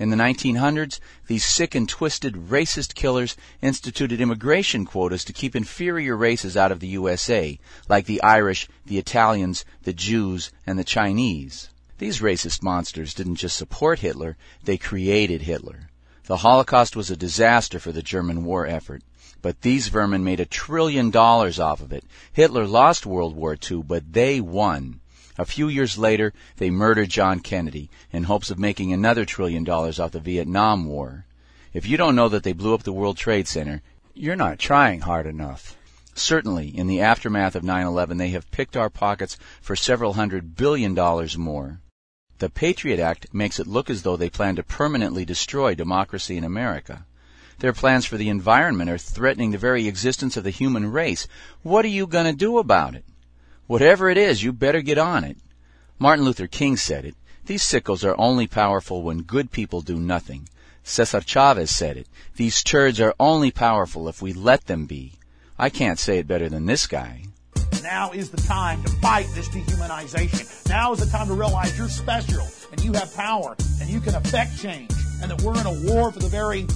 [0.00, 6.16] In the 1900s, these sick and twisted racist killers instituted immigration quotas to keep inferior
[6.16, 11.68] races out of the USA, like the Irish, the Italians, the Jews, and the Chinese.
[11.98, 15.90] These racist monsters didn't just support Hitler, they created Hitler.
[16.24, 19.02] The Holocaust was a disaster for the German war effort.
[19.42, 22.04] But these vermin made a trillion dollars off of it.
[22.32, 25.00] Hitler lost World War II, but they won.
[25.40, 29.98] A few years later, they murdered John Kennedy in hopes of making another trillion dollars
[29.98, 31.24] off the Vietnam War.
[31.72, 33.80] If you don't know that they blew up the World Trade Center,
[34.12, 35.78] you're not trying hard enough.
[36.14, 40.92] Certainly, in the aftermath of 9-11, they have picked our pockets for several hundred billion
[40.92, 41.80] dollars more.
[42.36, 46.44] The Patriot Act makes it look as though they plan to permanently destroy democracy in
[46.44, 47.06] America.
[47.60, 51.26] Their plans for the environment are threatening the very existence of the human race.
[51.62, 53.06] What are you going to do about it?
[53.70, 55.36] Whatever it is, you better get on it.
[55.96, 57.14] Martin Luther King said it.
[57.46, 60.48] These sickles are only powerful when good people do nothing.
[60.82, 62.08] Cesar Chavez said it.
[62.34, 65.12] These turds are only powerful if we let them be.
[65.56, 67.26] I can't say it better than this guy.
[67.80, 70.68] Now is the time to fight this dehumanization.
[70.68, 74.16] Now is the time to realize you're special and you have power and you can
[74.16, 74.90] affect change
[75.22, 76.66] and that we're in a war for the very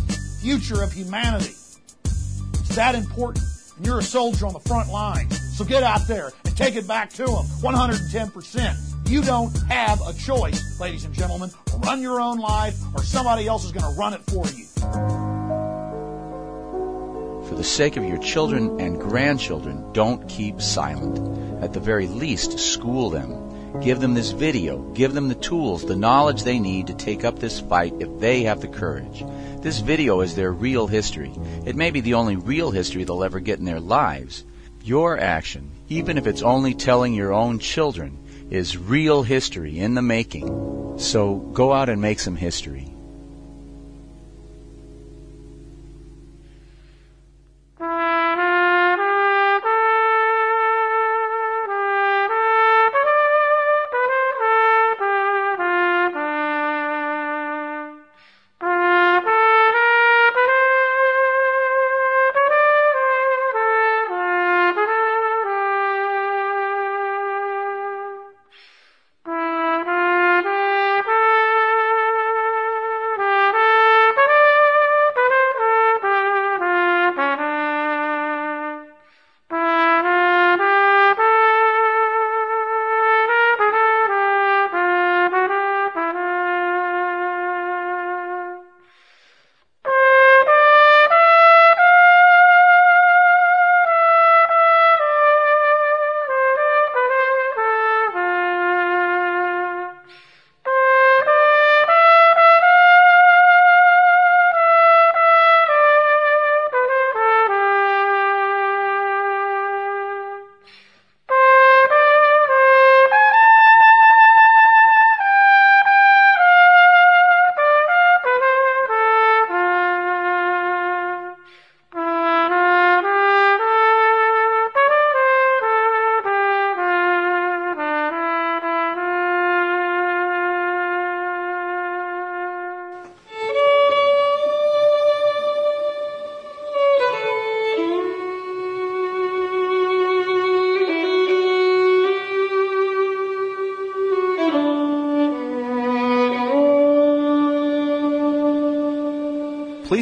[0.41, 1.57] future of humanity.
[2.05, 3.45] It's that important.
[3.85, 5.31] You're a soldier on the front line.
[5.31, 9.11] So get out there and take it back to them 110%.
[9.11, 11.51] You don't have a choice, ladies and gentlemen.
[11.79, 14.65] Run your own life or somebody else is going to run it for you.
[17.49, 21.63] For the sake of your children and grandchildren, don't keep silent.
[21.63, 23.44] At the very least, school them.
[23.81, 24.79] Give them this video.
[24.93, 28.43] Give them the tools, the knowledge they need to take up this fight if they
[28.45, 29.25] have the courage.
[29.63, 31.33] This video is their real history.
[31.67, 34.45] It may be the only real history they'll ever get in their lives.
[34.83, 38.19] Your action, even if it's only telling your own children,
[38.49, 40.99] is real history in the making.
[40.99, 42.94] So go out and make some history.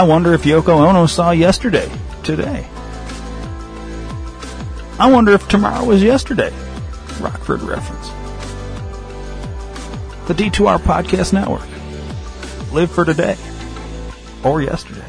[0.00, 1.86] I wonder if Yoko Ono saw yesterday,
[2.22, 2.66] today.
[4.98, 6.50] I wonder if tomorrow was yesterday.
[7.20, 8.08] Rockford reference.
[10.26, 11.68] The D2R Podcast Network.
[12.72, 13.36] Live for today
[14.42, 15.04] or yesterday.